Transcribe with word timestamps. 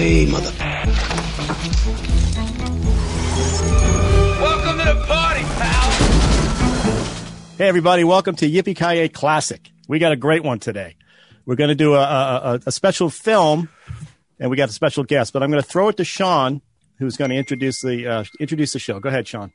Yippee-ki-yay, 0.00 0.26
mother... 0.26 0.52
Welcome 4.40 4.78
to 4.78 4.84
the 4.84 5.04
party, 5.06 5.42
pal! 5.42 5.90
Hey, 7.58 7.68
everybody, 7.68 8.04
welcome 8.04 8.34
to 8.36 8.48
Yippee 8.48 8.76
Ki 8.76 9.08
Classic. 9.10 9.70
We 9.88 9.98
got 9.98 10.12
a 10.12 10.16
great 10.16 10.42
one 10.42 10.58
today. 10.58 10.96
We're 11.44 11.56
going 11.56 11.68
to 11.68 11.74
do 11.74 11.94
a, 11.94 12.00
a, 12.00 12.60
a, 12.66 12.72
special 12.72 13.10
film, 13.10 13.68
and 14.38 14.50
we 14.50 14.56
got 14.56 14.68
a 14.68 14.72
special 14.72 15.04
guest, 15.04 15.32
but 15.32 15.42
I'm 15.42 15.50
going 15.50 15.62
to 15.62 15.68
throw 15.68 15.88
it 15.88 15.96
to 15.98 16.04
Sean, 16.04 16.62
who's 16.98 17.16
going 17.16 17.30
to 17.30 17.36
introduce 17.36 17.82
the, 17.82 18.06
uh, 18.06 18.24
introduce 18.38 18.72
the 18.72 18.78
show. 18.78 19.00
Go 19.00 19.08
ahead, 19.08 19.28
Sean. 19.28 19.52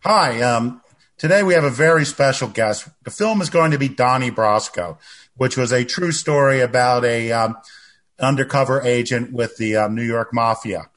Hi. 0.00 0.40
Um, 0.40 0.80
today 1.18 1.42
we 1.42 1.54
have 1.54 1.64
a 1.64 1.70
very 1.70 2.04
special 2.04 2.48
guest. 2.48 2.88
The 3.04 3.10
film 3.10 3.42
is 3.42 3.50
going 3.50 3.72
to 3.72 3.78
be 3.78 3.88
Donnie 3.88 4.30
Brasco, 4.30 4.98
which 5.36 5.56
was 5.56 5.72
a 5.72 5.84
true 5.84 6.12
story 6.12 6.60
about 6.60 7.04
a 7.04 7.32
um, 7.32 7.56
undercover 8.18 8.80
agent 8.82 9.32
with 9.32 9.56
the 9.56 9.76
um, 9.76 9.94
New 9.94 10.04
York 10.04 10.32
Mafia. 10.32 10.90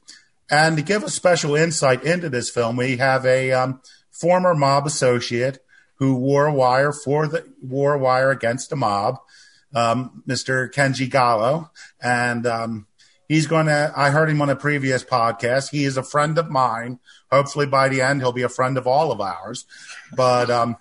And 0.49 0.77
to 0.77 0.83
give 0.83 1.03
a 1.03 1.09
special 1.09 1.55
insight 1.55 2.03
into 2.03 2.29
this 2.29 2.49
film, 2.49 2.77
we 2.77 2.97
have 2.97 3.25
a 3.25 3.51
um, 3.51 3.81
former 4.11 4.55
mob 4.55 4.85
associate 4.85 5.59
who 5.95 6.15
wore 6.15 6.45
a 6.45 6.53
wire 6.53 6.91
for 6.91 7.27
the 7.27 7.45
wore 7.61 7.95
a 7.95 7.99
wire 7.99 8.31
against 8.31 8.69
the 8.69 8.75
mob, 8.75 9.17
um, 9.75 10.23
Mr. 10.27 10.71
Kenji 10.71 11.09
Gallo, 11.09 11.71
and 12.01 12.45
um, 12.45 12.87
he's 13.27 13.47
going 13.47 13.65
to. 13.65 13.91
I 13.95 14.11
heard 14.11 14.29
him 14.29 14.41
on 14.41 14.49
a 14.49 14.55
previous 14.55 15.03
podcast. 15.03 15.71
He 15.71 15.83
is 15.83 15.97
a 15.97 16.03
friend 16.03 16.37
of 16.37 16.49
mine. 16.49 16.99
Hopefully, 17.31 17.65
by 17.65 17.89
the 17.89 18.01
end, 18.01 18.21
he'll 18.21 18.31
be 18.31 18.43
a 18.43 18.49
friend 18.49 18.77
of 18.77 18.87
all 18.87 19.11
of 19.11 19.19
ours. 19.19 19.65
But 20.15 20.49
um, 20.49 20.77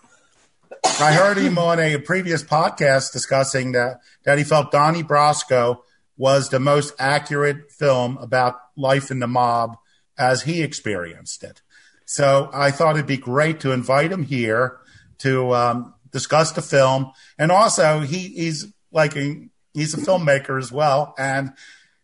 I 1.00 1.12
heard 1.12 1.38
him 1.38 1.58
on 1.58 1.80
a 1.80 1.98
previous 1.98 2.44
podcast 2.44 3.12
discussing 3.12 3.72
that 3.72 4.00
that 4.24 4.38
he 4.38 4.44
felt 4.44 4.70
Donnie 4.70 5.02
Brasco 5.02 5.78
was 6.16 6.48
the 6.48 6.60
most 6.60 6.94
accurate 6.98 7.70
film 7.70 8.16
about 8.18 8.54
life 8.76 9.10
in 9.10 9.20
the 9.20 9.26
mob 9.26 9.76
as 10.18 10.42
he 10.42 10.62
experienced 10.62 11.44
it. 11.44 11.62
So 12.06 12.50
I 12.52 12.70
thought 12.70 12.96
it'd 12.96 13.06
be 13.06 13.16
great 13.16 13.60
to 13.60 13.72
invite 13.72 14.12
him 14.12 14.24
here 14.24 14.78
to 15.18 15.54
um, 15.54 15.94
discuss 16.10 16.52
the 16.52 16.62
film, 16.62 17.12
and 17.38 17.50
also 17.50 18.00
he, 18.00 18.28
he's 18.28 18.72
like 18.92 19.14
he's 19.74 19.94
a 19.94 19.98
filmmaker 19.98 20.58
as 20.58 20.70
well, 20.70 21.14
and 21.18 21.52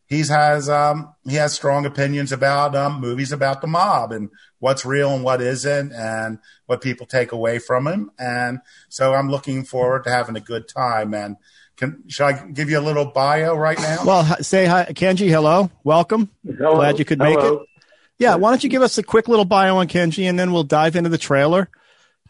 he 0.07 0.19
has 0.19 0.69
um, 0.69 1.15
he 1.25 1.37
has 1.37 1.55
strong 1.55 1.87
opinions 1.87 2.33
about 2.33 2.75
um, 2.75 3.01
movies 3.01 3.33
about 3.33 3.61
the 3.61 3.67
mob 3.67 4.13
and 4.13 4.29
what's 4.59 4.85
real 4.85 5.15
and 5.15 5.25
what 5.25 5.41
isn't, 5.41 5.93
and 5.93 6.39
what 6.67 6.83
people 6.83 7.07
take 7.07 7.33
away 7.33 7.59
from 7.59 7.87
him. 7.87 8.11
And 8.19 8.61
so 8.89 9.15
I'm 9.15 9.31
looking 9.31 9.65
forward 9.65 10.05
to 10.05 10.11
having 10.11 10.37
a 10.37 10.41
good 10.41 10.69
time. 10.69 11.15
And 11.15 11.37
can, 11.83 12.09
should 12.09 12.25
I 12.25 12.47
give 12.47 12.71
you 12.71 12.79
a 12.79 12.81
little 12.81 13.07
bio 13.07 13.57
right 13.57 13.79
now? 13.79 14.05
Well, 14.05 14.25
say 14.41 14.67
hi, 14.67 14.85
Kenji. 14.85 15.29
Hello, 15.29 15.69
welcome. 15.83 16.31
Hello. 16.47 16.77
Glad 16.77 17.01
you 17.01 17.05
could 17.05 17.19
make 17.19 17.39
it. 17.39 17.59
Yeah, 18.21 18.37
why 18.37 18.51
don't 18.51 18.63
you 18.63 18.71
give 18.71 18.83
us 18.83 18.99
a 18.99 19.03
quick 19.03 19.27
little 19.27 19.45
bio 19.45 19.79
on 19.79 19.89
Kenji, 19.89 20.29
and 20.29 20.39
then 20.39 20.53
we'll 20.53 20.63
dive 20.63 20.95
into 20.95 21.11
the 21.11 21.19
trailer, 21.19 21.69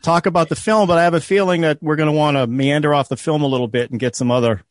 talk 0.00 0.24
about 0.24 0.48
the 0.48 0.56
film. 0.56 0.88
But 0.88 0.96
I 0.96 1.04
have 1.04 1.12
a 1.12 1.20
feeling 1.20 1.60
that 1.62 1.82
we're 1.82 1.96
going 1.96 2.10
to 2.10 2.16
want 2.16 2.38
to 2.38 2.46
meander 2.46 2.94
off 2.94 3.10
the 3.10 3.16
film 3.18 3.42
a 3.42 3.46
little 3.46 3.68
bit 3.68 3.90
and 3.90 4.00
get 4.00 4.16
some 4.16 4.30
other 4.30 4.62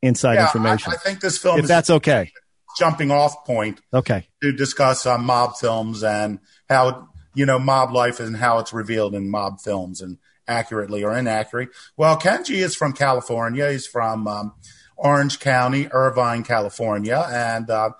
inside 0.00 0.34
yeah, 0.34 0.46
information. 0.46 0.92
I, 0.92 0.94
I 0.94 0.98
think 0.98 1.20
this 1.20 1.36
film 1.36 1.58
if 1.58 1.64
is 1.64 1.68
that's 1.68 1.90
okay. 1.90 2.32
jumping 2.78 3.10
off 3.10 3.44
point 3.44 3.82
Okay. 3.92 4.28
to 4.42 4.52
discuss 4.52 5.04
uh, 5.04 5.18
mob 5.18 5.56
films 5.56 6.02
and 6.02 6.38
how 6.70 7.08
you 7.34 7.44
know 7.44 7.58
mob 7.58 7.92
life 7.92 8.18
and 8.18 8.34
how 8.34 8.60
it's 8.60 8.72
revealed 8.72 9.14
in 9.14 9.28
mob 9.28 9.60
films 9.60 10.00
and 10.00 10.16
accurately 10.48 11.04
or 11.04 11.16
inaccurate. 11.16 11.70
Well, 11.96 12.18
Kenji 12.18 12.56
is 12.56 12.74
from 12.74 12.92
California. 12.92 13.70
He's 13.70 13.86
from 13.86 14.26
um, 14.26 14.54
Orange 14.96 15.40
County, 15.40 15.88
Irvine, 15.90 16.42
California, 16.42 17.26
and 17.30 17.68
uh, 17.70 17.90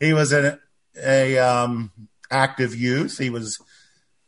he 0.00 0.12
was 0.12 0.32
an 0.32 0.58
a 1.04 1.38
um, 1.38 1.92
active 2.30 2.74
youth. 2.74 3.18
He 3.18 3.30
was 3.30 3.60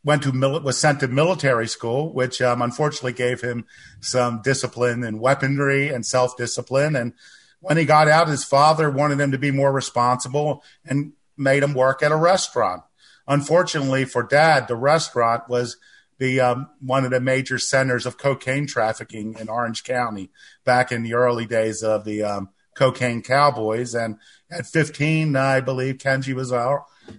went 0.04 0.22
to 0.22 0.32
mil- 0.32 0.60
was 0.60 0.78
sent 0.78 1.00
to 1.00 1.08
military 1.08 1.68
school, 1.68 2.12
which 2.12 2.40
um, 2.40 2.62
unfortunately 2.62 3.12
gave 3.12 3.40
him 3.40 3.66
some 4.00 4.42
discipline 4.42 5.04
and 5.04 5.20
weaponry 5.20 5.88
and 5.88 6.04
self 6.04 6.36
discipline. 6.36 6.96
And 6.96 7.14
when 7.60 7.76
he 7.76 7.84
got 7.84 8.08
out, 8.08 8.28
his 8.28 8.44
father 8.44 8.90
wanted 8.90 9.20
him 9.20 9.32
to 9.32 9.38
be 9.38 9.50
more 9.50 9.72
responsible 9.72 10.62
and 10.84 11.12
made 11.36 11.62
him 11.62 11.74
work 11.74 12.02
at 12.02 12.12
a 12.12 12.16
restaurant. 12.16 12.82
Unfortunately 13.26 14.04
for 14.04 14.22
Dad, 14.22 14.68
the 14.68 14.76
restaurant 14.76 15.48
was 15.48 15.76
the 16.18 16.40
um, 16.40 16.68
one 16.80 17.04
of 17.04 17.10
the 17.10 17.20
major 17.20 17.58
centers 17.58 18.06
of 18.06 18.18
cocaine 18.18 18.66
trafficking 18.66 19.36
in 19.38 19.48
Orange 19.48 19.84
County 19.84 20.30
back 20.64 20.90
in 20.92 21.02
the 21.02 21.14
early 21.14 21.46
days 21.46 21.82
of 21.82 22.04
the 22.04 22.22
um, 22.22 22.48
cocaine 22.74 23.22
cowboys. 23.22 23.94
And 23.94 24.16
at 24.50 24.66
15, 24.66 25.36
I 25.36 25.60
believe 25.60 25.98
Kenji 25.98 26.34
was 26.34 26.52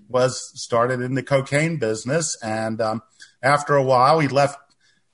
was 0.07 0.51
started 0.61 1.01
in 1.01 1.15
the 1.15 1.23
cocaine 1.23 1.77
business. 1.77 2.37
And 2.43 2.79
um, 2.81 3.01
after 3.41 3.75
a 3.75 3.83
while, 3.83 4.19
he 4.19 4.27
left. 4.27 4.57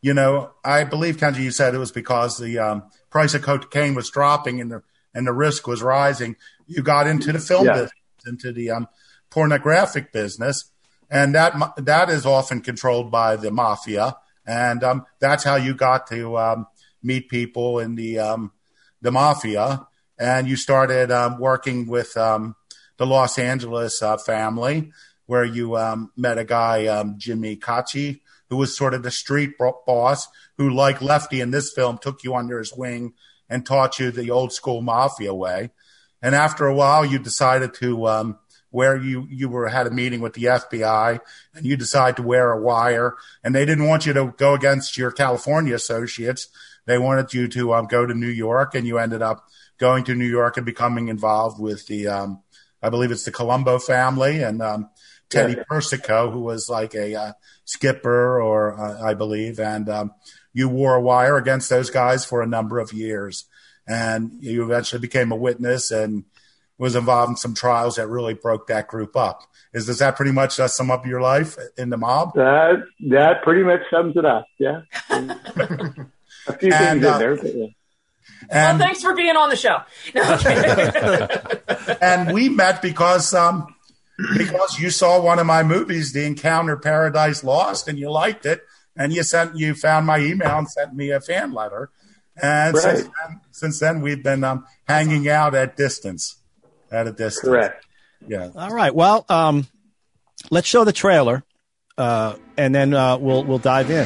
You 0.02 0.13
know, 0.13 0.52
I 0.63 0.84
believe 0.84 1.17
Kenji, 1.17 1.40
you 1.40 1.50
said 1.50 1.73
it 1.73 1.79
was 1.79 1.91
because 1.91 2.38
the 2.38 2.59
um, 2.59 2.84
price 3.09 3.34
of 3.34 3.41
cocaine 3.41 3.96
was 3.96 4.12
dropping 4.12 4.62
and 4.62 4.72
the 4.72 4.84
and 5.16 5.25
the 5.25 5.34
risk 5.34 5.66
was 5.66 5.81
rising. 5.81 6.35
You 6.67 6.84
got 6.84 7.07
into 7.07 7.31
the 7.31 7.40
film 7.40 7.66
Yeah. 7.66 7.73
business, 7.73 7.91
into 8.28 8.52
the 8.52 8.69
um, 8.69 8.88
pornographic 9.31 10.12
business, 10.12 10.72
and 11.09 11.35
that 11.35 11.53
that 11.77 12.09
is 12.09 12.25
often 12.25 12.61
controlled 12.61 13.11
by 13.11 13.35
the 13.35 13.51
mafia, 13.51 14.17
and 14.45 14.83
um, 14.83 15.05
that's 15.19 15.43
how 15.43 15.55
you 15.55 15.73
got 15.73 16.07
to 16.07 16.38
um, 16.38 16.67
meet 17.01 17.29
people 17.29 17.79
in 17.79 17.95
the 17.95 18.19
um, 18.19 18.51
the 19.01 19.11
mafia, 19.11 19.88
and 20.17 20.47
you 20.47 20.55
started 20.55 21.11
um, 21.11 21.39
working 21.39 21.88
with 21.88 22.16
um, 22.17 22.55
the 22.97 23.05
Los 23.05 23.38
Angeles 23.38 24.01
uh, 24.01 24.17
family, 24.17 24.91
where 25.25 25.45
you 25.45 25.77
um, 25.77 26.11
met 26.16 26.38
a 26.38 26.45
guy 26.45 26.88
um, 26.88 27.16
Jimmy 27.17 27.55
Caci, 27.55 28.22
who 28.49 28.57
was 28.57 28.75
sort 28.75 28.93
of 28.93 29.03
the 29.03 29.11
street 29.11 29.57
bo- 29.57 29.81
boss, 29.85 30.27
who, 30.57 30.69
like 30.69 31.01
Lefty 31.01 31.41
in 31.41 31.51
this 31.51 31.73
film, 31.73 31.97
took 31.97 32.23
you 32.23 32.35
under 32.35 32.59
his 32.59 32.73
wing 32.73 33.13
and 33.49 33.66
taught 33.66 33.99
you 33.99 34.11
the 34.11 34.31
old 34.31 34.53
school 34.53 34.81
mafia 34.81 35.33
way. 35.33 35.72
And 36.22 36.33
after 36.33 36.66
a 36.66 36.73
while, 36.73 37.05
you 37.05 37.19
decided 37.19 37.73
to 37.75 38.07
um, 38.07 38.39
where 38.75 38.97
you 38.97 39.25
you 39.29 39.47
were 39.47 39.69
had 39.69 39.87
a 39.87 39.89
meeting 39.89 40.19
with 40.19 40.33
the 40.33 40.43
FBI, 40.43 41.19
and 41.53 41.65
you 41.65 41.77
decided 41.77 42.17
to 42.17 42.23
wear 42.23 42.51
a 42.51 42.61
wire, 42.61 43.15
and 43.41 43.55
they 43.55 43.65
didn't 43.65 43.87
want 43.87 44.05
you 44.05 44.11
to 44.11 44.33
go 44.35 44.53
against 44.53 44.97
your 44.97 45.11
California 45.11 45.73
associates. 45.73 46.49
They 46.85 46.97
wanted 46.97 47.33
you 47.33 47.47
to 47.47 47.73
um, 47.73 47.87
go 47.87 48.05
to 48.05 48.13
New 48.13 48.27
York, 48.27 48.75
and 48.75 48.85
you 48.85 48.97
ended 48.97 49.21
up 49.21 49.47
going 49.77 50.03
to 50.03 50.13
New 50.13 50.27
York 50.27 50.57
and 50.57 50.65
becoming 50.65 51.07
involved 51.07 51.57
with 51.57 51.87
the, 51.87 52.07
um, 52.07 52.41
I 52.83 52.89
believe 52.89 53.11
it's 53.11 53.23
the 53.23 53.31
Colombo 53.31 53.79
family 53.79 54.43
and 54.43 54.61
um, 54.61 54.89
Teddy 55.29 55.53
Yeah. 55.53 55.63
Persico, 55.69 56.31
who 56.31 56.41
was 56.41 56.67
like 56.69 56.93
a 56.95 57.15
uh, 57.15 57.31
skipper, 57.63 58.41
or 58.41 58.77
uh, 58.77 59.01
I 59.01 59.13
believe, 59.13 59.57
and 59.57 59.87
um, 59.87 60.11
you 60.53 60.67
wore 60.67 60.95
a 60.95 61.01
wire 61.01 61.37
against 61.37 61.69
those 61.69 61.89
guys 61.89 62.25
for 62.25 62.41
a 62.41 62.47
number 62.47 62.79
of 62.79 62.91
years, 62.91 63.45
and 63.87 64.31
you 64.41 64.65
eventually 64.65 64.99
became 64.99 65.31
a 65.31 65.35
witness 65.37 65.91
and 65.91 66.25
was 66.77 66.95
involved 66.95 67.31
in 67.31 67.35
some 67.37 67.53
trials 67.53 67.95
that 67.95 68.07
really 68.07 68.33
broke 68.33 68.67
that 68.67 68.87
group 68.87 69.15
up. 69.15 69.43
Is 69.73 69.85
does 69.85 69.99
that 69.99 70.15
pretty 70.15 70.31
much 70.31 70.59
uh, 70.59 70.67
sum 70.67 70.91
up 70.91 71.05
your 71.05 71.21
life 71.21 71.57
in 71.77 71.89
the 71.89 71.97
mob? 71.97 72.33
That 72.35 72.83
that 73.09 73.43
pretty 73.43 73.63
much 73.63 73.81
sums 73.89 74.15
it 74.15 74.25
up. 74.25 74.45
Yeah. 74.59 74.81
A 76.47 76.53
few 76.57 76.71
And, 76.71 77.01
things 77.01 77.05
uh, 77.05 77.13
in 77.13 77.19
there. 77.19 77.35
But 77.35 77.55
yeah. 77.55 77.65
Well, 78.51 78.77
thanks 78.77 79.01
for 79.01 79.15
being 79.15 79.35
on 79.35 79.49
the 79.49 79.55
show. 79.55 79.79
No, 80.13 80.21
and 82.01 82.33
we 82.33 82.49
met 82.49 82.81
because 82.81 83.33
um 83.33 83.73
because 84.37 84.79
you 84.79 84.89
saw 84.89 85.21
one 85.21 85.39
of 85.39 85.45
my 85.45 85.63
movies, 85.63 86.13
The 86.13 86.25
Encounter 86.25 86.77
Paradise 86.77 87.43
Lost, 87.43 87.87
and 87.87 87.99
you 87.99 88.09
liked 88.11 88.45
it, 88.45 88.61
and 88.95 89.11
you 89.13 89.23
sent 89.23 89.57
you 89.57 89.73
found 89.73 90.05
my 90.05 90.19
email 90.19 90.57
and 90.57 90.69
sent 90.69 90.93
me 90.93 91.11
a 91.11 91.19
fan 91.19 91.53
letter, 91.53 91.89
and 92.41 92.77
since, 92.77 93.01
then, 93.01 93.41
since 93.51 93.79
then 93.79 94.01
we've 94.01 94.23
been 94.23 94.43
um, 94.43 94.66
hanging 94.87 95.28
out 95.28 95.55
at 95.55 95.75
distance, 95.75 96.41
at 96.95 97.07
a 97.07 97.11
distance. 97.11 97.49
Correct. 97.49 97.85
Yeah. 98.27 98.49
All 98.55 98.71
right. 98.71 98.93
Well, 98.95 99.25
um, 99.29 99.67
let's 100.49 100.67
show 100.67 100.83
the 100.83 100.93
trailer, 100.93 101.43
uh, 101.97 102.35
and 102.57 102.73
then 102.73 102.93
uh, 102.93 103.17
we'll 103.17 103.43
we'll 103.43 103.59
dive 103.59 103.91
in. 103.91 104.05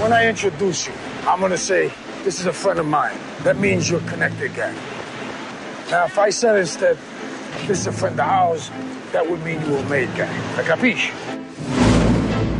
When 0.00 0.12
I 0.12 0.28
introduce 0.28 0.86
you, 0.86 0.92
I'm 1.26 1.40
gonna 1.40 1.56
say, 1.56 1.90
this 2.24 2.40
is 2.40 2.46
a 2.46 2.52
friend 2.52 2.78
of 2.78 2.86
mine. 2.86 3.16
That 3.42 3.58
means 3.58 3.90
you're 3.90 4.00
a 4.00 4.08
connected 4.08 4.54
guy. 4.54 4.72
Now, 5.90 6.04
if 6.04 6.18
I 6.18 6.30
said 6.30 6.58
instead, 6.58 6.98
this 7.66 7.80
is 7.80 7.86
a 7.86 7.92
friend 7.92 8.14
of 8.14 8.26
ours, 8.26 8.70
that 9.12 9.28
would 9.28 9.42
mean 9.42 9.60
you 9.62 9.72
were 9.72 9.78
a 9.78 9.88
made 9.88 10.08
guy. 10.16 10.32
A 10.58 10.62
capiche? 10.62 11.41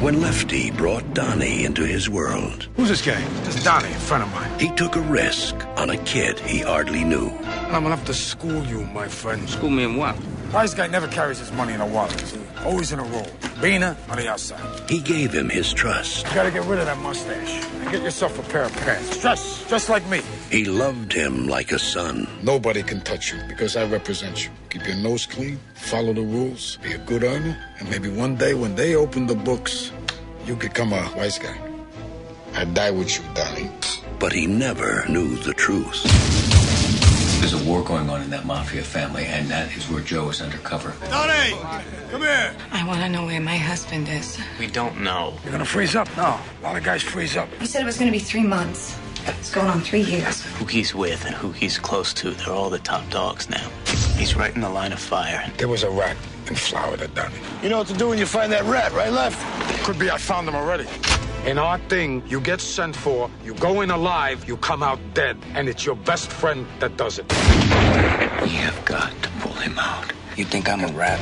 When 0.02 0.20
Lefty 0.20 0.72
brought 0.72 1.14
Donnie 1.14 1.64
into 1.64 1.87
his 1.87 2.10
world, 2.10 2.66
Who's 2.75 2.88
this 2.88 3.00
guy? 3.06 3.20
This 3.44 3.58
is 3.58 3.62
Donnie, 3.62 3.87
a 3.87 3.94
friend 3.94 4.25
of 4.25 4.32
mine. 4.34 4.58
he 4.58 4.69
took 4.72 4.96
a 4.96 5.00
risk 5.00 5.54
on 5.76 5.90
a 5.90 5.96
kid 5.99 6.40
he 6.40 6.58
hardly 6.58 7.04
knew. 7.04 7.28
I'm 7.70 7.84
gonna 7.84 7.94
have 7.94 8.04
to 8.06 8.14
school 8.14 8.64
you, 8.64 8.84
my 8.87 9.06
friend. 9.06 9.49
School 9.49 9.70
me 9.70 9.84
in 9.84 9.94
what? 9.96 10.16
Wise 10.52 10.75
guy 10.75 10.88
never 10.88 11.06
carries 11.06 11.38
his 11.38 11.52
money 11.52 11.72
in 11.72 11.81
a 11.81 11.87
wallet. 11.87 12.20
See? 12.62 12.69
Always 12.69 12.93
in 12.93 12.99
a 12.99 13.05
roll. 13.05 13.26
Bina 13.61 13.97
on 14.09 14.17
the 14.17 14.29
outside. 14.29 14.91
He 14.91 15.00
gave 15.00 15.32
him 15.32 15.49
his 15.49 15.73
trust. 15.73 16.26
You 16.26 16.35
gotta 16.35 16.50
get 16.50 16.64
rid 16.64 16.79
of 16.79 16.87
that 16.87 16.99
mustache 16.99 17.64
and 17.64 17.91
get 17.91 18.03
yourself 18.03 18.38
a 18.38 18.43
pair 18.50 18.64
of 18.64 18.73
pants. 18.73 19.20
Dress 19.20 19.64
just 19.69 19.88
like 19.88 20.06
me. 20.09 20.20
He 20.50 20.64
loved 20.64 21.12
him 21.12 21.49
like 21.49 21.73
a 21.73 21.79
son. 21.79 22.26
Nobody 22.43 22.82
can 22.82 23.00
touch 23.03 23.32
you 23.32 23.41
because 23.49 23.76
I 23.76 23.85
represent 23.87 24.44
you. 24.44 24.50
Keep 24.70 24.87
your 24.87 24.97
nose 24.97 25.26
clean, 25.26 25.59
follow 25.75 26.12
the 26.12 26.23
rules, 26.23 26.76
be 26.82 26.93
a 26.93 26.99
good 26.99 27.25
earner, 27.25 27.56
and 27.79 27.88
maybe 27.91 28.09
one 28.09 28.37
day 28.37 28.55
when 28.55 28.75
they 28.75 28.94
open 28.94 29.26
the 29.26 29.35
books, 29.35 29.93
you 30.47 30.56
become 30.56 30.93
a 30.93 31.12
wise 31.17 31.38
guy. 31.38 31.56
I 32.55 32.64
die 32.64 32.91
with 32.91 33.17
you, 33.17 33.25
Donnie. 33.35 33.70
But 34.19 34.32
he 34.32 34.47
never 34.47 35.06
knew 35.09 35.37
the 35.37 35.55
truth. 35.55 36.51
There's 37.43 37.61
a 37.61 37.69
war 37.69 37.83
going 37.83 38.09
on 38.09 38.23
in 38.23 38.31
that 38.31 38.47
mafia 38.47 38.83
family, 38.83 39.25
and 39.25 39.49
that 39.49 39.77
is 39.77 39.91
where 39.91 40.00
Joe 40.00 40.29
is 40.29 40.41
undercover. 40.41 40.94
Donnie, 41.11 41.56
come 42.09 42.23
here. 42.23 42.55
I 42.71 42.87
want 42.87 43.00
to 43.00 43.09
know 43.09 43.27
where 43.27 43.41
my 43.41 43.56
husband 43.56 44.09
is. 44.09 44.39
We 44.61 44.69
don't 44.69 45.00
know. 45.00 45.35
You're 45.43 45.50
gonna 45.50 45.65
freeze 45.65 45.97
up? 45.97 46.06
No. 46.17 46.39
A 46.39 46.62
lot 46.62 46.77
of 46.77 46.85
guys 46.85 47.03
freeze 47.03 47.37
up. 47.37 47.49
You 47.59 47.67
said 47.67 47.83
it 47.83 47.85
was 47.85 47.99
going 47.99 48.12
to 48.12 48.17
be 48.17 48.23
three 48.23 48.44
months. 48.44 48.97
It's 49.27 49.53
going 49.53 49.67
on 49.67 49.81
three 49.81 50.03
years. 50.03 50.43
Who 50.55 50.67
he's 50.67 50.94
with 50.94 51.25
and 51.25 51.35
who 51.35 51.50
he's 51.50 51.79
close 51.79 52.15
to, 52.15 52.31
they're 52.31 52.55
all 52.55 52.71
the 52.71 52.79
top 52.79 53.11
dogs 53.11 53.50
now. 53.50 53.69
He's 54.17 54.37
right 54.37 54.55
in 54.55 54.61
the 54.61 54.71
line 54.71 54.93
of 54.93 55.00
fire. 55.00 55.50
There 55.56 55.67
was 55.67 55.83
a 55.83 55.91
rat 55.91 56.17
in 56.47 56.55
Florida, 56.55 57.09
Donnie. 57.09 57.35
You 57.61 57.71
know 57.71 57.79
what 57.79 57.88
to 57.88 57.95
do 57.95 58.09
when 58.09 58.19
you 58.19 58.27
find 58.27 58.53
that 58.53 58.62
rat, 58.67 58.93
right, 58.93 59.11
left? 59.11 59.37
Could 59.85 59.99
be 59.99 60.09
I 60.12 60.17
found 60.17 60.49
him 60.49 60.55
already. 60.55 60.87
In 61.44 61.59
our 61.59 61.77
thing, 61.89 62.23
you 62.29 62.41
get 62.41 62.61
sent 62.61 62.94
for, 62.94 63.29
you 63.44 63.53
go 63.55 63.81
in 63.81 63.91
alive, 63.91 64.47
you 64.47 64.56
come 64.59 64.81
out 64.81 65.00
dead, 65.12 65.37
and 65.55 65.69
it's 65.69 65.85
your 65.85 65.97
best 65.97 66.31
friend 66.31 66.65
that 66.79 66.97
does 66.97 67.19
it. 67.19 67.27
We 68.43 68.50
have 68.62 68.85
got 68.85 69.11
to 69.23 69.29
pull 69.41 69.53
him 69.55 69.77
out. 69.77 70.12
You 70.37 70.44
think 70.44 70.69
I'm 70.69 70.85
a 70.85 70.93
rat? 70.93 71.19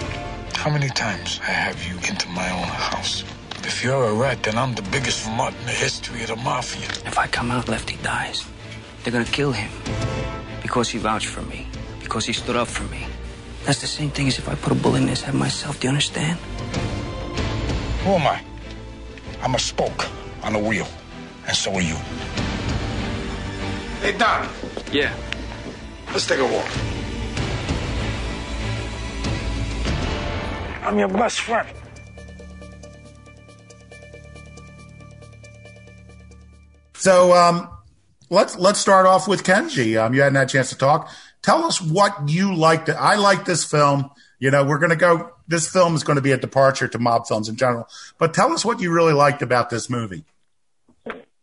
How 0.55 0.69
many 0.69 0.91
times 0.91 1.41
I 1.41 1.53
have 1.53 1.83
you 1.83 1.97
into 2.07 2.29
my 2.29 2.51
own 2.51 2.69
house? 2.69 3.25
If 3.65 3.83
you're 3.83 4.05
a 4.05 4.13
rat, 4.13 4.43
then 4.43 4.59
I'm 4.59 4.75
the 4.75 4.83
biggest 4.93 5.27
mutt 5.31 5.55
in 5.59 5.65
the 5.65 5.73
history 5.73 6.21
of 6.21 6.29
the 6.29 6.37
mafia. 6.37 6.91
If 7.07 7.17
I 7.17 7.27
come 7.27 7.51
out, 7.51 7.71
Lefty 7.71 7.97
dies. 8.03 8.47
They're 9.03 9.13
gonna 9.15 9.25
kill 9.25 9.53
him. 9.53 9.71
Because 10.61 10.91
he 10.91 10.99
vouched 10.99 11.29
for 11.29 11.43
me. 11.43 11.67
Because 12.03 12.27
he 12.27 12.35
stood 12.35 12.57
up 12.57 12.69
for 12.69 12.85
me. 12.93 13.07
That's 13.65 13.81
the 13.81 13.87
same 13.87 14.11
thing 14.11 14.29
as 14.29 14.39
if 14.39 14.51
I 14.51 14.55
put 14.55 14.71
a 14.71 14.77
bullet 14.77 15.01
in 15.01 15.09
his 15.09 15.23
head 15.23 15.35
myself. 15.35 15.81
Do 15.81 15.87
you 15.87 15.91
understand? 15.91 16.39
Who 18.05 18.11
am 18.11 18.27
I? 18.27 18.50
I'm 19.43 19.55
a 19.55 19.59
spoke 19.59 20.07
on 20.43 20.55
a 20.55 20.59
wheel, 20.59 20.87
and 21.47 21.57
so 21.57 21.73
are 21.75 21.81
you. 21.81 21.97
Hey, 24.03 24.17
Don, 24.17 24.49
Yeah. 24.93 25.13
let's 26.13 26.27
take 26.27 26.41
a 26.41 26.45
walk. 26.45 26.67
I'm 30.83 30.99
your 30.99 31.09
best 31.09 31.41
friend. 31.41 31.69
So 36.95 37.33
um, 37.35 37.69
let's 38.29 38.57
let's 38.57 38.79
start 38.79 39.07
off 39.07 39.27
with 39.27 39.43
Kenji. 39.43 40.01
Um, 40.03 40.15
you 40.15 40.21
hadn't 40.23 40.37
had 40.37 40.49
a 40.49 40.51
chance 40.51 40.69
to 40.71 40.77
talk. 40.77 41.09
Tell 41.43 41.65
us 41.65 41.81
what 41.81 42.29
you 42.29 42.55
liked. 42.55 42.91
I 42.91 43.17
like 43.17 43.45
this 43.45 43.65
film. 43.65 44.11
You 44.39 44.51
know, 44.51 44.65
we're 44.65 44.79
going 44.79 44.91
to 44.91 44.97
go. 44.97 45.31
This 45.51 45.69
film 45.69 45.97
is 45.97 46.05
going 46.05 46.15
to 46.15 46.23
be 46.23 46.31
a 46.31 46.37
departure 46.37 46.87
to 46.87 46.99
mob 47.01 47.27
films 47.27 47.49
in 47.49 47.57
general. 47.57 47.89
But 48.19 48.33
tell 48.35 48.53
us 48.53 48.65
what 48.65 48.81
you 48.81 48.93
really 48.93 49.13
liked 49.13 49.43
about 49.43 49.69
this 49.69 49.91
movie. 49.91 50.25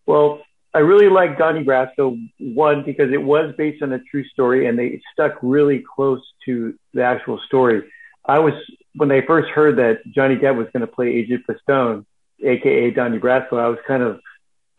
Well, 0.06 0.42
I 0.74 0.80
really 0.80 1.10
liked 1.10 1.38
Donnie 1.38 1.66
Brasco 1.66 2.18
one 2.40 2.84
because 2.86 3.12
it 3.12 3.22
was 3.22 3.54
based 3.58 3.84
on 3.84 3.92
a 3.92 4.00
true 4.00 4.24
story 4.30 4.68
and 4.68 4.80
they 4.80 5.02
stuck 5.12 5.34
really 5.42 5.84
close 5.96 6.22
to 6.46 6.74
the 6.94 7.04
actual 7.04 7.38
story. 7.48 7.84
I 8.24 8.40
was 8.40 8.54
when 8.96 9.10
they 9.10 9.22
first 9.28 9.50
heard 9.50 9.78
that 9.78 10.00
Johnny 10.16 10.38
Depp 10.38 10.56
was 10.56 10.68
going 10.72 10.82
to 10.82 10.88
play 10.88 11.08
Agent 11.08 11.44
Pistone, 11.46 12.06
aka 12.42 12.92
Donnie 12.92 13.20
Brasco. 13.20 13.60
I 13.60 13.68
was 13.68 13.80
kind 13.86 14.04
of 14.04 14.22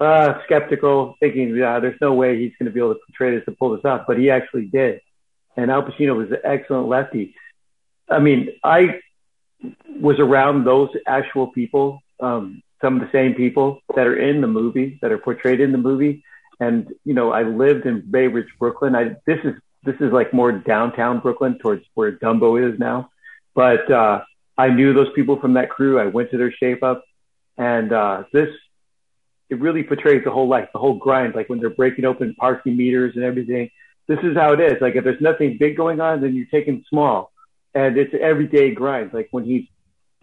uh, 0.01 0.41
skeptical, 0.47 1.17
thinking, 1.21 1.55
yeah, 1.55 1.81
there's 1.81 2.01
no 2.01 2.15
way 2.15 2.39
he's 2.39 2.53
going 2.59 2.67
to 2.67 2.73
be 2.73 2.81
able 2.81 2.95
to 2.95 3.01
portray 3.09 3.37
this 3.37 3.45
and 3.47 3.59
pull 3.59 3.77
this 3.77 3.85
off, 3.85 4.05
but 4.07 4.19
he 4.19 4.31
actually 4.31 4.67
did. 4.67 5.01
And 5.55 5.71
Al 5.71 5.83
Pacino 5.83 6.17
was 6.17 6.31
an 6.31 6.39
excellent 6.45 6.89
lefty. 6.89 7.35
I 8.09 8.21
mean, 8.21 8.49
I 8.65 9.01
was 9.89 10.19
around 10.19 10.65
those 10.65 10.91
actual 11.07 11.49
people, 11.49 12.01
um, 12.21 12.63
some 12.81 12.97
of 12.97 13.01
the 13.01 13.11
same 13.13 13.35
people 13.35 13.81
that 13.97 14.07
are 14.07 14.17
in 14.17 14.41
the 14.41 14.47
movie, 14.47 14.99
that 15.03 15.11
are 15.11 15.19
portrayed 15.19 15.61
in 15.61 15.73
the 15.73 15.79
movie. 15.79 16.23
And, 16.61 16.89
you 17.05 17.15
know, 17.15 17.33
I 17.33 17.43
lived 17.43 17.87
in 17.87 18.09
Bay 18.11 18.27
Ridge, 18.27 18.49
Brooklyn. 18.59 18.95
I, 18.95 19.17
this 19.27 19.39
is, 19.45 19.55
this 19.85 19.97
is 20.01 20.13
like 20.13 20.33
more 20.33 20.53
downtown 20.53 21.21
Brooklyn 21.21 21.59
towards 21.59 21.85
where 21.95 22.13
Dumbo 22.13 22.73
is 22.73 22.79
now. 22.79 23.11
But, 23.55 23.91
uh, 23.91 24.23
I 24.57 24.69
knew 24.71 24.93
those 24.93 25.13
people 25.15 25.39
from 25.39 25.55
that 25.55 25.71
crew. 25.71 26.01
I 26.01 26.07
went 26.07 26.31
to 26.33 26.39
their 26.39 26.53
shape 26.53 26.83
up 26.83 27.05
and, 27.57 27.93
uh, 27.93 28.25
this, 28.33 28.49
it 29.51 29.61
really 29.61 29.83
portrays 29.83 30.25
the 30.25 30.31
whole 30.31 30.49
life, 30.49 30.69
the 30.73 30.79
whole 30.79 30.95
grind, 30.95 31.35
like 31.35 31.49
when 31.49 31.59
they're 31.59 31.71
breaking 31.71 32.05
open 32.05 32.35
parking 32.35 32.77
meters 32.77 33.15
and 33.17 33.25
everything. 33.25 33.71
This 34.07 34.19
is 34.23 34.37
how 34.37 34.53
it 34.53 34.61
is. 34.61 34.75
Like 34.81 34.95
if 34.95 35.05
there's 35.05 35.21
nothing 35.21 35.57
big 35.59 35.77
going 35.77 36.01
on, 36.01 36.21
then 36.21 36.35
you're 36.35 36.47
taking 36.47 36.85
small 36.89 37.33
and 37.79 37.97
it's 37.97 38.13
everyday 38.21 38.75
grind. 38.75 39.13
Like 39.13 39.29
when 39.31 39.45
he's, 39.45 39.65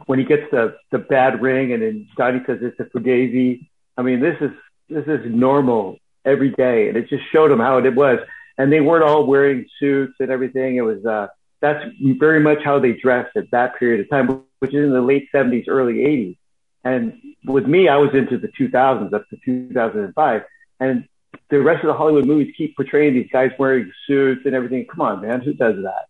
when 0.07 0.19
he 0.19 0.25
gets 0.25 0.43
the, 0.51 0.75
the 0.91 0.99
bad 0.99 1.41
ring 1.41 1.71
and 1.71 1.81
then 1.81 2.07
Donnie 2.17 2.41
says 2.45 2.59
it's 2.61 2.77
a 2.81 2.83
Fugazi. 2.83 3.69
I 3.97 4.01
mean, 4.01 4.19
this 4.19 4.35
is, 4.41 4.51
this 4.89 5.05
is 5.07 5.21
normal 5.25 5.97
every 6.25 6.51
day. 6.51 6.89
And 6.89 6.97
it 6.97 7.07
just 7.07 7.23
showed 7.31 7.51
him 7.51 7.59
how 7.59 7.77
it 7.77 7.95
was. 7.95 8.19
And 8.57 8.73
they 8.73 8.81
weren't 8.81 9.05
all 9.05 9.25
wearing 9.25 9.65
suits 9.79 10.15
and 10.19 10.29
everything. 10.31 10.75
It 10.75 10.81
was, 10.81 11.05
uh, 11.05 11.27
that's 11.61 11.81
very 12.01 12.41
much 12.41 12.59
how 12.61 12.79
they 12.79 12.91
dressed 12.91 13.37
at 13.37 13.49
that 13.51 13.79
period 13.79 14.01
of 14.01 14.09
time, 14.09 14.43
which 14.59 14.73
is 14.73 14.83
in 14.83 14.91
the 14.91 15.01
late 15.01 15.29
seventies, 15.31 15.65
early 15.69 16.03
eighties. 16.03 16.35
And 16.83 17.13
with 17.45 17.65
me, 17.65 17.87
I 17.87 17.95
was 17.95 18.13
into 18.13 18.37
the 18.37 18.49
2000s 18.49 19.13
up 19.13 19.27
to 19.29 19.37
2005. 19.45 20.41
And 20.81 21.07
the 21.49 21.61
rest 21.61 21.85
of 21.85 21.87
the 21.87 21.93
Hollywood 21.93 22.25
movies 22.25 22.53
keep 22.57 22.75
portraying 22.75 23.13
these 23.13 23.29
guys 23.31 23.51
wearing 23.57 23.91
suits 24.07 24.41
and 24.45 24.53
everything. 24.53 24.85
Come 24.85 25.01
on, 25.01 25.21
man. 25.21 25.41
Who 25.41 25.53
does 25.53 25.75
that? 25.83 26.09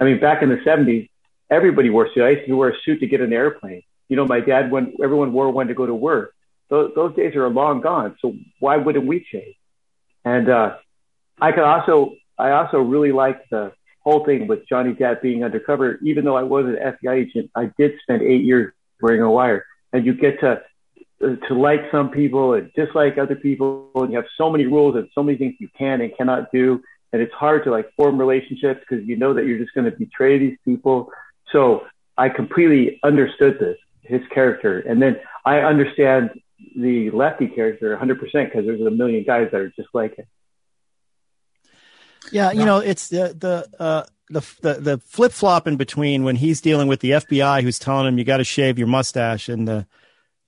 I 0.00 0.04
mean, 0.04 0.20
back 0.20 0.42
in 0.42 0.48
the 0.48 0.56
70s, 0.56 1.08
everybody 1.50 1.90
wore 1.90 2.06
suits. 2.06 2.22
I 2.22 2.30
used 2.30 2.46
to 2.48 2.56
wear 2.56 2.70
a 2.70 2.80
suit 2.84 3.00
to 3.00 3.06
get 3.06 3.20
an 3.20 3.32
airplane. 3.32 3.82
You 4.08 4.16
know, 4.16 4.26
my 4.26 4.40
dad, 4.40 4.70
when 4.70 4.94
everyone 5.02 5.32
wore 5.32 5.50
one 5.50 5.68
to 5.68 5.74
go 5.74 5.86
to 5.86 5.94
work, 5.94 6.34
those, 6.68 6.92
those 6.94 7.14
days 7.14 7.34
are 7.36 7.48
long 7.48 7.80
gone. 7.80 8.16
So 8.20 8.34
why 8.58 8.76
wouldn't 8.76 9.06
we 9.06 9.24
change? 9.30 9.56
And, 10.24 10.48
uh, 10.48 10.76
I 11.40 11.52
could 11.52 11.64
also, 11.64 12.14
I 12.38 12.50
also 12.50 12.78
really 12.78 13.12
like 13.12 13.48
the 13.50 13.72
whole 14.00 14.24
thing 14.24 14.46
with 14.46 14.68
Johnny 14.68 14.92
Depp 14.94 15.22
being 15.22 15.44
undercover. 15.44 15.98
Even 16.02 16.24
though 16.24 16.36
I 16.36 16.42
was 16.42 16.66
an 16.66 16.76
FBI 16.76 17.26
agent, 17.26 17.50
I 17.54 17.70
did 17.76 17.92
spend 18.02 18.22
eight 18.22 18.44
years 18.44 18.72
wearing 19.00 19.22
a 19.22 19.30
wire 19.30 19.64
and 19.94 20.04
you 20.04 20.12
get 20.12 20.40
to 20.40 20.60
to 21.20 21.54
like 21.54 21.80
some 21.90 22.10
people 22.10 22.52
and 22.52 22.70
dislike 22.74 23.16
other 23.16 23.36
people 23.36 23.90
and 23.94 24.10
you 24.10 24.16
have 24.16 24.26
so 24.36 24.50
many 24.50 24.66
rules 24.66 24.94
and 24.96 25.08
so 25.14 25.22
many 25.22 25.38
things 25.38 25.54
you 25.58 25.68
can 25.78 26.02
and 26.02 26.14
cannot 26.18 26.52
do 26.52 26.82
and 27.14 27.22
it's 27.22 27.32
hard 27.32 27.62
to 27.62 27.70
like 27.70 27.88
form 27.94 28.18
relationships 28.18 28.80
because 28.80 29.06
you 29.06 29.16
know 29.16 29.32
that 29.32 29.46
you're 29.46 29.58
just 29.58 29.72
going 29.72 29.88
to 29.88 29.96
betray 29.96 30.36
these 30.38 30.58
people. 30.64 31.10
So 31.52 31.86
i 32.16 32.28
completely 32.28 33.00
understood 33.02 33.58
this 33.58 33.76
his 34.02 34.20
character 34.32 34.78
and 34.78 35.02
then 35.02 35.18
i 35.44 35.58
understand 35.58 36.30
the 36.76 37.10
lefty 37.10 37.48
character 37.48 37.96
100% 37.96 38.20
because 38.20 38.64
there's 38.66 38.80
a 38.80 38.90
million 38.90 39.24
guys 39.24 39.48
that 39.52 39.60
are 39.60 39.70
just 39.70 39.88
like 39.92 40.18
it. 40.18 40.26
Yeah, 42.32 42.52
you 42.52 42.64
know, 42.64 42.78
it's 42.78 43.08
the 43.08 43.36
the 43.38 43.68
uh, 43.78 44.04
the 44.30 44.40
the, 44.62 44.74
the 44.80 44.98
flip 44.98 45.32
flop 45.32 45.66
in 45.66 45.76
between 45.76 46.24
when 46.24 46.36
he's 46.36 46.62
dealing 46.62 46.88
with 46.88 47.00
the 47.00 47.10
FBI, 47.10 47.62
who's 47.62 47.78
telling 47.78 48.06
him 48.06 48.16
you 48.16 48.24
got 48.24 48.38
to 48.38 48.44
shave 48.44 48.78
your 48.78 48.88
mustache, 48.88 49.50
and 49.50 49.68
the 49.68 49.86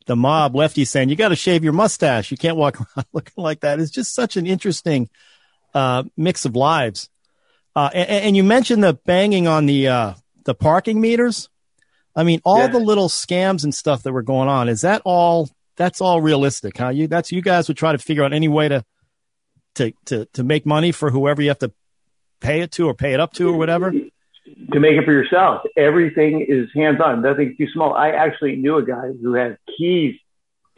the 0.07 0.17
mob 0.17 0.57
lefty 0.57 0.87
saying 0.87 1.11
you 1.11 1.17
got 1.17 1.29
to 1.29 1.37
shave 1.37 1.63
your 1.63 1.75
mustache, 1.75 2.31
you 2.31 2.39
can't 2.39 2.57
walk 2.57 2.81
around 2.97 3.07
looking 3.13 3.45
like 3.45 3.61
that. 3.61 3.79
It's 3.79 3.91
just 3.91 4.15
such 4.15 4.39
an 4.39 4.47
interesting 4.47 5.11
uh, 5.77 6.03
mix 6.17 6.45
of 6.47 6.57
lives. 6.57 7.09
Uh, 7.75 7.91
and, 7.95 8.09
and 8.25 8.37
you 8.37 8.43
mentioned 8.43 8.83
the 8.83 8.95
banging 9.05 9.47
on 9.47 9.67
the 9.67 9.89
uh, 9.89 10.15
the 10.45 10.55
parking 10.55 11.01
meters. 11.01 11.49
I 12.15 12.23
mean, 12.25 12.41
all 12.45 12.61
Yeah. 12.61 12.69
the 12.69 12.79
little 12.79 13.09
scams 13.09 13.63
and 13.65 13.75
stuff 13.75 14.03
that 14.05 14.13
were 14.13 14.23
going 14.23 14.49
on. 14.49 14.69
Is 14.71 14.81
that 14.81 15.03
all? 15.05 15.51
That's 15.77 16.01
all 16.01 16.23
realistic, 16.23 16.79
huh? 16.79 16.89
You 16.89 17.07
that's 17.07 17.31
you 17.31 17.43
guys 17.43 17.69
would 17.69 17.77
try 17.77 17.93
to 17.93 17.99
figure 17.99 18.25
out 18.25 18.33
any 18.33 18.49
way 18.49 18.69
to 18.69 18.85
to 19.75 19.93
to 20.07 20.25
to 20.33 20.43
make 20.43 20.65
money 20.65 20.91
for 20.93 21.11
whoever 21.11 21.43
you 21.43 21.49
have 21.49 21.59
to 21.59 21.73
pay 22.41 22.61
it 22.63 22.71
to 22.73 22.87
or 22.89 22.95
pay 22.95 23.13
it 23.13 23.21
up 23.21 23.35
to 23.35 23.49
or 23.51 23.59
whatever. 23.59 23.91
to 23.93 24.81
make 24.81 24.93
it 24.97 25.05
for 25.05 25.13
yourself. 25.13 25.61
Everything 25.77 26.47
is 26.49 26.69
hands 26.75 26.99
on, 27.05 27.21
nothing 27.21 27.55
too 27.59 27.67
small. 27.75 27.93
I 27.93 28.09
actually 28.11 28.57
knew 28.57 28.77
a 28.79 28.87
guy 28.87 29.09
who 29.21 29.35
had 29.35 29.59
keys 29.77 30.15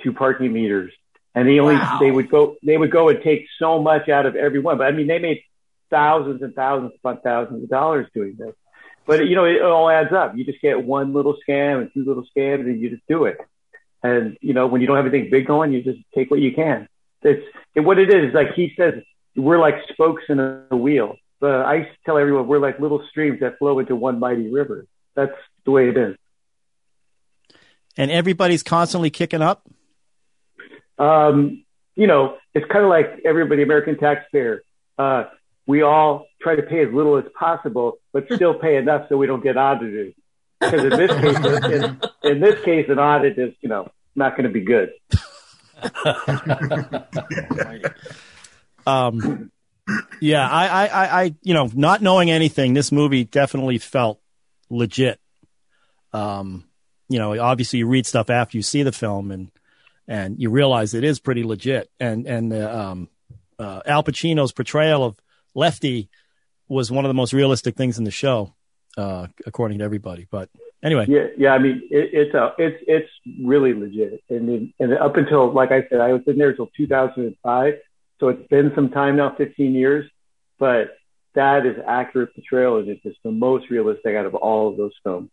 to 0.02 0.12
parking 0.12 0.52
meters 0.52 0.90
and 1.34 1.48
they 1.48 1.58
only, 1.60 1.74
Wow. 1.74 1.98
they 2.00 2.10
would 2.10 2.30
go, 2.30 2.56
they 2.62 2.76
would 2.76 2.90
go 2.90 3.08
and 3.08 3.22
take 3.22 3.46
so 3.58 3.80
much 3.80 4.08
out 4.08 4.26
of 4.26 4.36
everyone. 4.36 4.78
But 4.78 4.88
I 4.88 4.90
mean, 4.92 5.06
they 5.06 5.18
made 5.18 5.42
thousands 5.90 6.42
and 6.42 6.54
thousands 6.54 6.92
upon 6.98 7.20
thousands 7.20 7.62
of 7.62 7.68
dollars 7.68 8.06
doing 8.14 8.36
this. 8.38 8.54
But 9.06 9.26
you 9.26 9.36
know, 9.36 9.44
it 9.44 9.62
all 9.62 9.88
adds 9.88 10.12
up. 10.12 10.36
You 10.36 10.44
just 10.44 10.60
get 10.60 10.82
one 10.84 11.12
little 11.14 11.36
scam 11.48 11.80
and 11.80 11.90
two 11.94 12.04
little 12.04 12.24
scams 12.36 12.60
and 12.60 12.80
you 12.80 12.90
just 12.90 13.06
do 13.08 13.24
it. 13.24 13.38
And 14.02 14.36
you 14.40 14.52
know, 14.52 14.66
when 14.66 14.80
you 14.80 14.86
don't 14.86 14.96
have 14.96 15.06
anything 15.06 15.30
big 15.30 15.46
going, 15.46 15.72
you 15.72 15.82
just 15.82 16.00
take 16.14 16.30
what 16.30 16.40
you 16.40 16.52
can. 16.52 16.88
It's 17.22 17.44
and 17.74 17.86
what 17.86 17.98
it 17.98 18.10
is 18.12 18.28
is 18.28 18.34
like 18.34 18.54
he 18.54 18.72
says, 18.76 18.94
we're 19.34 19.58
like 19.58 19.76
spokes 19.92 20.24
in 20.28 20.38
a 20.38 20.76
wheel. 20.76 21.16
But 21.40 21.62
I 21.62 21.74
used 21.76 21.90
to 21.90 21.96
tell 22.04 22.18
everyone 22.18 22.46
we're 22.48 22.58
like 22.58 22.80
little 22.80 23.02
streams 23.10 23.40
that 23.40 23.58
flow 23.58 23.78
into 23.78 23.96
one 23.96 24.18
mighty 24.18 24.50
river. 24.52 24.86
That's 25.14 25.32
the 25.64 25.70
way 25.70 25.88
it 25.88 25.96
is. 25.96 26.16
And 27.96 28.10
everybody's 28.10 28.62
constantly 28.62 29.10
kicking 29.10 29.42
up. 29.42 29.66
Um, 30.98 31.64
you 31.96 32.06
know, 32.06 32.36
it's 32.54 32.66
kind 32.70 32.84
of 32.84 32.90
like 32.90 33.20
everybody, 33.24 33.62
American 33.62 33.98
taxpayer. 33.98 34.62
Uh, 34.98 35.24
we 35.66 35.82
all 35.82 36.26
try 36.40 36.56
to 36.56 36.62
pay 36.62 36.82
as 36.84 36.92
little 36.92 37.16
as 37.16 37.24
possible, 37.38 37.98
but 38.12 38.26
still 38.34 38.54
pay 38.54 38.76
enough 38.76 39.08
so 39.08 39.16
we 39.16 39.26
don't 39.26 39.42
get 39.42 39.56
audited. 39.56 40.14
Because 40.60 40.84
in 40.84 40.90
this 40.90 41.10
case, 41.12 41.36
in, 41.44 42.00
in 42.32 42.40
this 42.40 42.64
case, 42.64 42.86
an 42.88 42.98
audit 42.98 43.38
is, 43.38 43.54
you 43.60 43.68
know, 43.68 43.90
not 44.16 44.36
going 44.36 44.44
to 44.44 44.50
be 44.50 44.62
good. 44.62 44.92
Um, 48.88 49.50
yeah, 50.20 50.48
I, 50.48 50.66
I, 50.66 50.86
I, 50.86 51.22
I, 51.22 51.34
you 51.42 51.52
know, 51.52 51.70
not 51.74 52.00
knowing 52.00 52.30
anything, 52.30 52.72
this 52.72 52.90
movie 52.90 53.24
definitely 53.24 53.78
felt 53.78 54.18
legit. 54.70 55.20
Um, 56.12 56.64
you 57.08 57.18
know, 57.18 57.38
obviously 57.38 57.80
you 57.80 57.86
read 57.86 58.06
stuff 58.06 58.30
after 58.30 58.56
you 58.56 58.62
see 58.62 58.82
the 58.82 58.92
film 58.92 59.30
and, 59.30 59.50
and 60.08 60.40
you 60.40 60.50
realize 60.50 60.94
it 60.94 61.04
is 61.04 61.20
pretty 61.20 61.44
legit. 61.44 61.90
And, 62.00 62.26
and, 62.26 62.52
uh, 62.52 62.90
um, 62.90 63.08
uh, 63.58 63.82
Al 63.86 64.02
Pacino's 64.02 64.52
portrayal 64.52 65.04
of 65.04 65.16
Lefty 65.54 66.08
was 66.68 66.90
one 66.90 67.04
of 67.04 67.08
the 67.08 67.14
most 67.14 67.32
realistic 67.32 67.76
things 67.76 67.98
in 67.98 68.04
the 68.04 68.10
show, 68.10 68.54
uh, 68.96 69.26
according 69.46 69.78
to 69.78 69.84
everybody. 69.84 70.26
But 70.30 70.48
anyway, 70.82 71.06
Yeah, 71.08 71.26
yeah. 71.36 71.50
I 71.50 71.58
mean, 71.58 71.82
it, 71.90 72.10
it's 72.12 72.34
a, 72.34 72.52
it's 72.58 72.82
it's 72.86 73.10
really 73.42 73.74
legit. 73.74 74.22
And 74.28 74.48
then, 74.48 74.74
and 74.78 74.92
up 74.94 75.16
until, 75.16 75.52
like 75.52 75.72
I 75.72 75.82
said, 75.88 76.00
I 76.00 76.12
was 76.12 76.22
in 76.26 76.38
there 76.38 76.50
until 76.50 76.70
2005, 76.76 77.74
so 78.20 78.28
it's 78.28 78.48
been 78.48 78.72
some 78.74 78.90
time 78.90 79.16
now, 79.16 79.34
15 79.36 79.74
years. 79.74 80.10
But 80.58 80.96
that 81.34 81.66
is 81.66 81.76
accurate 81.86 82.34
portrayal, 82.34 82.78
and 82.78 82.88
it's 82.88 83.02
just 83.02 83.18
the 83.22 83.30
most 83.30 83.70
realistic 83.70 84.14
out 84.16 84.26
of 84.26 84.34
all 84.34 84.70
of 84.70 84.76
those 84.76 84.92
films. 85.02 85.30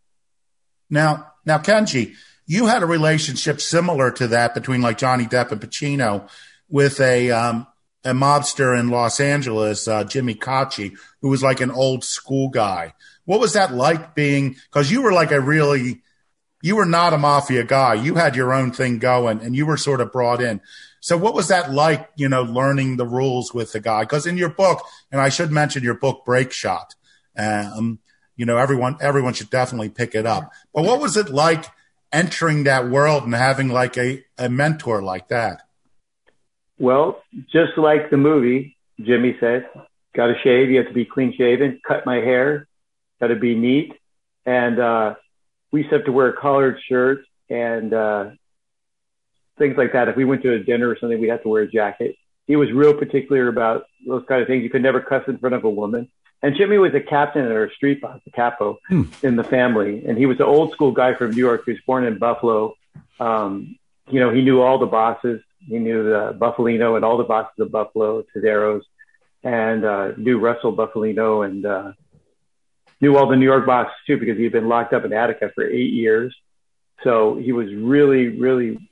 Now, 0.90 1.34
now, 1.46 1.58
Kenji, 1.58 2.14
you 2.46 2.68
had 2.68 2.84
a 2.84 2.88
relationship 2.88 3.60
similar 3.62 4.12
to 4.12 4.28
that 4.28 4.54
between 4.54 4.82
like 4.82 4.98
Johnny 4.98 5.26
Depp 5.26 5.52
and 5.52 5.62
Pacino 5.62 6.30
with 6.70 7.00
a 7.00 7.32
um, 7.32 7.68
a 8.04 8.12
mobster 8.12 8.80
in 8.80 8.90
Los 8.90 9.20
Angeles, 9.20 9.88
uh, 9.88 10.04
Jimmy 10.04 10.36
Caci, 10.36 10.96
who 11.22 11.30
was 11.30 11.42
like 11.42 11.60
an 11.60 11.72
old 11.72 12.04
school 12.04 12.50
guy. 12.50 12.94
What 13.26 13.40
was 13.40 13.54
that 13.54 13.74
like 13.74 14.14
being? 14.14 14.56
Because 14.72 14.92
you 14.92 15.02
were 15.02 15.12
like 15.12 15.32
a 15.32 15.42
really, 15.42 16.04
you 16.62 16.76
were 16.76 16.86
not 16.86 17.14
a 17.14 17.18
mafia 17.18 17.64
guy. 17.64 17.96
You 17.96 18.16
had 18.16 18.36
your 18.36 18.54
own 18.54 18.72
thing 18.72 19.00
going, 19.00 19.42
and 19.42 19.56
you 19.56 19.66
were 19.66 19.78
sort 19.78 20.02
of 20.02 20.12
brought 20.12 20.42
in. 20.42 20.62
So, 21.00 21.18
what 21.18 21.34
was 21.34 21.48
that 21.48 21.72
like? 21.72 22.10
You 22.16 22.30
know, 22.30 22.44
learning 22.44 22.98
the 22.98 23.08
rules 23.08 23.54
with 23.54 23.72
the 23.72 23.80
guy. 23.80 24.04
Because 24.04 24.28
in 24.28 24.38
your 24.38 24.50
book, 24.50 24.84
and 25.12 25.20
I 25.20 25.30
should 25.30 25.52
mention 25.52 25.84
your 25.84 25.96
book, 25.96 26.24
Break 26.26 26.52
Shot. 26.52 26.94
Um, 27.36 28.00
you 28.36 28.46
know, 28.46 28.58
everyone 28.58 28.98
everyone 29.02 29.34
should 29.34 29.50
definitely 29.50 29.90
pick 29.90 30.14
it 30.14 30.28
up. 30.28 30.52
But 30.74 30.84
what 30.84 31.02
was 31.02 31.18
it 31.18 31.30
like 31.30 31.66
entering 32.16 32.64
that 32.64 32.88
world 32.90 33.24
and 33.24 33.36
having 33.36 33.68
like 33.68 33.98
a, 33.98 34.24
a 34.38 34.48
mentor 34.48 35.04
like 35.04 35.28
that? 35.28 35.62
Well, 36.80 37.22
just 37.52 37.78
like 37.78 38.10
the 38.10 38.18
movie, 38.18 38.78
Jimmy 39.00 39.36
said, 39.40 39.68
got 40.16 40.28
to 40.28 40.36
shave. 40.44 40.70
You 40.70 40.78
have 40.78 40.88
to 40.88 40.94
be 40.94 41.06
clean 41.06 41.34
shaven. 41.38 41.80
Cut 41.86 42.06
my 42.06 42.16
hair. 42.16 42.68
Got 43.20 43.28
to 43.28 43.36
be 43.36 43.54
neat. 43.54 43.94
And 44.46 44.80
uh, 44.80 45.16
we 45.72 45.82
used 45.82 45.90
to 45.92 45.98
have 45.98 46.06
to 46.06 46.12
wear 46.12 46.30
a 46.30 46.34
collared 46.34 46.78
shirt 46.88 47.20
and 47.50 47.94
uh, 47.94 48.30
things 49.58 49.76
like 49.78 49.94
that. 49.94 50.08
If 50.08 50.16
we 50.16 50.26
went 50.26 50.42
to 50.44 50.54
a 50.54 50.60
dinner 50.60 50.90
or 50.90 50.98
something, 51.00 51.20
we'd 51.20 51.30
have 51.30 51.44
to 51.44 51.50
wear 51.50 51.64
a 51.64 51.72
jacket. 51.72 52.16
He 52.48 52.56
was 52.56 52.72
real 52.72 52.94
particular 52.94 53.48
about 53.48 53.84
those 54.08 54.24
kind 54.28 54.42
of 54.42 54.48
things. 54.48 54.64
You 54.64 54.70
could 54.70 54.84
never 54.84 55.02
cuss 55.02 55.24
in 55.28 55.38
front 55.38 55.56
of 55.56 55.64
a 55.64 55.70
woman. 55.70 56.10
And 56.46 56.56
Jimmy 56.56 56.78
was 56.78 56.94
a 56.94 57.00
captain 57.00 57.44
at 57.44 57.52
our 57.52 57.72
street 57.72 58.02
boss, 58.02 58.22
a 58.28 58.30
capo 58.30 58.78
in 59.24 59.36
the 59.36 59.44
family. 59.44 60.06
And 60.06 60.16
he 60.16 60.28
was 60.28 60.38
an 60.38 60.46
old 60.46 60.74
school 60.74 60.92
guy 60.92 61.16
from 61.16 61.32
New 61.32 61.40
York. 61.40 61.64
He 61.66 61.72
was 61.72 61.82
born 61.88 62.06
in 62.06 62.20
Buffalo. 62.20 62.76
Um, 63.20 63.80
you 64.12 64.20
know, 64.20 64.32
he 64.32 64.44
knew 64.44 64.62
all 64.62 64.78
the 64.78 64.86
bosses. 64.86 65.42
He 65.68 65.80
knew 65.80 66.04
the 66.04 66.38
Bufalino 66.40 66.98
and 66.98 67.04
all 67.04 67.18
the 67.18 67.24
bosses 67.24 67.58
of 67.58 67.72
Buffalo, 67.72 68.24
Todaros, 68.32 68.84
and 69.42 69.84
uh, 69.84 70.12
knew 70.18 70.38
Russell 70.38 70.78
Bufalino 70.78 71.44
and 71.48 71.66
uh, 71.66 71.94
knew 73.02 73.18
all 73.18 73.28
the 73.28 73.36
New 73.36 73.46
York 73.46 73.66
bosses 73.66 73.96
too 74.06 74.20
because 74.20 74.38
he 74.38 74.44
had 74.44 74.54
been 74.54 74.70
locked 74.70 74.94
up 74.94 75.04
in 75.04 75.14
Attica 75.14 75.50
for 75.56 75.68
eight 75.68 75.94
years. 75.94 76.36
So 77.04 77.38
he 77.38 77.54
was 77.54 77.74
really, 77.74 78.28
really 78.28 78.88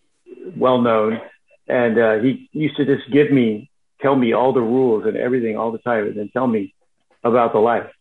well 0.57 0.81
known. 0.81 1.21
And 1.67 1.99
uh, 1.99 2.15
he 2.17 2.49
used 2.51 2.77
to 2.77 2.85
just 2.85 3.11
give 3.11 3.31
me, 3.31 3.69
tell 4.01 4.15
me 4.15 4.33
all 4.33 4.53
the 4.53 4.61
rules 4.61 5.05
and 5.05 5.15
everything 5.15 5.55
all 5.55 5.71
the 5.71 5.77
time, 5.77 6.07
and 6.07 6.17
then 6.17 6.29
tell 6.33 6.47
me 6.47 6.73
about 7.23 7.53
the 7.53 7.59
life. 7.59 7.91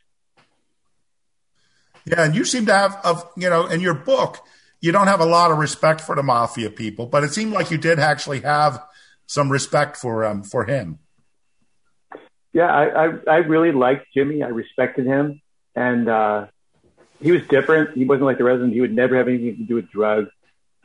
Yeah, 2.04 2.24
and 2.24 2.34
you 2.34 2.44
seem 2.44 2.66
to 2.66 2.72
have, 2.72 2.98
of 3.04 3.28
you 3.36 3.48
know, 3.48 3.66
in 3.66 3.80
your 3.80 3.94
book, 3.94 4.38
you 4.80 4.90
don't 4.90 5.06
have 5.06 5.20
a 5.20 5.26
lot 5.26 5.50
of 5.52 5.58
respect 5.58 6.00
for 6.00 6.16
the 6.16 6.22
mafia 6.22 6.70
people, 6.70 7.06
but 7.06 7.22
it 7.22 7.32
seemed 7.32 7.52
like 7.52 7.70
you 7.70 7.78
did 7.78 7.98
actually 7.98 8.40
have 8.40 8.82
some 9.26 9.50
respect 9.50 9.96
for 9.96 10.24
um 10.24 10.42
for 10.42 10.64
him. 10.64 10.98
Yeah, 12.52 12.66
I, 12.66 13.06
I, 13.06 13.12
I 13.28 13.36
really 13.36 13.72
liked 13.72 14.06
Jimmy. 14.12 14.42
I 14.42 14.48
respected 14.48 15.06
him, 15.06 15.40
and 15.74 16.08
uh, 16.08 16.46
he 17.20 17.32
was 17.32 17.46
different. 17.46 17.96
He 17.96 18.04
wasn't 18.04 18.26
like 18.26 18.38
the 18.38 18.44
resident. 18.44 18.74
He 18.74 18.80
would 18.80 18.94
never 18.94 19.16
have 19.16 19.28
anything 19.28 19.56
to 19.56 19.62
do 19.62 19.76
with 19.76 19.90
drugs 19.90 20.28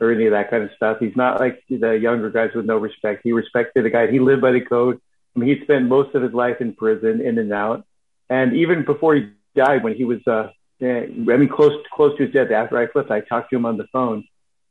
or 0.00 0.12
any 0.12 0.26
of 0.26 0.32
that 0.32 0.48
kind 0.50 0.62
of 0.62 0.70
stuff. 0.76 0.98
He's 1.00 1.16
not 1.16 1.40
like 1.40 1.62
the 1.68 1.98
younger 1.98 2.30
guys 2.30 2.50
with 2.54 2.64
no 2.64 2.78
respect. 2.78 3.22
He 3.24 3.32
respected 3.32 3.84
the 3.84 3.90
guy. 3.90 4.10
He 4.10 4.20
lived 4.20 4.40
by 4.40 4.52
the 4.52 4.60
code. 4.60 5.00
I 5.34 5.40
mean, 5.40 5.54
he 5.54 5.62
spent 5.64 5.86
most 5.86 6.14
of 6.14 6.22
his 6.22 6.32
life 6.32 6.60
in 6.60 6.72
prison, 6.72 7.20
in 7.20 7.38
and 7.38 7.52
out. 7.52 7.84
And 8.30 8.54
even 8.54 8.84
before 8.84 9.14
he 9.14 9.30
died, 9.54 9.82
when 9.82 9.94
he 9.94 10.04
was, 10.04 10.26
uh, 10.26 10.50
eh, 10.80 11.04
I 11.04 11.36
mean, 11.36 11.48
close 11.48 11.72
close 11.92 12.16
to 12.18 12.24
his 12.24 12.32
death, 12.32 12.50
after 12.50 12.78
I 12.78 12.86
flipped, 12.86 13.10
I 13.10 13.20
talked 13.20 13.50
to 13.50 13.56
him 13.56 13.66
on 13.66 13.76
the 13.76 13.86
phone, 13.92 14.24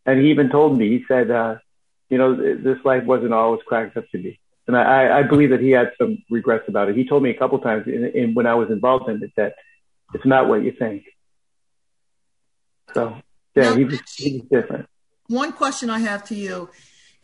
and 0.06 0.20
he 0.20 0.30
even 0.30 0.50
told 0.50 0.78
me, 0.78 0.90
he 0.90 1.04
said, 1.08 1.32
uh, 1.32 1.56
you 2.10 2.18
know, 2.18 2.36
this 2.36 2.78
life 2.86 3.04
wasn't 3.04 3.34
always 3.34 3.62
cracked 3.68 3.98
up 3.98 4.06
to 4.12 4.18
be. 4.18 4.40
And 4.68 4.76
I, 4.76 5.20
I 5.20 5.24
believe 5.24 5.52
that 5.52 5.62
he 5.62 5.72
had 5.72 5.92
some 5.98 6.18
regrets 6.30 6.66
about 6.68 6.90
it. 6.90 6.96
He 6.96 7.08
told 7.08 7.24
me 7.24 7.30
a 7.30 7.38
couple 7.38 7.60
times 7.60 7.88
in, 7.88 8.06
in, 8.06 8.34
when 8.34 8.46
I 8.46 8.56
was 8.56 8.70
involved 8.70 9.10
in 9.10 9.24
it 9.24 9.32
that 9.38 9.56
it's 10.14 10.26
not 10.26 10.50
what 10.50 10.64
you 10.64 10.74
think. 10.78 11.04
So 12.94 13.18
yeah, 13.56 13.64
Now, 13.64 13.76
he 13.76 13.86
was, 13.86 14.02
he 14.18 14.34
was 14.38 14.62
different. 14.62 14.88
One 15.28 15.54
question 15.54 15.90
I 15.90 16.00
have 16.00 16.24
to 16.26 16.36
you 16.36 16.70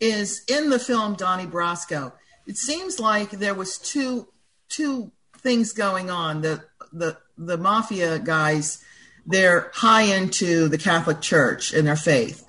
is 0.00 0.42
in 0.48 0.70
the 0.70 0.78
film 0.78 1.14
Donnie 1.14 1.46
Brasco, 1.46 2.12
it 2.46 2.56
seems 2.56 2.98
like 2.98 3.30
there 3.30 3.54
was 3.54 3.78
two 3.78 4.28
two 4.68 5.12
things 5.44 5.72
going 5.72 6.10
on. 6.10 6.40
The 6.40 6.64
the 6.92 7.16
the 7.38 7.56
mafia 7.56 8.18
guys, 8.18 8.82
they're 9.24 9.70
high 9.74 10.02
into 10.02 10.68
the 10.68 10.78
Catholic 10.78 11.20
Church 11.20 11.72
and 11.72 11.86
their 11.86 11.96
faith. 11.96 12.44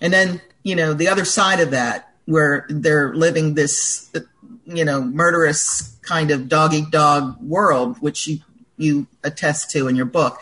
And 0.00 0.12
then, 0.12 0.40
you 0.64 0.74
know, 0.74 0.94
the 0.94 1.08
other 1.08 1.24
side 1.24 1.60
of 1.60 1.70
that 1.70 2.12
where 2.24 2.66
they're 2.68 3.14
living 3.14 3.54
this 3.54 4.10
you 4.64 4.84
know, 4.84 5.02
murderous 5.02 5.96
kind 6.02 6.30
of 6.30 6.48
dog 6.48 6.72
eat 6.74 6.90
dog 6.90 7.40
world, 7.40 8.00
which 8.00 8.26
you 8.26 8.38
you 8.76 9.06
attest 9.22 9.70
to 9.70 9.88
in 9.88 9.96
your 9.96 10.06
book. 10.06 10.40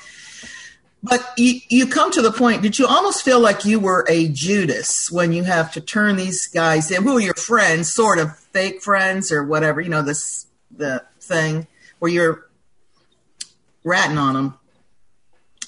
But 1.02 1.32
you, 1.36 1.60
you 1.68 1.86
come 1.86 2.10
to 2.12 2.22
the 2.22 2.32
point, 2.32 2.62
did 2.62 2.78
you 2.78 2.86
almost 2.86 3.24
feel 3.24 3.38
like 3.38 3.64
you 3.64 3.78
were 3.78 4.04
a 4.08 4.28
Judas 4.28 5.10
when 5.12 5.32
you 5.32 5.44
have 5.44 5.72
to 5.72 5.80
turn 5.80 6.16
these 6.16 6.48
guys 6.48 6.90
in, 6.90 7.04
who 7.04 7.18
are 7.18 7.20
your 7.20 7.34
friends, 7.34 7.92
sort 7.92 8.18
of 8.18 8.36
fake 8.36 8.82
friends 8.82 9.30
or 9.30 9.44
whatever, 9.44 9.80
you 9.80 9.88
know, 9.88 10.02
this 10.02 10.46
the 10.76 11.04
thing 11.20 11.66
where 11.98 12.10
you're 12.10 12.48
ratting 13.84 14.18
on 14.18 14.34
them 14.34 14.58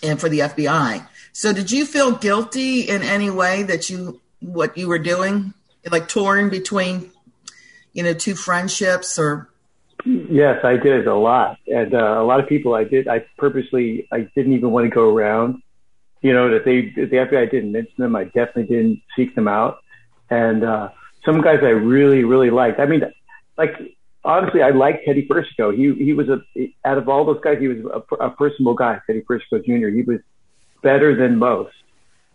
and 0.02 0.20
for 0.20 0.28
the 0.28 0.40
FBI. 0.40 1.06
So 1.32 1.52
did 1.52 1.70
you 1.70 1.86
feel 1.86 2.12
guilty 2.12 2.82
in 2.82 3.02
any 3.02 3.30
way 3.30 3.62
that 3.62 3.90
you 3.90 4.20
what 4.40 4.76
you 4.76 4.88
were 4.88 4.98
doing? 4.98 5.54
Like 5.90 6.08
torn 6.08 6.50
between, 6.50 7.10
you 7.92 8.02
know, 8.02 8.12
two 8.12 8.34
friendships 8.34 9.18
or 9.18 9.50
Yes, 10.04 10.64
I 10.64 10.76
did 10.76 11.06
a 11.06 11.14
lot, 11.14 11.58
and 11.66 11.92
uh, 11.94 12.20
a 12.20 12.24
lot 12.24 12.40
of 12.40 12.48
people 12.48 12.74
I 12.74 12.84
did. 12.84 13.06
I 13.06 13.24
purposely 13.36 14.08
I 14.10 14.20
didn't 14.34 14.54
even 14.54 14.70
want 14.70 14.86
to 14.86 14.90
go 14.90 15.14
around. 15.14 15.62
You 16.22 16.32
know 16.32 16.50
that 16.50 16.64
they 16.64 16.92
the 16.94 17.16
FBI 17.16 17.50
didn't 17.50 17.72
mention 17.72 17.94
them. 17.98 18.16
I 18.16 18.24
definitely 18.24 18.64
didn't 18.64 19.02
seek 19.14 19.34
them 19.34 19.46
out, 19.46 19.80
and 20.30 20.64
uh, 20.64 20.88
some 21.24 21.42
guys 21.42 21.58
I 21.62 21.70
really 21.70 22.24
really 22.24 22.50
liked. 22.50 22.80
I 22.80 22.86
mean, 22.86 23.02
like 23.58 23.74
honestly, 24.24 24.62
I 24.62 24.70
liked 24.70 25.04
Teddy 25.04 25.22
Persico. 25.22 25.70
He 25.70 25.94
he 25.94 26.12
was 26.12 26.28
a 26.28 26.42
out 26.84 26.98
of 26.98 27.08
all 27.08 27.24
those 27.24 27.40
guys, 27.42 27.58
he 27.60 27.68
was 27.68 27.78
a, 27.78 28.14
a 28.16 28.30
personable 28.30 28.74
guy. 28.74 29.00
Teddy 29.06 29.20
Persico 29.20 29.58
Jr. 29.58 29.88
He 29.88 30.02
was 30.02 30.20
better 30.82 31.16
than 31.16 31.38
most. 31.38 31.74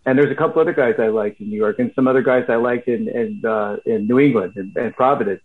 And 0.06 0.20
there's 0.20 0.32
a 0.32 0.36
couple 0.36 0.62
other 0.62 0.74
guys 0.74 0.96
I 1.00 1.08
liked 1.08 1.42
in 1.42 1.50
New 1.50 1.58
York, 1.58 1.80
and 1.80 1.92
some 1.96 2.08
other 2.08 2.22
guys 2.22 2.46
I 2.48 2.58
liked 2.58 2.88
in 2.88 3.08
in, 3.10 3.44
uh, 3.44 3.78
in 3.86 4.08
New 4.08 4.20
England 4.20 4.54
and, 4.56 4.76
and 4.78 4.96
Providence. 4.96 5.42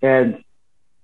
And 0.00 0.42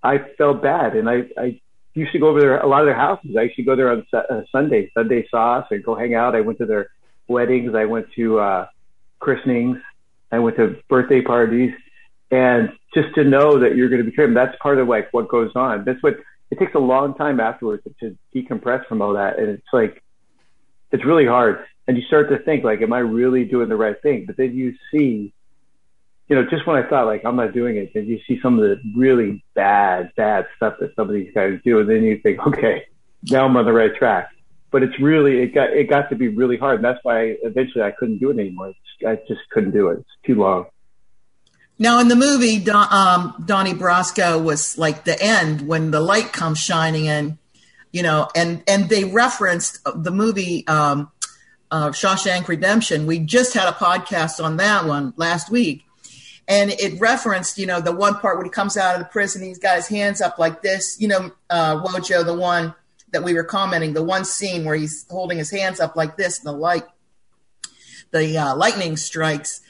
I 0.03 0.19
felt 0.39 0.63
bad, 0.63 0.97
and 0.97 1.09
I, 1.09 1.25
I 1.37 1.61
used 1.95 2.13
to 2.13 2.19
go 2.19 2.29
over 2.29 2.41
there 2.41 2.59
a 2.59 2.67
lot 2.67 2.81
of 2.81 2.87
their 2.87 2.95
houses. 2.95 3.37
I 3.39 3.43
used 3.43 3.57
to 3.57 3.63
go 3.63 3.77
there 3.77 3.91
on 3.91 4.07
uh, 4.13 4.43
Sunday, 4.51 4.91
Sunday 4.95 5.27
sauce, 5.31 5.67
and 5.71 5.85
go 5.85 5.95
hang 5.95 6.15
out. 6.15 6.35
I 6.35 6.41
went 6.41 6.59
to 6.59 6.67
their 6.67 6.89
weddings. 7.29 7.75
I 7.75 7.85
went 7.85 8.07
to 8.17 8.39
uh, 8.39 8.67
christenings. 9.19 9.79
I 10.33 10.39
went 10.39 10.57
to 10.57 10.77
birthday 10.89 11.21
parties, 11.23 11.73
and 12.31 12.71
just 12.95 13.15
to 13.17 13.25
know 13.25 13.61
that 13.61 13.77
you're 13.77 13.89
going 13.89 14.03
to 14.03 14.09
be 14.09 14.15
trimmed, 14.15 14.37
that's 14.37 14.57
part 14.63 14.79
of 14.79 14.89
like 14.89 15.13
what 15.13 15.29
goes 15.29 15.51
on. 15.55 15.85
That's 15.85 16.03
what 16.03 16.15
it 16.51 16.59
takes 16.59 16.75
a 16.75 16.81
long 16.81 17.15
time 17.15 17.41
afterwards 17.41 17.83
to 18.01 18.17
decompress 18.35 18.87
from 18.87 19.03
all 19.03 19.15
that, 19.15 19.39
and 19.39 19.49
it's 19.49 19.67
like 19.73 20.03
it's 20.93 21.05
really 21.05 21.27
hard. 21.27 21.65
And 21.87 21.97
you 21.97 22.05
start 22.05 22.31
to 22.31 22.39
think 22.39 22.65
like, 22.65 22.81
am 22.81 22.93
I 22.93 23.01
really 23.01 23.45
doing 23.45 23.69
the 23.69 23.77
right 23.77 24.01
thing? 24.01 24.25
But 24.27 24.37
then 24.37 24.55
you 24.55 24.75
see, 24.91 25.35
you 26.29 26.37
know, 26.37 26.45
just 26.49 26.67
when 26.67 26.83
I 26.83 26.89
thought 26.89 27.07
like 27.07 27.25
I'm 27.25 27.37
not 27.37 27.53
doing 27.53 27.77
it, 27.77 27.93
then 27.93 28.07
you 28.07 28.19
see 28.27 28.39
some 28.43 28.59
of 28.59 28.63
the 28.63 28.81
really 28.97 29.45
bad, 29.55 30.13
bad 30.17 30.47
stuff 30.57 30.75
that 30.81 30.95
some 30.97 31.09
of 31.09 31.15
these 31.15 31.33
guys 31.35 31.59
do, 31.65 31.81
and 31.81 31.89
then 31.89 32.03
you 32.05 32.21
think, 32.23 32.39
okay, 32.47 32.87
now 33.25 33.47
I'm 33.47 33.57
on 33.57 33.65
the 33.65 33.73
right 33.73 33.95
track. 33.95 34.31
But 34.71 34.83
it's 34.83 34.99
really 35.01 35.41
it 35.43 35.55
got 35.55 35.71
it 35.71 35.89
got 35.89 36.09
to 36.11 36.17
be 36.17 36.29
really 36.29 36.57
hard, 36.57 36.77
and 36.77 36.85
that's 36.85 37.01
why 37.03 37.37
eventually 37.43 37.85
I 37.85 37.93
couldn't 37.93 38.19
do 38.19 38.31
it 38.31 38.39
anymore. 38.39 38.73
I 39.07 39.17
just 39.29 39.41
couldn't 39.51 39.73
do 39.73 39.89
it. 39.89 39.99
It's 40.01 40.27
too 40.27 40.35
long. 40.35 40.67
Now, 41.79 41.99
in 41.99 42.09
the 42.09 42.17
movie, 42.17 42.61
Don, 42.61 42.87
um, 42.91 43.45
Donnie 43.45 43.75
Brasco 43.75 44.43
was 44.43 44.79
like 44.79 45.05
the 45.05 45.21
end 45.21 45.67
when 45.67 45.91
the 45.91 46.01
light 46.01 46.33
comes 46.33 46.59
shining 46.59 47.07
in, 47.07 47.39
you 47.93 48.03
know, 48.03 48.29
and 48.37 48.63
and 48.69 48.89
they 48.89 49.05
referenced 49.05 49.81
the 49.95 50.13
movie 50.13 50.67
um, 50.69 51.11
uh, 51.73 51.91
Shawshank 51.91 52.47
Redemption. 52.47 53.07
We 53.07 53.19
just 53.19 53.55
had 53.55 53.69
a 53.69 53.73
podcast 53.73 54.43
on 54.43 54.59
that 54.59 54.85
one 54.85 55.15
last 55.17 55.51
week, 55.51 55.83
and 56.47 56.71
it 56.71 57.01
referenced, 57.01 57.59
you 57.59 57.67
know, 57.67 57.81
the 57.81 57.93
one 57.93 58.15
part 58.21 58.37
when 58.37 58.47
he 58.47 58.51
comes 58.51 58.77
out 58.77 58.95
of 58.95 59.01
the 59.01 59.07
prison, 59.07 59.43
he's 59.43 59.59
got 59.59 59.75
his 59.75 59.89
hands 59.89 60.21
up 60.21 60.39
like 60.39 60.63
this, 60.63 61.01
you 61.01 61.09
know, 61.09 61.33
uh, 61.51 61.83
Wojo, 61.83 62.25
the 62.25 62.35
one 62.35 62.73
that 63.13 63.25
we 63.25 63.35
were 63.35 63.45
commenting, 63.45 63.95
the 63.95 64.03
one 64.05 64.25
scene 64.25 64.65
where 64.65 64.77
he's 64.77 65.07
holding 65.11 65.39
his 65.39 65.51
hands 65.51 65.81
up 65.81 65.97
like 65.97 66.17
this, 66.17 66.39
and 66.39 66.47
the 66.47 66.53
light, 66.53 66.85
the 68.13 68.39
uh, 68.39 68.55
lightning 68.55 68.97
strikes 68.97 69.61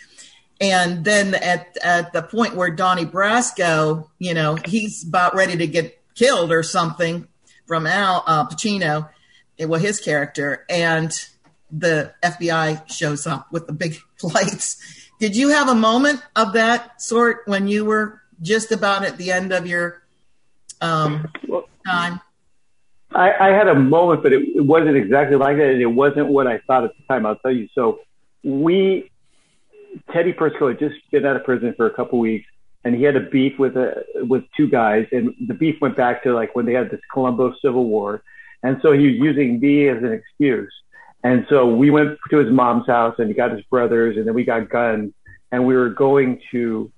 and 0.64 1.04
then 1.04 1.34
at 1.34 1.76
at 1.82 2.12
the 2.12 2.22
point 2.22 2.54
where 2.56 2.70
Donnie 2.70 3.04
Brasco, 3.04 4.08
you 4.18 4.32
know, 4.32 4.56
he's 4.64 5.06
about 5.06 5.34
ready 5.34 5.56
to 5.58 5.66
get 5.66 6.00
killed 6.14 6.50
or 6.50 6.62
something 6.62 7.28
from 7.66 7.86
Al 7.86 8.24
uh, 8.26 8.46
Pacino, 8.46 9.10
well, 9.60 9.80
his 9.80 10.00
character, 10.00 10.64
and 10.70 11.12
the 11.70 12.14
FBI 12.22 12.88
shows 12.90 13.26
up 13.26 13.50
with 13.52 13.66
the 13.66 13.72
big 13.72 13.98
lights. 14.22 15.10
Did 15.20 15.36
you 15.36 15.50
have 15.50 15.68
a 15.68 15.74
moment 15.74 16.22
of 16.34 16.54
that 16.54 17.00
sort 17.00 17.42
when 17.46 17.68
you 17.68 17.84
were 17.84 18.20
just 18.40 18.72
about 18.72 19.04
at 19.04 19.16
the 19.18 19.32
end 19.32 19.52
of 19.52 19.66
your 19.66 20.02
um, 20.80 21.30
time? 21.86 22.20
I, 23.14 23.32
I 23.32 23.48
had 23.50 23.68
a 23.68 23.74
moment, 23.74 24.22
but 24.22 24.32
it, 24.32 24.42
it 24.56 24.64
wasn't 24.64 24.96
exactly 24.96 25.36
like 25.36 25.56
that, 25.58 25.70
and 25.70 25.80
it 25.80 25.86
wasn't 25.86 26.28
what 26.28 26.46
I 26.46 26.58
thought 26.66 26.84
at 26.84 26.90
the 26.96 27.04
time. 27.06 27.26
I'll 27.26 27.36
tell 27.36 27.52
you. 27.52 27.68
So 27.74 28.00
we 28.42 29.10
Teddy 30.12 30.32
Persico 30.32 30.68
had 30.68 30.78
just 30.78 30.96
been 31.10 31.24
out 31.24 31.36
of 31.36 31.44
prison 31.44 31.74
for 31.76 31.86
a 31.86 31.90
couple 31.94 32.18
weeks, 32.18 32.46
and 32.84 32.94
he 32.94 33.02
had 33.02 33.16
a 33.16 33.20
beef 33.20 33.58
with 33.58 33.76
a 33.76 34.04
with 34.28 34.44
two 34.56 34.68
guys, 34.68 35.06
and 35.12 35.34
the 35.46 35.54
beef 35.54 35.80
went 35.80 35.96
back 35.96 36.22
to 36.24 36.34
like 36.34 36.54
when 36.54 36.66
they 36.66 36.72
had 36.72 36.90
this 36.90 37.00
Colombo 37.12 37.54
Civil 37.62 37.86
War, 37.86 38.22
and 38.62 38.78
so 38.82 38.92
he 38.92 39.06
was 39.06 39.16
using 39.16 39.60
me 39.60 39.88
as 39.88 39.98
an 39.98 40.12
excuse. 40.12 40.72
And 41.22 41.46
so 41.48 41.66
we 41.66 41.88
went 41.90 42.18
to 42.30 42.36
his 42.36 42.52
mom's 42.52 42.86
house, 42.86 43.14
and 43.18 43.28
he 43.28 43.34
got 43.34 43.50
his 43.50 43.62
brothers, 43.62 44.16
and 44.18 44.26
then 44.26 44.34
we 44.34 44.44
got 44.44 44.68
guns, 44.68 45.12
and 45.50 45.66
we 45.66 45.74
were 45.74 45.88
going 45.88 46.40
to 46.50 46.92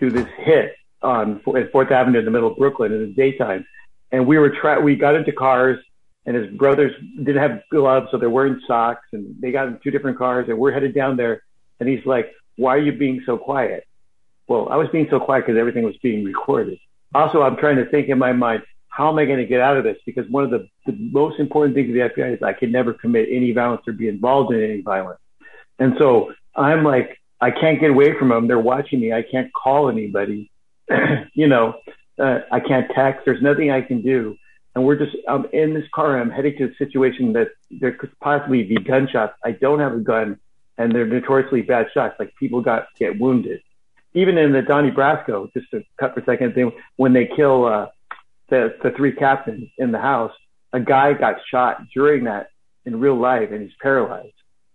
to 0.00 0.10
this 0.10 0.26
hit 0.38 0.74
on 1.02 1.40
at 1.56 1.70
Fourth 1.70 1.90
Avenue 1.90 2.18
in 2.18 2.24
the 2.24 2.30
middle 2.30 2.50
of 2.50 2.58
Brooklyn 2.58 2.92
in 2.92 3.00
the 3.00 3.12
daytime, 3.14 3.64
and 4.10 4.26
we 4.26 4.38
were 4.38 4.50
try 4.50 4.78
we 4.78 4.96
got 4.96 5.14
into 5.14 5.32
cars, 5.32 5.78
and 6.26 6.34
his 6.34 6.52
brothers 6.56 6.92
didn't 7.18 7.42
have 7.42 7.62
gloves, 7.70 8.08
so 8.10 8.18
they're 8.18 8.30
wearing 8.30 8.60
socks, 8.66 9.06
and 9.12 9.36
they 9.40 9.52
got 9.52 9.68
in 9.68 9.78
two 9.82 9.90
different 9.90 10.18
cars, 10.18 10.48
and 10.48 10.58
we're 10.58 10.72
headed 10.72 10.94
down 10.94 11.16
there 11.16 11.42
and 11.82 11.90
he's 11.90 12.06
like, 12.06 12.32
why 12.56 12.76
are 12.76 12.78
you 12.78 12.92
being 12.92 13.22
so 13.26 13.36
quiet? 13.36 13.84
Well, 14.46 14.68
I 14.70 14.76
was 14.76 14.86
being 14.92 15.08
so 15.10 15.18
quiet 15.18 15.44
because 15.44 15.58
everything 15.58 15.82
was 15.82 15.96
being 16.00 16.24
recorded. 16.24 16.78
Also, 17.12 17.42
I'm 17.42 17.56
trying 17.56 17.76
to 17.76 17.86
think 17.86 18.08
in 18.08 18.18
my 18.18 18.32
mind, 18.32 18.62
how 18.86 19.10
am 19.10 19.18
I 19.18 19.24
going 19.24 19.38
to 19.38 19.46
get 19.46 19.60
out 19.60 19.76
of 19.76 19.82
this? 19.82 19.96
Because 20.06 20.30
one 20.30 20.44
of 20.44 20.50
the, 20.50 20.68
the 20.86 20.92
most 20.92 21.40
important 21.40 21.74
things 21.74 21.88
of 21.88 21.94
the 21.94 22.22
FBI 22.22 22.34
is 22.34 22.42
I 22.42 22.52
can 22.52 22.70
never 22.70 22.92
commit 22.92 23.28
any 23.32 23.50
violence 23.50 23.82
or 23.88 23.94
be 23.94 24.06
involved 24.06 24.54
in 24.54 24.62
any 24.62 24.80
violence. 24.80 25.18
And 25.80 25.94
so 25.98 26.32
I'm 26.54 26.84
like, 26.84 27.18
I 27.40 27.50
can't 27.50 27.80
get 27.80 27.90
away 27.90 28.16
from 28.16 28.28
them. 28.28 28.46
They're 28.46 28.60
watching 28.60 29.00
me. 29.00 29.12
I 29.12 29.22
can't 29.22 29.52
call 29.52 29.88
anybody. 29.88 30.52
you 31.34 31.48
know, 31.48 31.74
uh, 32.16 32.40
I 32.52 32.60
can't 32.60 32.88
text. 32.94 33.24
There's 33.24 33.42
nothing 33.42 33.72
I 33.72 33.80
can 33.80 34.02
do. 34.02 34.36
And 34.76 34.84
we're 34.84 34.96
just, 34.96 35.16
I'm 35.28 35.46
in 35.52 35.74
this 35.74 35.88
car. 35.92 36.20
I'm 36.20 36.30
heading 36.30 36.56
to 36.58 36.66
a 36.66 36.74
situation 36.76 37.32
that 37.32 37.48
there 37.72 37.92
could 37.92 38.12
possibly 38.20 38.62
be 38.62 38.76
gunshots. 38.76 39.34
I 39.44 39.50
don't 39.50 39.80
have 39.80 39.94
a 39.94 39.98
gun 39.98 40.38
and 40.78 40.92
they're 40.94 41.06
notoriously 41.06 41.62
bad 41.62 41.86
shots. 41.92 42.16
Like 42.18 42.34
people 42.36 42.60
got 42.60 42.86
get 42.98 43.18
wounded. 43.18 43.60
Even 44.14 44.36
in 44.36 44.52
the 44.52 44.62
Donnie 44.62 44.90
Brasco, 44.90 45.52
just 45.54 45.70
to 45.70 45.82
cut 45.98 46.14
for 46.14 46.20
a 46.20 46.24
second, 46.24 46.54
they, 46.54 46.64
when 46.96 47.12
they 47.12 47.26
kill 47.34 47.64
uh, 47.64 47.86
the 48.48 48.74
the 48.82 48.90
three 48.96 49.12
captains 49.12 49.70
in 49.78 49.92
the 49.92 49.98
house, 49.98 50.32
a 50.72 50.80
guy 50.80 51.14
got 51.14 51.36
shot 51.50 51.82
during 51.94 52.24
that 52.24 52.48
in 52.84 53.00
real 53.00 53.16
life, 53.16 53.50
and 53.50 53.62
he's 53.62 53.76
paralyzed. 53.80 54.32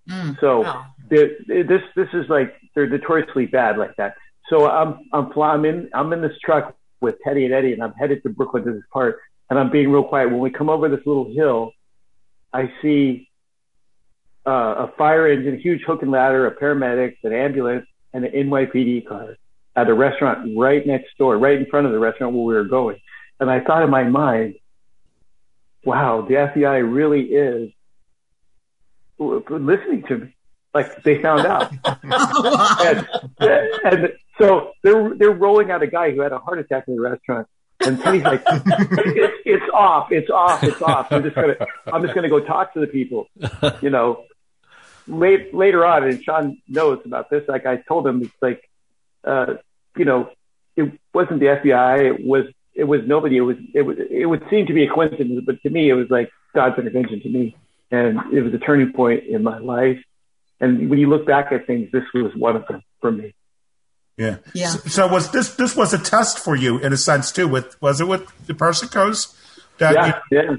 Mm, 0.10 0.39
so 0.39 0.62
wow. 0.62 0.86
this 1.10 1.31
this 1.95 2.07
is 2.13 2.29
like 2.29 2.55
they're 2.73 2.88
notoriously 2.88 3.45
bad 3.45 3.77
like 3.77 3.95
that. 3.97 4.15
So 4.49 4.69
I'm 4.69 4.99
I'm 5.12 5.31
I'm 5.39 5.65
in 5.65 5.89
I'm 5.93 6.13
in 6.13 6.21
this 6.21 6.38
truck 6.43 6.75
with 7.01 7.15
Teddy 7.23 7.45
and 7.45 7.53
Eddie, 7.53 7.73
and 7.73 7.83
I'm 7.83 7.93
headed 7.93 8.23
to 8.23 8.29
Brooklyn 8.29 8.63
to 8.65 8.73
this 8.73 8.83
part, 8.91 9.19
and 9.49 9.60
I'm 9.60 9.69
being 9.69 9.91
real 9.91 10.03
quiet. 10.03 10.31
When 10.31 10.39
we 10.39 10.49
come 10.49 10.69
over 10.69 10.88
this 10.89 11.05
little 11.05 11.31
hill, 11.33 11.73
I 12.53 12.71
see 12.81 13.29
uh, 14.47 14.86
a 14.88 14.93
fire 14.97 15.27
engine, 15.27 15.55
a 15.55 15.57
huge 15.57 15.81
hook 15.86 16.01
and 16.01 16.12
ladder, 16.12 16.47
a 16.47 16.55
paramedics, 16.55 17.17
an 17.23 17.33
ambulance, 17.33 17.86
and 18.13 18.23
an 18.23 18.31
NYPD 18.31 19.05
car 19.05 19.36
at 19.75 19.89
a 19.89 19.93
restaurant 19.93 20.57
right 20.57 20.88
next 20.88 21.10
door, 21.17 21.38
right 21.38 21.57
in 21.57 21.65
front 21.65 21.86
of 21.86 21.91
the 21.91 21.99
restaurant 21.99 22.33
where 22.33 22.43
we 22.43 22.53
were 22.53 22.63
going. 22.63 22.97
And 23.41 23.51
I 23.51 23.60
thought 23.60 23.83
in 23.83 23.89
my 23.89 24.03
mind, 24.03 24.55
wow, 25.83 26.21
the 26.21 26.36
FBI 26.36 26.91
really 26.91 27.23
is 27.23 27.71
listening 29.19 30.03
to 30.07 30.17
me. 30.17 30.33
Like 30.73 31.03
they 31.03 31.21
found 31.21 31.45
out. 31.45 31.71
and, 32.79 33.07
and 33.83 34.13
so 34.39 34.71
they're, 34.81 35.13
they're 35.15 35.31
rolling 35.31 35.71
out 35.71 35.83
a 35.83 35.88
guy 35.88 36.12
who 36.12 36.21
had 36.21 36.31
a 36.31 36.39
heart 36.39 36.60
attack 36.60 36.86
in 36.88 36.95
the 36.95 37.01
restaurant. 37.01 37.47
And 37.81 37.99
Teddy's 37.99 38.23
like, 38.23 38.41
it's, 38.47 39.33
it's 39.45 39.69
off, 39.73 40.12
it's 40.12 40.29
off, 40.29 40.63
it's 40.63 40.81
off. 40.81 41.12
I'm 41.12 41.21
just 41.21 41.36
gonna, 41.36 41.55
I'm 41.86 42.01
just 42.01 42.15
gonna 42.15 42.29
go 42.29 42.39
talk 42.39 42.73
to 42.73 42.79
the 42.79 42.88
people, 42.88 43.27
you 43.81 43.89
know 43.89 44.25
late, 45.07 45.53
later 45.53 45.85
on, 45.85 46.03
and 46.03 46.23
Sean 46.23 46.61
knows 46.67 46.99
about 47.05 47.29
this. 47.29 47.43
Like 47.47 47.65
I 47.65 47.77
told 47.77 48.07
him, 48.07 48.21
it's 48.21 48.31
like, 48.41 48.69
uh, 49.23 49.55
you 49.95 50.05
know, 50.05 50.29
it 50.75 50.91
wasn't 51.13 51.39
the 51.39 51.47
FBI. 51.47 52.19
It 52.19 52.25
was 52.25 52.45
it 52.73 52.83
was 52.83 53.01
nobody. 53.05 53.37
It 53.37 53.41
was 53.41 53.57
it 53.73 53.81
was 53.81 53.97
it 54.09 54.25
would 54.25 54.43
seem 54.49 54.67
to 54.67 54.73
be 54.73 54.83
a 54.83 54.89
coincidence, 54.89 55.43
but 55.45 55.61
to 55.63 55.69
me, 55.69 55.89
it 55.89 55.93
was 55.93 56.09
like 56.09 56.29
God's 56.53 56.77
intervention 56.77 57.21
to 57.21 57.29
me, 57.29 57.55
and 57.91 58.19
it 58.31 58.41
was 58.41 58.53
a 58.53 58.59
turning 58.59 58.93
point 58.93 59.23
in 59.25 59.43
my 59.43 59.57
life. 59.57 59.99
And 60.59 60.89
when 60.89 60.99
you 60.99 61.07
look 61.07 61.25
back 61.25 61.51
at 61.51 61.67
things, 61.67 61.91
this 61.91 62.03
was 62.13 62.31
one 62.35 62.55
of 62.55 62.65
them 62.67 62.81
for 63.01 63.11
me. 63.11 63.33
Yeah. 64.17 64.37
Yeah. 64.53 64.69
So, 64.69 64.89
so, 64.89 65.07
was 65.07 65.31
this 65.31 65.55
this 65.55 65.75
was 65.75 65.93
a 65.93 65.99
test 65.99 66.39
for 66.39 66.55
you 66.55 66.79
in 66.79 66.93
a 66.93 66.97
sense 66.97 67.31
too? 67.31 67.47
With 67.47 67.79
was 67.81 68.01
it 68.01 68.07
with 68.07 68.31
the 68.47 68.53
Persicos? 68.53 69.35
That, 69.77 69.93
yeah. 69.93 70.19
You 70.31 70.37
yeah. 70.37 70.55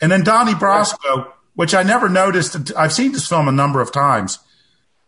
And 0.00 0.10
then 0.10 0.24
Donnie 0.24 0.54
Brasco 0.54 1.32
which 1.60 1.74
I 1.74 1.82
never 1.82 2.08
noticed. 2.08 2.72
I've 2.74 2.90
seen 2.90 3.12
this 3.12 3.28
film 3.28 3.46
a 3.46 3.52
number 3.52 3.82
of 3.82 3.92
times. 3.92 4.38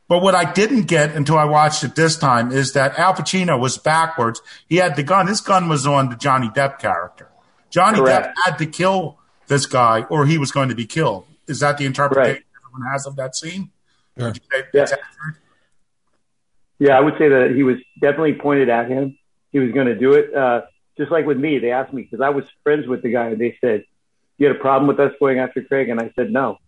But 0.07 0.23
what 0.23 0.35
I 0.35 0.53
didn't 0.53 0.83
get 0.83 1.17
until 1.17 1.39
I 1.39 1.47
watched 1.47 1.83
it 1.83 1.95
this 1.95 2.19
time 2.19 2.53
is 2.53 2.75
that 2.75 2.99
Al 2.99 3.15
Pacino 3.15 3.59
was 3.59 3.79
backwards. 3.79 4.43
He 4.69 4.77
had 4.77 4.95
the 4.95 5.03
gun. 5.03 5.29
His 5.29 5.41
gun 5.41 5.71
was 5.71 5.87
on 5.87 6.11
the 6.11 6.15
Johnny 6.15 6.51
Depp 6.51 6.79
character. 6.79 7.31
Johnny 7.71 8.01
Correct. 8.01 8.27
Depp 8.27 8.33
had 8.45 8.59
to 8.59 8.67
kill 8.67 9.19
this 9.47 9.65
guy 9.65 10.03
or 10.11 10.27
he 10.27 10.37
was 10.37 10.53
going 10.53 10.69
to 10.69 10.75
be 10.75 10.85
killed. 10.85 11.25
Is 11.47 11.61
that 11.61 11.79
the 11.79 11.87
interpretation 11.87 12.33
right. 12.33 12.45
everyone 12.67 12.93
has 12.93 13.07
of 13.07 13.17
that 13.17 13.35
scene? 13.35 13.71
Yeah. 14.19 14.35
Yeah. 14.75 14.87
yeah, 16.79 16.99
I 16.99 17.01
would 17.01 17.15
say 17.17 17.31
that 17.31 17.53
he 17.57 17.63
was 17.63 17.79
definitely 17.99 18.35
pointed 18.35 18.69
at 18.69 18.91
him. 18.91 19.17
He 19.53 19.59
was 19.59 19.73
going 19.73 19.87
to 19.87 19.99
do 19.99 20.13
it. 20.13 20.35
Uh, 20.35 20.61
just 20.99 21.11
like 21.11 21.25
with 21.25 21.39
me, 21.39 21.61
they 21.61 21.71
asked 21.71 21.95
me 21.95 22.03
because 22.03 22.21
I 22.21 22.29
was 22.29 22.45
friends 22.63 22.87
with 22.87 23.01
the 23.01 23.11
guy 23.11 23.29
and 23.29 23.41
they 23.41 23.57
said, 23.63 23.85
you 24.43 24.49
had 24.49 24.57
a 24.57 24.61
problem 24.61 24.89
with 24.89 24.99
us 24.99 25.13
going 25.21 25.39
after 25.39 25.63
Craig? 25.63 25.89
And 25.89 26.01
I 26.01 26.11
said, 26.17 26.33
no. 26.33 26.59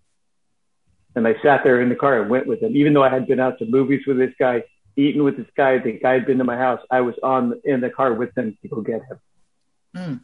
And 1.17 1.27
I 1.27 1.35
sat 1.43 1.63
there 1.65 1.81
in 1.81 1.89
the 1.89 1.97
car 1.97 2.21
and 2.21 2.31
went 2.31 2.47
with 2.47 2.63
him. 2.63 2.77
Even 2.77 2.95
though 2.95 3.03
I 3.03 3.09
had 3.09 3.27
been 3.27 3.41
out 3.41 3.59
to 3.59 3.67
movies 3.67 4.03
with 4.07 4.17
this 4.17 4.33
guy, 4.39 4.63
eaten 4.97 5.25
with 5.25 5.37
this 5.37 5.47
guy, 5.57 5.79
the 5.79 5.99
guy 5.99 6.15
had 6.15 6.27
been 6.27 6.39
to 6.39 6.45
my 6.45 6.57
house, 6.57 6.81
I 6.91 7.01
was 7.01 7.17
on 7.23 7.61
in 7.65 7.81
the 7.81 7.91
car 7.91 8.15
with 8.15 8.37
him 8.39 8.57
to 8.63 8.69
go 8.69 8.81
get 8.81 9.03
him. 9.03 9.21
Mm. 9.97 10.21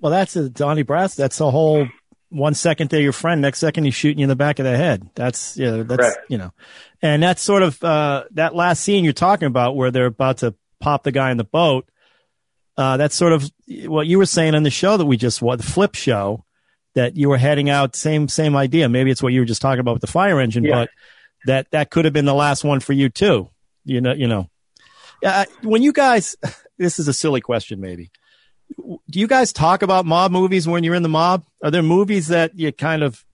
Well, 0.00 0.10
that's 0.10 0.34
a 0.34 0.48
Donnie 0.48 0.82
Brass. 0.82 1.14
That's 1.14 1.40
a 1.40 1.50
whole 1.50 1.86
one 2.30 2.54
second 2.54 2.90
they're 2.90 3.00
your 3.00 3.12
friend, 3.12 3.40
next 3.40 3.60
second 3.60 3.84
he's 3.84 3.94
shooting 3.94 4.18
you 4.18 4.24
in 4.24 4.28
the 4.28 4.36
back 4.36 4.58
of 4.58 4.64
the 4.64 4.76
head. 4.76 5.08
That's 5.14 5.56
yeah, 5.56 5.82
that's 5.82 6.00
Correct. 6.00 6.18
you 6.28 6.38
know, 6.38 6.52
and 7.00 7.22
that's 7.22 7.42
sort 7.42 7.62
of 7.62 7.82
uh, 7.84 8.24
that 8.32 8.56
last 8.56 8.82
scene 8.82 9.04
you're 9.04 9.12
talking 9.12 9.46
about 9.46 9.76
where 9.76 9.90
they're 9.92 10.06
about 10.06 10.38
to 10.38 10.54
pop 10.80 11.04
the 11.04 11.12
guy 11.12 11.30
in 11.30 11.36
the 11.36 11.44
boat. 11.44 11.88
Uh, 12.76 12.96
that's 12.96 13.14
sort 13.14 13.34
of 13.34 13.48
what 13.84 14.06
you 14.06 14.18
were 14.18 14.26
saying 14.26 14.54
on 14.54 14.62
the 14.62 14.70
show 14.70 14.96
that 14.96 15.04
we 15.04 15.16
just 15.16 15.42
watched, 15.42 15.62
the 15.62 15.70
flip 15.70 15.94
show 15.94 16.44
that 16.94 17.16
you 17.16 17.28
were 17.28 17.38
heading 17.38 17.70
out. 17.70 17.96
Same 17.96 18.28
same 18.28 18.56
idea. 18.56 18.88
Maybe 18.88 19.10
it's 19.10 19.22
what 19.22 19.32
you 19.32 19.40
were 19.40 19.46
just 19.46 19.62
talking 19.62 19.80
about 19.80 19.92
with 19.94 20.00
the 20.02 20.06
fire 20.06 20.40
engine, 20.40 20.64
yeah. 20.64 20.74
but 20.74 20.90
that 21.46 21.70
that 21.70 21.90
could 21.90 22.04
have 22.04 22.14
been 22.14 22.24
the 22.26 22.34
last 22.34 22.64
one 22.64 22.80
for 22.80 22.92
you 22.92 23.08
too. 23.08 23.50
You 23.84 24.00
know, 24.00 24.12
you 24.12 24.28
know. 24.28 24.48
Uh, 25.24 25.44
when 25.62 25.82
you 25.82 25.92
guys, 25.92 26.36
this 26.78 26.98
is 26.98 27.08
a 27.08 27.12
silly 27.12 27.40
question, 27.40 27.80
maybe. 27.80 28.10
do 28.76 29.20
you 29.20 29.26
guys 29.26 29.52
talk 29.52 29.82
about 29.82 30.04
mob 30.06 30.32
movies 30.32 30.66
when 30.66 30.82
you're 30.84 30.94
in 30.94 31.02
the 31.02 31.08
mob? 31.08 31.44
Are 31.62 31.70
there 31.70 31.82
movies 31.82 32.28
that 32.28 32.58
you 32.58 32.72
kind 32.72 33.02
of, 33.04 33.24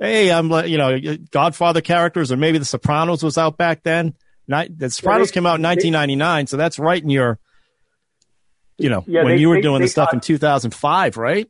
hey, 0.00 0.30
I'm 0.32 0.48
like, 0.48 0.68
you 0.68 0.76
know, 0.78 0.98
Godfather 1.30 1.80
characters, 1.80 2.32
or 2.32 2.36
maybe 2.36 2.58
The 2.58 2.64
Sopranos 2.64 3.22
was 3.22 3.38
out 3.38 3.56
back 3.56 3.82
then. 3.84 4.14
Not, 4.48 4.76
the 4.76 4.90
Sopranos 4.90 5.28
they- 5.28 5.34
came 5.34 5.46
out 5.46 5.56
in 5.56 5.62
they- 5.62 5.68
1999, 5.68 6.46
so 6.48 6.56
that's 6.56 6.78
right 6.80 7.00
in 7.02 7.10
your, 7.10 7.38
you 8.78 8.90
know, 8.90 9.04
Yeah, 9.06 9.22
when 9.22 9.36
they- 9.36 9.40
you 9.40 9.48
were 9.48 9.56
they- 9.56 9.60
doing 9.62 9.80
they 9.80 9.86
the 9.86 9.90
stuff 9.90 10.12
in 10.12 10.20
2005, 10.20 11.16
right? 11.16 11.48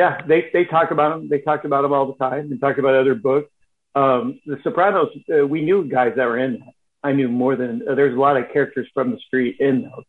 Yeah, 0.00 0.22
they 0.26 0.48
they 0.50 0.64
talk 0.64 0.92
about 0.92 1.10
them. 1.10 1.28
They 1.28 1.40
talked 1.40 1.66
about 1.66 1.82
them 1.82 1.92
all 1.92 2.06
the 2.06 2.18
time. 2.26 2.48
They 2.48 2.56
talked 2.56 2.78
about 2.78 2.94
other 2.94 3.14
books. 3.14 3.50
Um, 3.94 4.40
the 4.46 4.56
Sopranos, 4.62 5.08
uh, 5.30 5.46
we 5.46 5.60
knew 5.60 5.84
guys 5.84 6.12
that 6.16 6.24
were 6.24 6.38
in 6.38 6.60
that. 6.60 6.72
I 7.02 7.12
knew 7.12 7.28
more 7.28 7.54
than 7.54 7.82
uh, 7.86 7.94
there's 7.96 8.16
a 8.16 8.18
lot 8.18 8.38
of 8.38 8.50
characters 8.50 8.88
from 8.94 9.10
the 9.10 9.18
street 9.26 9.56
in 9.60 9.82
those. 9.82 10.04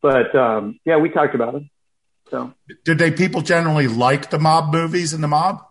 But 0.00 0.36
um, 0.36 0.78
yeah, 0.84 0.98
we 0.98 1.08
talked 1.08 1.34
about 1.34 1.54
them. 1.54 1.70
So 2.30 2.54
Did 2.84 2.98
they 2.98 3.10
people 3.10 3.40
generally 3.40 3.88
like 3.88 4.30
the 4.30 4.38
mob 4.38 4.72
movies 4.72 5.12
and 5.12 5.24
the 5.24 5.28
mob? 5.28 5.64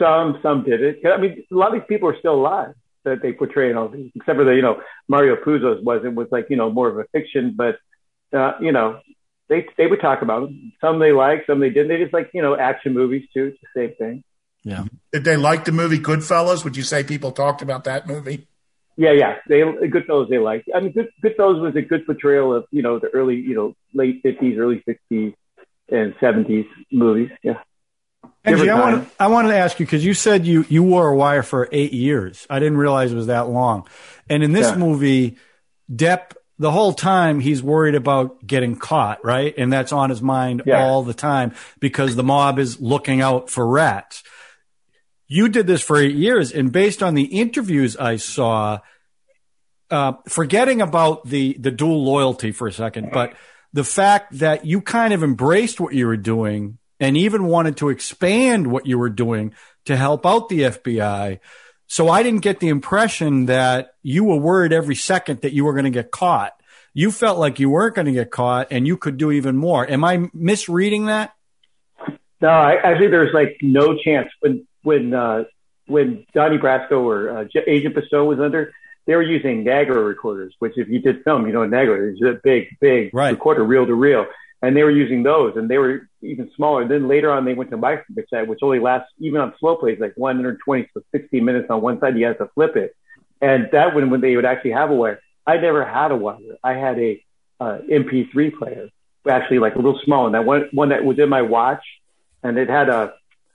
some 0.00 0.40
some 0.42 0.64
did 0.64 0.82
it. 0.82 1.06
I 1.06 1.18
mean, 1.20 1.44
a 1.52 1.54
lot 1.54 1.68
of 1.68 1.74
these 1.74 1.88
people 1.88 2.08
are 2.08 2.18
still 2.18 2.34
alive 2.34 2.74
that 3.04 3.22
they 3.22 3.32
portray 3.32 3.70
in 3.70 3.76
all 3.76 3.88
these, 3.88 4.10
except 4.16 4.38
for 4.38 4.44
the 4.44 4.56
you 4.56 4.62
know 4.62 4.82
Mario 5.06 5.36
Puzo's 5.36 5.84
was 5.84 6.02
it 6.04 6.14
was 6.14 6.26
like 6.32 6.46
you 6.50 6.56
know 6.56 6.68
more 6.68 6.88
of 6.88 6.98
a 6.98 7.04
fiction, 7.12 7.54
but 7.56 7.76
uh, 8.36 8.54
you 8.60 8.72
know 8.72 8.98
they 9.50 9.66
they 9.76 9.86
would 9.86 10.00
talk 10.00 10.22
about 10.22 10.42
them. 10.46 10.72
Some 10.80 10.98
they 10.98 11.12
liked, 11.12 11.46
some 11.46 11.60
they 11.60 11.68
didn't. 11.68 11.88
They 11.88 11.98
just 11.98 12.14
like 12.14 12.30
you 12.32 12.40
know 12.40 12.56
action 12.56 12.94
movies 12.94 13.28
too. 13.34 13.52
It's 13.52 13.58
the 13.74 13.80
same 13.88 13.94
thing. 13.96 14.24
Yeah. 14.62 14.84
Did 15.12 15.24
they 15.24 15.36
like 15.36 15.66
the 15.66 15.72
movie 15.72 15.98
Goodfellas? 15.98 16.64
Would 16.64 16.76
you 16.76 16.82
say 16.82 17.04
people 17.04 17.32
talked 17.32 17.60
about 17.60 17.84
that 17.84 18.06
movie? 18.06 18.46
Yeah, 18.96 19.12
yeah. 19.12 19.36
They 19.48 19.60
Goodfellas 19.60 20.28
they 20.30 20.38
liked. 20.38 20.68
I 20.74 20.80
mean, 20.80 20.92
Good, 20.92 21.08
Goodfellas 21.22 21.60
was 21.60 21.76
a 21.76 21.82
good 21.82 22.06
portrayal 22.06 22.54
of 22.54 22.64
you 22.70 22.80
know 22.82 22.98
the 22.98 23.08
early 23.08 23.36
you 23.36 23.54
know 23.54 23.74
late 23.92 24.20
fifties, 24.22 24.56
early 24.58 24.82
sixties, 24.86 25.34
and 25.90 26.14
seventies 26.20 26.66
movies. 26.90 27.30
Yeah. 27.42 27.58
Angie, 28.42 28.70
I, 28.70 28.74
time. 28.74 28.92
want, 28.92 29.08
I 29.18 29.26
wanted 29.26 29.48
to 29.48 29.56
ask 29.56 29.78
you 29.80 29.84
because 29.86 30.04
you 30.04 30.14
said 30.14 30.46
you, 30.46 30.64
you 30.68 30.82
wore 30.82 31.08
a 31.08 31.14
wire 31.16 31.42
for 31.42 31.68
eight 31.72 31.92
years. 31.92 32.46
I 32.48 32.58
didn't 32.58 32.78
realize 32.78 33.12
it 33.12 33.16
was 33.16 33.26
that 33.26 33.48
long. 33.50 33.86
And 34.30 34.42
in 34.42 34.52
this 34.52 34.70
Yeah. 34.70 34.76
movie, 34.76 35.36
Depp, 35.94 36.32
the 36.60 36.70
whole 36.70 36.92
time 36.92 37.40
he's 37.40 37.62
worried 37.62 37.94
about 37.94 38.46
getting 38.46 38.76
caught, 38.76 39.24
right? 39.24 39.54
And 39.56 39.72
that's 39.72 39.92
on 39.92 40.10
his 40.10 40.20
mind 40.20 40.62
Yeah. 40.66 40.84
all 40.84 41.02
the 41.02 41.14
time 41.14 41.54
because 41.80 42.14
the 42.14 42.22
mob 42.22 42.58
is 42.58 42.78
looking 42.80 43.22
out 43.22 43.48
for 43.50 43.66
rats. 43.66 44.22
You 45.26 45.48
did 45.48 45.66
this 45.66 45.80
for 45.80 45.96
eight 45.96 46.14
years, 46.14 46.52
and 46.52 46.70
based 46.70 47.02
on 47.02 47.14
the 47.14 47.22
interviews 47.24 47.96
I 47.96 48.16
saw, 48.16 48.80
uh, 49.90 50.12
forgetting 50.28 50.80
about 50.82 51.26
the 51.26 51.56
the 51.58 51.70
dual 51.70 52.04
loyalty 52.04 52.52
for 52.52 52.68
a 52.68 52.72
second, 52.72 53.10
but 53.12 53.32
the 53.72 53.84
fact 53.84 54.38
that 54.40 54.66
you 54.66 54.80
kind 54.82 55.14
of 55.14 55.22
embraced 55.22 55.80
what 55.80 55.94
you 55.94 56.06
were 56.06 56.16
doing 56.16 56.76
and 56.98 57.16
even 57.16 57.46
wanted 57.46 57.78
to 57.78 57.88
expand 57.88 58.66
what 58.66 58.86
you 58.86 58.98
were 58.98 59.08
doing 59.08 59.54
to 59.86 59.96
help 59.96 60.26
out 60.26 60.48
the 60.50 60.60
FBI. 60.64 61.38
So 61.90 62.08
I 62.08 62.22
didn't 62.22 62.42
get 62.42 62.60
the 62.60 62.68
impression 62.68 63.46
that 63.46 63.94
you 64.04 64.22
were 64.22 64.36
worried 64.36 64.72
every 64.72 64.94
second 64.94 65.40
that 65.40 65.52
you 65.52 65.64
were 65.64 65.72
going 65.72 65.86
to 65.86 65.90
get 65.90 66.12
caught. 66.12 66.52
You 66.94 67.10
felt 67.10 67.36
like 67.36 67.58
you 67.58 67.68
weren't 67.68 67.96
going 67.96 68.06
to 68.06 68.12
get 68.12 68.30
caught 68.30 68.68
and 68.70 68.86
you 68.86 68.96
could 68.96 69.16
do 69.16 69.32
even 69.32 69.56
more. 69.56 69.90
Am 69.90 70.04
I 70.04 70.30
misreading 70.32 71.06
that? 71.06 71.34
No, 72.40 72.48
I, 72.48 72.96
think 72.96 73.10
there's 73.10 73.34
like 73.34 73.56
no 73.60 73.98
chance 73.98 74.28
when 74.38 74.68
when 74.84 75.12
uh, 75.12 75.44
when 75.86 76.24
Donnie 76.32 76.58
Brasco 76.58 76.92
or 77.02 77.38
uh, 77.38 77.44
Agent 77.66 77.96
Pistone 77.96 78.28
was 78.28 78.38
under. 78.38 78.72
They 79.06 79.16
were 79.16 79.22
using 79.22 79.64
Nagra 79.64 80.06
recorders, 80.06 80.54
which 80.60 80.74
if 80.76 80.88
you 80.88 81.00
did 81.00 81.24
film, 81.24 81.44
you 81.48 81.52
know, 81.52 81.66
Nagra 81.66 82.12
is 82.12 82.22
a 82.22 82.38
big, 82.44 82.68
big 82.80 83.12
Right. 83.12 83.32
recorder, 83.32 83.64
reel 83.64 83.84
to 83.84 83.94
reel, 83.94 84.26
and 84.62 84.76
they 84.76 84.82
were 84.82 84.90
using 84.90 85.22
those, 85.22 85.56
and 85.56 85.70
they 85.70 85.78
were 85.78 86.08
even 86.22 86.50
smaller. 86.54 86.86
Then 86.86 87.08
later 87.08 87.30
on, 87.30 87.44
they 87.44 87.54
went 87.54 87.70
to 87.70 87.78
microcassette, 87.78 88.46
which 88.46 88.60
only 88.62 88.78
lasts 88.78 89.10
even 89.18 89.40
on 89.40 89.54
slow 89.58 89.76
plays 89.76 89.98
like 90.00 90.12
120 90.16 90.82
to 90.94 91.04
60 91.12 91.40
minutes 91.40 91.68
on 91.70 91.80
one 91.80 91.98
side. 92.00 92.16
You 92.18 92.26
have 92.26 92.38
to 92.38 92.50
flip 92.54 92.76
it, 92.76 92.94
and 93.40 93.68
that 93.72 93.94
when 93.94 94.10
when 94.10 94.20
they 94.20 94.36
would 94.36 94.44
actually 94.44 94.72
have 94.72 94.90
a 94.90 94.94
wire. 94.94 95.20
I 95.46 95.56
never 95.56 95.84
had 95.84 96.10
a 96.10 96.16
wire. 96.16 96.38
I 96.62 96.74
had 96.74 96.98
a 96.98 97.24
uh, 97.58 97.78
MP3 97.90 98.56
player, 98.56 98.88
actually 99.28 99.58
like 99.58 99.74
a 99.74 99.78
little 99.78 100.00
small 100.04 100.24
one. 100.24 100.32
That 100.32 100.44
one 100.44 100.68
one 100.72 100.90
that 100.90 101.04
was 101.04 101.18
in 101.18 101.28
my 101.28 101.42
watch, 101.42 101.82
and 102.42 102.58
it 102.58 102.68
had 102.68 102.88
a 102.88 103.14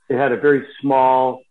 it 0.09 0.17
had 0.17 0.31
a 0.31 0.37
very 0.37 0.65
small, 0.81 1.41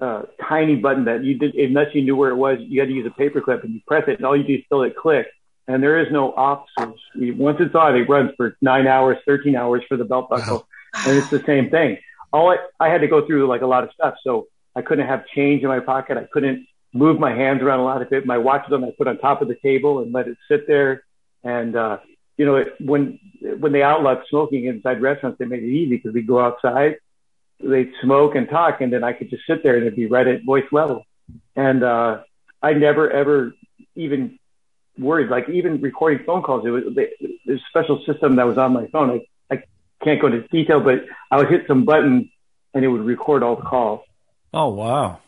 uh, 0.00 0.22
tiny 0.48 0.76
button 0.76 1.04
that 1.04 1.24
you 1.24 1.38
did 1.38 1.54
unless 1.54 1.94
you 1.94 2.02
knew 2.02 2.16
where 2.16 2.30
it 2.30 2.36
was. 2.36 2.58
You 2.60 2.80
had 2.80 2.88
to 2.88 2.94
use 2.94 3.06
a 3.06 3.20
paperclip, 3.20 3.62
and 3.62 3.74
you 3.74 3.80
press 3.86 4.04
it, 4.08 4.16
and 4.16 4.26
all 4.26 4.36
you 4.36 4.44
do 4.44 4.54
is 4.54 4.62
still 4.66 4.82
it 4.82 4.96
click. 4.96 5.26
And 5.66 5.82
there 5.82 5.98
is 5.98 6.12
no 6.12 6.32
off 6.32 6.66
switch. 6.78 7.36
Once 7.36 7.58
it's 7.60 7.74
on, 7.74 7.96
it 7.96 8.08
runs 8.08 8.32
for 8.36 8.56
nine 8.60 8.86
hours, 8.86 9.16
thirteen 9.24 9.56
hours 9.56 9.82
for 9.88 9.96
the 9.96 10.04
belt 10.04 10.28
buckle, 10.28 10.66
and 11.06 11.16
it's 11.16 11.30
the 11.30 11.42
same 11.46 11.70
thing. 11.70 11.96
All 12.32 12.50
I, 12.50 12.58
I 12.78 12.88
had 12.90 13.00
to 13.00 13.06
go 13.08 13.26
through 13.26 13.46
like 13.46 13.62
a 13.62 13.66
lot 13.66 13.82
of 13.82 13.90
stuff, 13.94 14.16
so 14.22 14.46
I 14.76 14.82
couldn't 14.82 15.06
have 15.06 15.26
change 15.34 15.62
in 15.62 15.68
my 15.68 15.80
pocket. 15.80 16.18
I 16.18 16.24
couldn't 16.24 16.66
move 16.92 17.18
my 17.18 17.34
hands 17.34 17.62
around 17.62 17.80
a 17.80 17.84
lot 17.84 18.02
of 18.02 18.12
it. 18.12 18.26
My 18.26 18.38
watch 18.38 18.68
was 18.68 18.76
on, 18.76 18.84
I 18.84 18.92
put 18.96 19.08
on 19.08 19.18
top 19.18 19.40
of 19.40 19.48
the 19.48 19.56
table 19.62 20.00
and 20.00 20.12
let 20.12 20.28
it 20.28 20.36
sit 20.48 20.66
there. 20.66 21.04
And 21.42 21.74
uh, 21.76 21.98
you 22.36 22.44
know, 22.44 22.56
it, 22.56 22.74
when 22.80 23.18
when 23.58 23.72
they 23.72 23.82
outlawed 23.82 24.22
smoking 24.28 24.66
inside 24.66 25.00
restaurants, 25.00 25.38
they 25.38 25.46
made 25.46 25.62
it 25.62 25.68
easy 25.68 25.96
because 25.96 26.12
we'd 26.12 26.26
go 26.26 26.40
outside, 26.40 26.96
they'd 27.60 27.92
smoke 28.02 28.34
and 28.34 28.48
talk, 28.50 28.80
and 28.82 28.92
then 28.92 29.02
I 29.02 29.14
could 29.14 29.30
just 29.30 29.46
sit 29.46 29.62
there 29.62 29.76
and 29.76 29.84
it'd 29.86 29.96
be 29.96 30.06
right 30.06 30.26
at 30.26 30.44
voice 30.44 30.70
level. 30.72 31.06
And 31.56 31.82
uh, 31.82 32.22
I 32.62 32.74
never 32.74 33.10
ever 33.10 33.54
even 33.94 34.38
worried, 34.98 35.28
like 35.30 35.48
even 35.48 35.80
recording 35.80 36.24
phone 36.24 36.42
calls. 36.42 36.64
It 36.66 36.70
was 36.70 36.84
there's 36.94 37.60
a 37.60 37.64
special 37.70 38.02
system 38.06 38.36
that 38.36 38.46
was 38.46 38.58
on 38.58 38.72
my 38.72 38.86
phone. 38.88 39.20
I, 39.50 39.54
I 39.54 39.62
can't 40.02 40.20
go 40.20 40.28
into 40.28 40.46
detail, 40.48 40.80
but 40.80 41.04
I 41.30 41.36
would 41.38 41.48
hit 41.50 41.62
some 41.66 41.84
buttons 41.84 42.26
and 42.72 42.84
it 42.84 42.88
would 42.88 43.02
record 43.04 43.42
all 43.42 43.56
the 43.56 43.62
calls. 43.62 44.00
Oh, 44.52 44.70
wow. 44.70 45.20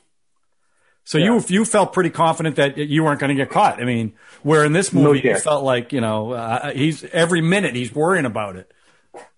So 1.05 1.19
you 1.19 1.41
you 1.47 1.65
felt 1.65 1.93
pretty 1.93 2.11
confident 2.11 2.57
that 2.57 2.77
you 2.79 3.05
weren't 3.05 3.21
going 3.21 3.29
to 3.29 3.37
get 3.37 3.49
caught. 3.51 3.81
I 3.81 3.85
mean, 3.85 4.15
where 4.43 4.65
in 4.65 4.73
this 4.73 4.93
No 4.93 5.03
movie 5.03 5.21
you 5.23 5.39
felt 5.39 5.63
like 5.63 5.93
you 5.93 6.01
know 6.01 6.33
uh, 6.33 6.73
he's 6.73 7.05
every 7.05 7.41
minute 7.41 7.77
he's 7.77 7.95
worrying 7.95 8.25
about 8.27 8.57
it. 8.57 8.73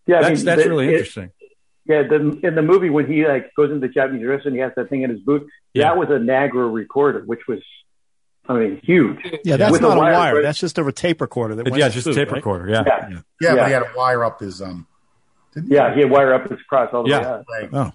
Yeah, 0.07 0.17
I 0.19 0.23
that's 0.23 0.39
mean, 0.41 0.45
that's 0.47 0.63
the- 0.63 0.69
really 0.71 0.87
it- 0.89 0.93
interesting. 0.93 1.31
Yeah, 1.85 2.03
the, 2.03 2.17
in 2.43 2.55
the 2.55 2.61
movie 2.61 2.91
when 2.91 3.07
he 3.07 3.27
like 3.27 3.55
goes 3.55 3.71
into 3.71 3.87
the 3.87 3.93
Japanese 3.93 4.27
restaurant, 4.27 4.55
he 4.57 4.61
has 4.61 4.73
that 4.77 4.91
thing 4.91 5.03
in 5.03 5.11
his 5.11 5.21
boot. 5.21 5.47
Yeah. 5.73 5.85
That 5.85 5.97
was 5.97 6.09
a 6.11 6.19
Nagra 6.19 6.71
recorder, 6.71 7.23
which 7.25 7.41
was, 7.49 7.61
I 8.49 8.55
mean, 8.55 8.81
huge. 8.83 9.19
Yeah, 9.45 9.59
that's 9.59 9.73
With 9.73 9.83
not 9.83 9.99
a 9.99 10.01
wire. 10.01 10.35
but- 10.37 10.43
That's 10.43 10.59
just 10.59 10.79
a 10.79 10.93
tape 10.93 11.21
recorder. 11.21 11.55
That 11.55 11.67
yeah, 11.77 11.89
to 11.89 11.95
just 11.95 12.07
a 12.07 12.15
tape 12.15 12.29
right? 12.31 12.37
recorder. 12.37 12.69
Yeah. 12.69 12.83
Yeah. 12.87 13.09
Yeah, 13.11 13.19
Yeah. 13.41 13.55
but 13.57 13.67
he 13.67 13.73
had 13.73 13.81
to 13.81 13.91
wire 13.97 14.25
up 14.25 14.41
his 14.41 14.63
um. 14.63 14.87
Didn't 15.55 15.71
yeah, 15.71 15.95
he 15.95 16.01
had 16.01 16.11
wire 16.11 16.33
up 16.35 16.51
his 16.51 16.61
cross 16.69 16.89
all 16.93 17.03
the 17.05 17.11
Yeah. 17.11 17.43
way 17.49 17.69
out. 17.79 17.95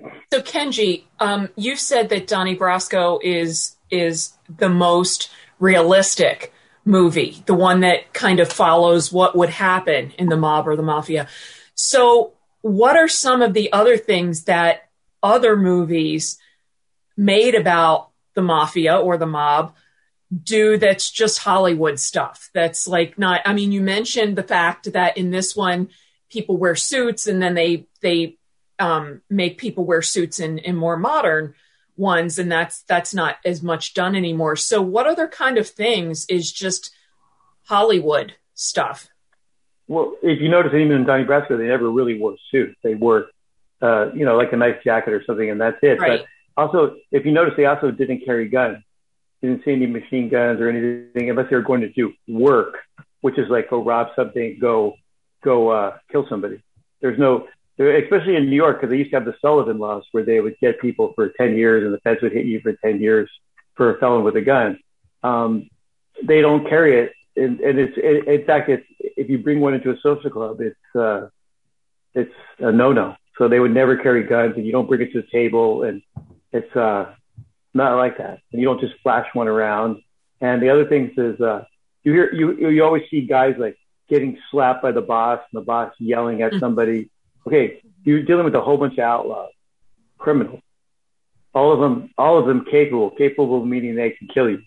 Oh, 0.00 0.10
So 0.32 0.40
Kenji, 0.42 1.04
um, 1.18 1.48
you've 1.56 1.78
said 1.80 2.08
that 2.10 2.26
Donnie 2.26 2.56
Brasco 2.56 3.18
is 3.22 3.76
is 3.90 4.34
the 4.54 4.68
most 4.68 5.30
realistic 5.58 6.52
movie, 6.84 7.42
the 7.46 7.54
one 7.54 7.80
that 7.80 8.12
kind 8.12 8.40
of 8.40 8.52
follows 8.52 9.10
what 9.12 9.34
would 9.36 9.48
happen 9.50 10.12
in 10.18 10.28
the 10.28 10.36
mob 10.36 10.68
or 10.68 10.76
the 10.76 10.82
mafia. 10.82 11.26
So, 11.74 12.32
what 12.60 12.96
are 12.96 13.08
some 13.08 13.40
of 13.42 13.54
the 13.54 13.72
other 13.72 13.96
things 13.96 14.44
that 14.44 14.88
other 15.22 15.56
movies 15.56 16.38
made 17.16 17.54
about 17.54 18.07
the 18.38 18.42
mafia 18.42 18.96
or 18.96 19.18
the 19.18 19.26
mob 19.26 19.74
do 20.42 20.78
that's 20.78 21.10
just 21.10 21.40
Hollywood 21.40 21.98
stuff? 21.98 22.50
That's 22.54 22.86
like 22.86 23.18
not. 23.18 23.40
I 23.44 23.52
mean, 23.52 23.72
you 23.72 23.80
mentioned 23.80 24.36
the 24.36 24.42
fact 24.42 24.92
that 24.92 25.16
in 25.16 25.30
this 25.30 25.56
one, 25.56 25.88
people 26.30 26.56
wear 26.56 26.76
suits 26.76 27.26
and 27.26 27.42
then 27.42 27.54
they 27.54 27.86
they 28.00 28.38
um, 28.78 29.22
make 29.28 29.58
people 29.58 29.84
wear 29.84 30.02
suits 30.02 30.38
in, 30.38 30.58
in 30.58 30.76
more 30.76 30.96
modern 30.96 31.54
ones, 31.96 32.38
and 32.38 32.50
that's 32.50 32.82
that's 32.82 33.12
not 33.12 33.38
as 33.44 33.62
much 33.62 33.94
done 33.94 34.14
anymore. 34.14 34.54
So, 34.56 34.80
what 34.80 35.06
other 35.06 35.26
kind 35.26 35.58
of 35.58 35.68
things 35.68 36.26
is 36.28 36.52
just 36.52 36.94
Hollywood 37.64 38.34
stuff? 38.54 39.08
Well, 39.88 40.14
if 40.22 40.40
you 40.40 40.48
notice, 40.48 40.72
even 40.74 40.92
in 40.92 41.04
Donnie 41.04 41.24
Brasco, 41.24 41.58
they 41.58 41.66
never 41.66 41.90
really 41.90 42.20
wore 42.20 42.36
suits. 42.50 42.76
They 42.84 42.94
wore, 42.94 43.26
uh, 43.80 44.12
you 44.12 44.24
know, 44.24 44.36
like 44.36 44.52
a 44.52 44.56
nice 44.56 44.76
jacket 44.84 45.12
or 45.12 45.24
something, 45.24 45.50
and 45.50 45.60
that's 45.60 45.78
it. 45.82 45.98
Right. 45.98 46.20
But 46.20 46.28
also, 46.58 46.96
if 47.12 47.24
you 47.24 47.30
notice, 47.30 47.54
they 47.56 47.66
also 47.66 47.92
didn't 47.92 48.24
carry 48.24 48.48
guns. 48.48 48.78
Didn't 49.40 49.64
see 49.64 49.72
any 49.72 49.86
machine 49.86 50.28
guns 50.28 50.60
or 50.60 50.68
anything 50.68 51.30
unless 51.30 51.48
they 51.48 51.56
were 51.56 51.62
going 51.62 51.82
to 51.82 51.92
do 51.92 52.12
work, 52.26 52.74
which 53.20 53.38
is 53.38 53.48
like 53.48 53.70
go 53.70 53.82
rob 53.82 54.08
something, 54.16 54.58
go 54.60 54.94
go 55.44 55.68
uh, 55.68 55.96
kill 56.10 56.26
somebody. 56.28 56.60
There's 57.00 57.18
no, 57.18 57.46
especially 57.78 58.34
in 58.34 58.50
New 58.50 58.56
York, 58.56 58.80
because 58.80 58.90
they 58.90 58.96
used 58.96 59.10
to 59.12 59.16
have 59.16 59.24
the 59.24 59.36
Sullivan 59.40 59.78
laws 59.78 60.02
where 60.10 60.24
they 60.24 60.40
would 60.40 60.56
get 60.60 60.80
people 60.80 61.12
for 61.14 61.28
10 61.28 61.56
years 61.56 61.84
and 61.84 61.94
the 61.94 61.98
feds 61.98 62.20
would 62.22 62.32
hit 62.32 62.46
you 62.46 62.60
for 62.60 62.72
10 62.72 63.00
years 63.00 63.30
for 63.76 63.94
a 63.94 64.00
felon 64.00 64.24
with 64.24 64.34
a 64.34 64.40
gun. 64.40 64.80
Um, 65.22 65.68
they 66.26 66.40
don't 66.40 66.68
carry 66.68 67.04
it. 67.04 67.12
And, 67.36 67.60
and 67.60 67.78
it's, 67.78 67.94
it, 67.96 68.26
in 68.26 68.44
fact, 68.44 68.68
it's, 68.68 68.84
if 68.98 69.30
you 69.30 69.38
bring 69.38 69.60
one 69.60 69.74
into 69.74 69.92
a 69.92 69.96
social 70.02 70.30
club, 70.30 70.60
it's, 70.60 70.96
uh, 70.96 71.28
it's 72.14 72.34
a 72.58 72.72
no-no. 72.72 73.14
So 73.38 73.48
they 73.48 73.60
would 73.60 73.72
never 73.72 73.96
carry 73.96 74.24
guns 74.24 74.54
and 74.56 74.66
you 74.66 74.72
don't 74.72 74.88
bring 74.88 75.02
it 75.02 75.12
to 75.12 75.22
the 75.22 75.28
table 75.30 75.84
and 75.84 76.02
it's, 76.52 76.74
uh, 76.76 77.14
not 77.74 77.96
like 77.96 78.18
that. 78.18 78.40
And 78.52 78.60
you 78.60 78.66
don't 78.66 78.80
just 78.80 78.94
flash 79.02 79.26
one 79.34 79.48
around. 79.48 80.02
And 80.40 80.62
the 80.62 80.70
other 80.70 80.86
thing 80.86 81.12
is, 81.16 81.40
uh, 81.40 81.64
you 82.04 82.12
hear, 82.12 82.32
you, 82.32 82.68
you 82.68 82.84
always 82.84 83.04
see 83.10 83.22
guys 83.22 83.56
like 83.58 83.76
getting 84.08 84.38
slapped 84.50 84.82
by 84.82 84.92
the 84.92 85.00
boss 85.00 85.40
and 85.52 85.60
the 85.60 85.64
boss 85.64 85.92
yelling 85.98 86.42
at 86.42 86.54
somebody. 86.54 87.10
Okay, 87.46 87.82
you're 88.04 88.22
dealing 88.22 88.44
with 88.44 88.54
a 88.54 88.60
whole 88.60 88.76
bunch 88.76 88.94
of 88.94 89.00
outlaws, 89.00 89.52
criminals. 90.16 90.60
All 91.54 91.72
of 91.72 91.80
them, 91.80 92.10
all 92.16 92.38
of 92.38 92.46
them 92.46 92.64
capable, 92.70 93.10
capable 93.10 93.64
meaning 93.64 93.94
they 93.94 94.10
can 94.10 94.28
kill 94.28 94.48
you. 94.48 94.62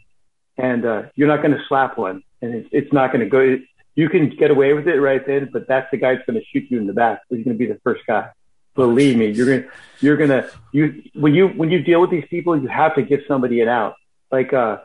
And 0.57 0.85
uh, 0.85 1.03
you're 1.15 1.27
not 1.27 1.41
going 1.41 1.51
to 1.51 1.63
slap 1.67 1.97
one, 1.97 2.23
and 2.41 2.53
it's, 2.53 2.69
it's 2.71 2.93
not 2.93 3.11
going 3.11 3.23
to 3.23 3.29
go. 3.29 3.57
You 3.95 4.09
can 4.09 4.29
get 4.29 4.51
away 4.51 4.73
with 4.73 4.87
it 4.87 4.99
right 4.99 5.25
then, 5.25 5.49
but 5.51 5.67
that's 5.67 5.89
the 5.91 5.97
guy 5.97 6.15
that's 6.15 6.25
going 6.25 6.39
to 6.39 6.45
shoot 6.45 6.69
you 6.69 6.79
in 6.79 6.87
the 6.87 6.93
back. 6.93 7.21
He's 7.29 7.43
going 7.45 7.57
to 7.57 7.59
be 7.59 7.71
the 7.71 7.79
first 7.83 8.01
guy. 8.05 8.29
Believe 8.75 9.17
me, 9.17 9.27
you're 9.27 9.45
gonna, 9.45 9.71
you're 9.99 10.17
gonna, 10.17 10.49
you 10.71 11.03
when 11.13 11.34
you 11.34 11.49
when 11.49 11.69
you 11.69 11.84
deal 11.84 11.99
with 11.99 12.10
these 12.10 12.25
people, 12.29 12.57
you 12.57 12.67
have 12.67 12.95
to 12.95 13.01
give 13.01 13.21
somebody 13.27 13.62
an 13.62 13.67
out. 13.67 13.95
Like 14.31 14.53
uh, 14.53 14.77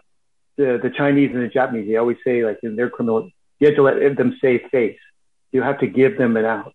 the 0.56 0.80
the 0.82 0.90
Chinese 0.90 1.30
and 1.32 1.42
the 1.42 1.48
Japanese, 1.48 1.86
they 1.86 1.96
always 1.96 2.16
say 2.24 2.44
like 2.44 2.58
in 2.62 2.74
their 2.74 2.90
criminal, 2.90 3.30
you 3.60 3.68
have 3.68 3.76
to 3.76 3.82
let 3.82 4.16
them 4.16 4.36
save 4.40 4.62
face. 4.72 4.98
You 5.52 5.62
have 5.62 5.78
to 5.80 5.86
give 5.86 6.18
them 6.18 6.36
an 6.36 6.44
out. 6.44 6.74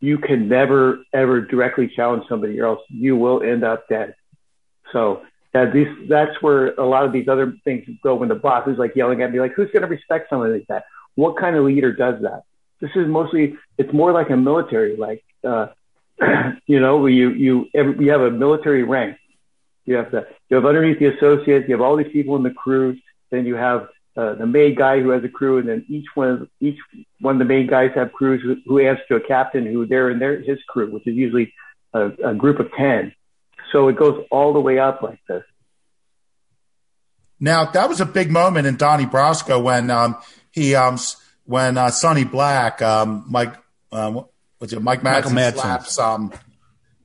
You 0.00 0.18
can 0.18 0.48
never 0.48 1.02
ever 1.12 1.40
directly 1.40 1.88
challenge 1.88 2.24
somebody, 2.28 2.60
or 2.60 2.66
else 2.66 2.80
you 2.88 3.16
will 3.16 3.42
end 3.42 3.64
up 3.64 3.88
dead. 3.88 4.14
So 4.92 5.22
that 5.52 5.72
these 5.72 5.88
that's 6.08 6.40
where 6.42 6.74
a 6.74 6.86
lot 6.86 7.04
of 7.04 7.12
these 7.12 7.28
other 7.28 7.54
things 7.64 7.86
go 8.02 8.14
when 8.16 8.28
the 8.28 8.34
boss 8.34 8.68
is 8.68 8.78
like 8.78 8.94
yelling 8.94 9.22
at 9.22 9.32
me, 9.32 9.40
like 9.40 9.54
who's 9.54 9.70
to 9.72 9.80
respect 9.80 10.30
somebody 10.30 10.54
like 10.54 10.66
that? 10.68 10.84
What 11.14 11.36
kind 11.36 11.56
of 11.56 11.64
leader 11.64 11.92
does 11.92 12.22
that? 12.22 12.42
This 12.80 12.90
is 12.94 13.06
mostly 13.08 13.56
it's 13.78 13.92
more 13.92 14.12
like 14.12 14.30
a 14.30 14.36
military, 14.36 14.96
like 14.96 15.24
uh, 15.42 15.68
you 16.66 16.80
know, 16.80 17.06
you 17.06 17.30
you 17.30 17.68
every, 17.74 18.04
you 18.04 18.10
have 18.10 18.20
a 18.20 18.30
military 18.30 18.82
rank. 18.82 19.16
You 19.84 19.96
have 19.96 20.10
the 20.10 20.26
you 20.48 20.56
have 20.56 20.66
underneath 20.66 20.98
the 20.98 21.06
associates, 21.16 21.66
you 21.68 21.74
have 21.74 21.80
all 21.80 21.96
these 21.96 22.12
people 22.12 22.36
in 22.36 22.42
the 22.42 22.50
crew. 22.50 22.96
Then 23.30 23.46
you 23.46 23.54
have 23.54 23.88
uh, 24.16 24.34
the 24.34 24.46
main 24.46 24.74
guy 24.74 25.00
who 25.00 25.10
has 25.10 25.24
a 25.24 25.28
crew, 25.28 25.58
and 25.58 25.68
then 25.68 25.84
each 25.88 26.06
one 26.14 26.28
of 26.28 26.48
each 26.60 26.78
one 27.20 27.36
of 27.36 27.38
the 27.38 27.44
main 27.44 27.66
guys 27.66 27.90
have 27.94 28.12
crews 28.12 28.42
who, 28.42 28.56
who 28.66 28.78
answer 28.80 29.02
to 29.08 29.16
a 29.16 29.20
captain 29.20 29.66
who 29.66 29.86
they're 29.86 30.10
in 30.10 30.18
their 30.18 30.40
his 30.40 30.58
crew, 30.68 30.90
which 30.90 31.06
is 31.06 31.14
usually 31.14 31.52
a, 31.94 32.10
a 32.24 32.34
group 32.34 32.60
of 32.60 32.70
ten. 32.72 33.12
So 33.72 33.88
it 33.88 33.96
goes 33.96 34.24
all 34.30 34.52
the 34.52 34.60
way 34.60 34.78
up 34.78 35.02
like 35.02 35.20
this. 35.28 35.44
Now 37.38 37.64
that 37.66 37.88
was 37.88 38.00
a 38.00 38.06
big 38.06 38.30
moment 38.30 38.66
in 38.66 38.76
Donnie 38.76 39.06
Brasco 39.06 39.62
when 39.62 39.90
um, 39.90 40.16
he 40.50 40.74
um, 40.74 40.98
when 41.44 41.78
uh, 41.78 41.90
Sonny 41.90 42.24
Black, 42.24 42.82
um, 42.82 43.24
Mike, 43.28 43.54
um, 43.90 44.26
what's 44.60 44.72
it, 44.72 44.80
Mike 44.80 45.00
Madsen, 45.02 45.32
Madsen. 45.32 45.54
slaps 45.54 45.98
um, 45.98 46.32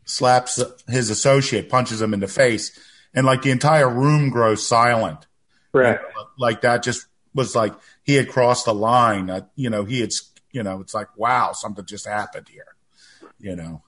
slaps 0.06 0.62
his 0.88 1.10
associate, 1.10 1.70
punches 1.70 2.02
him 2.02 2.14
in 2.14 2.20
the 2.20 2.28
face, 2.28 2.78
and 3.14 3.26
like 3.26 3.42
the 3.42 3.50
entire 3.52 3.90
room 3.90 4.30
grows 4.30 4.66
silent. 4.66 5.26
Correct. 5.72 6.04
Like 6.38 6.62
that 6.62 6.84
just 6.84 7.08
was 7.34 7.56
like 7.56 7.74
he 8.04 8.14
had 8.14 8.30
crossed 8.30 8.66
the 8.66 8.74
line. 8.74 9.30
Uh, 9.30 9.42
you 9.56 9.70
know, 9.70 9.84
he 9.84 10.02
had, 10.02 10.12
you 10.52 10.62
know, 10.64 10.80
it's 10.82 10.94
like 10.94 11.08
wow, 11.18 11.54
something 11.54 11.86
just 11.86 12.06
happened 12.08 12.48
here. 12.50 12.76
You 13.40 13.56
know. 13.56 13.82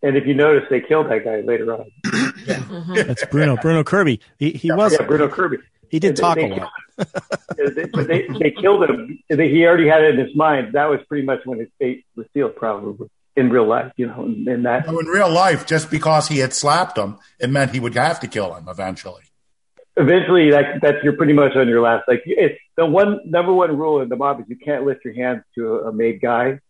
And 0.00 0.16
if 0.16 0.26
you 0.26 0.34
notice, 0.34 0.62
they 0.70 0.80
killed 0.80 1.10
that 1.10 1.24
guy 1.24 1.40
later 1.40 1.72
on. 1.74 1.90
That's 2.94 3.24
Bruno. 3.26 3.56
Bruno 3.56 3.82
Kirby. 3.82 4.20
He 4.38 4.52
he 4.52 4.70
was 4.70 4.92
yeah, 4.92 5.04
Bruno 5.06 5.28
Kirby. 5.28 5.58
He 5.88 5.98
did 5.98 6.16
They- 6.16 6.20
talk 6.20 6.36
they 6.36 6.48
a 6.50 6.54
lot. 6.54 6.70
They, 6.98 7.84
but 7.92 8.08
they, 8.08 8.26
they 8.40 8.50
killed 8.50 8.88
him. 8.88 9.18
They, 9.28 9.48
he 9.48 9.64
already 9.66 9.88
had 9.88 10.02
it 10.02 10.18
in 10.18 10.26
his 10.26 10.36
mind. 10.36 10.74
That 10.74 10.90
was 10.90 11.00
pretty 11.08 11.24
much 11.24 11.40
when 11.44 11.58
his 11.58 11.68
fate 11.78 12.04
was 12.16 12.26
sealed, 12.34 12.56
probably 12.56 13.08
in 13.36 13.50
real 13.50 13.66
life. 13.66 13.92
You 13.96 14.06
know, 14.06 14.24
in, 14.24 14.62
that 14.64 14.86
So 14.86 14.98
in 14.98 15.06
real 15.06 15.30
life, 15.30 15.66
just 15.66 15.90
because 15.90 16.28
he 16.28 16.38
had 16.38 16.52
slapped 16.52 16.98
him, 16.98 17.18
it 17.38 17.50
meant 17.50 17.72
he 17.72 17.80
would 17.80 17.94
have 17.94 18.20
to 18.20 18.26
kill 18.26 18.54
him 18.54 18.68
eventually. 18.68 19.22
eventually, 19.96 20.50
that 20.50 20.80
that's 20.80 20.98
you're 21.02 21.16
pretty 21.16 21.32
much 21.32 21.56
on 21.56 21.68
your 21.68 21.80
last. 21.82 22.08
Like 22.08 22.22
it's 22.24 22.58
the 22.76 22.86
one 22.86 23.20
number 23.24 23.52
one 23.52 23.76
rule 23.76 24.00
in 24.00 24.08
the 24.08 24.16
mob 24.16 24.40
is 24.40 24.46
you 24.48 24.56
can't 24.56 24.84
lift 24.84 25.04
your 25.04 25.14
hands 25.14 25.42
to 25.54 25.76
a, 25.76 25.88
a 25.88 25.92
made 25.92 26.20
guy, 26.20 26.60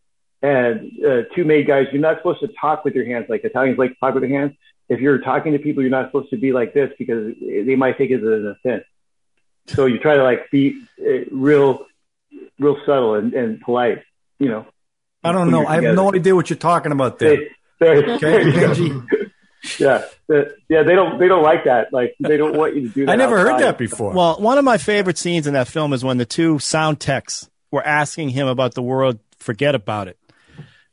and 0.43 0.91
uh, 1.05 1.23
two 1.35 1.45
made 1.45 1.67
guys. 1.67 1.87
You're 1.93 2.03
not 2.03 2.19
supposed 2.19 2.41
to 2.41 2.49
talk 2.61 2.85
with 2.85 2.95
your 2.95 3.07
hands 3.07 3.27
like 3.29 3.45
Italians 3.45 3.79
like 3.79 3.91
to 3.91 3.97
talk 4.01 4.15
with 4.15 4.23
their 4.23 4.39
hands. 4.39 4.53
If 4.89 5.01
you're 5.01 5.19
talking 5.19 5.53
to 5.53 5.59
people, 5.59 5.83
you're 5.83 5.91
not 5.91 6.09
supposed 6.09 6.31
to 6.31 6.39
be 6.39 6.53
like 6.53 6.73
this 6.73 6.91
because 6.99 7.35
they 7.41 7.77
might 7.77 7.99
take 7.99 8.11
it 8.11 8.17
as 8.17 8.23
an 8.23 8.57
offense. 8.59 8.85
So 9.69 9.87
you 9.87 9.99
try 9.99 10.17
to 10.17 10.23
like 10.25 10.51
be 10.51 10.83
uh, 11.01 11.25
real, 11.31 11.87
real 12.59 12.77
subtle 12.87 13.15
and, 13.15 13.33
and 13.35 13.61
polite. 13.61 14.03
You 14.39 14.49
know. 14.49 14.67
I 15.25 15.33
don't 15.33 15.51
know. 15.51 15.67
I 15.67 15.77
have 15.83 15.95
no 15.95 16.15
idea 16.15 16.35
what 16.35 16.49
you're 16.51 16.57
talking 16.59 16.93
about 16.93 17.19
there. 17.19 17.37
They, 17.37 17.49
they, 17.81 18.13
Okay, 18.15 18.45
Benji. 18.51 19.07
yeah, 19.79 20.05
the- 20.29 20.55
yeah. 20.69 20.83
They 20.85 20.95
don't. 20.95 21.19
They 21.19 21.29
don't 21.29 21.43
like 21.43 21.65
that. 21.65 21.93
Like 21.93 22.15
they 22.21 22.37
don't 22.37 22.57
want 22.57 22.77
you 22.77 22.89
to 22.89 22.95
do 22.95 23.07
that. 23.07 23.13
I 23.13 23.17
never 23.17 23.39
heard 23.39 23.61
that 23.61 23.79
before. 23.79 24.13
Well, 24.13 24.41
one 24.41 24.59
of 24.59 24.65
my 24.65 24.79
favorite 24.79 25.19
scenes 25.19 25.47
in 25.47 25.55
that 25.55 25.69
film 25.69 25.93
is 25.93 26.05
when 26.05 26.19
the 26.19 26.25
two 26.27 26.59
sound 26.59 27.01
techs 27.01 27.49
were 27.71 27.85
asking 27.87 28.31
him 28.31 28.47
about 28.47 28.75
the 28.75 28.83
word 28.83 29.19
"forget 29.39 29.75
about 29.75 30.09
it," 30.09 30.19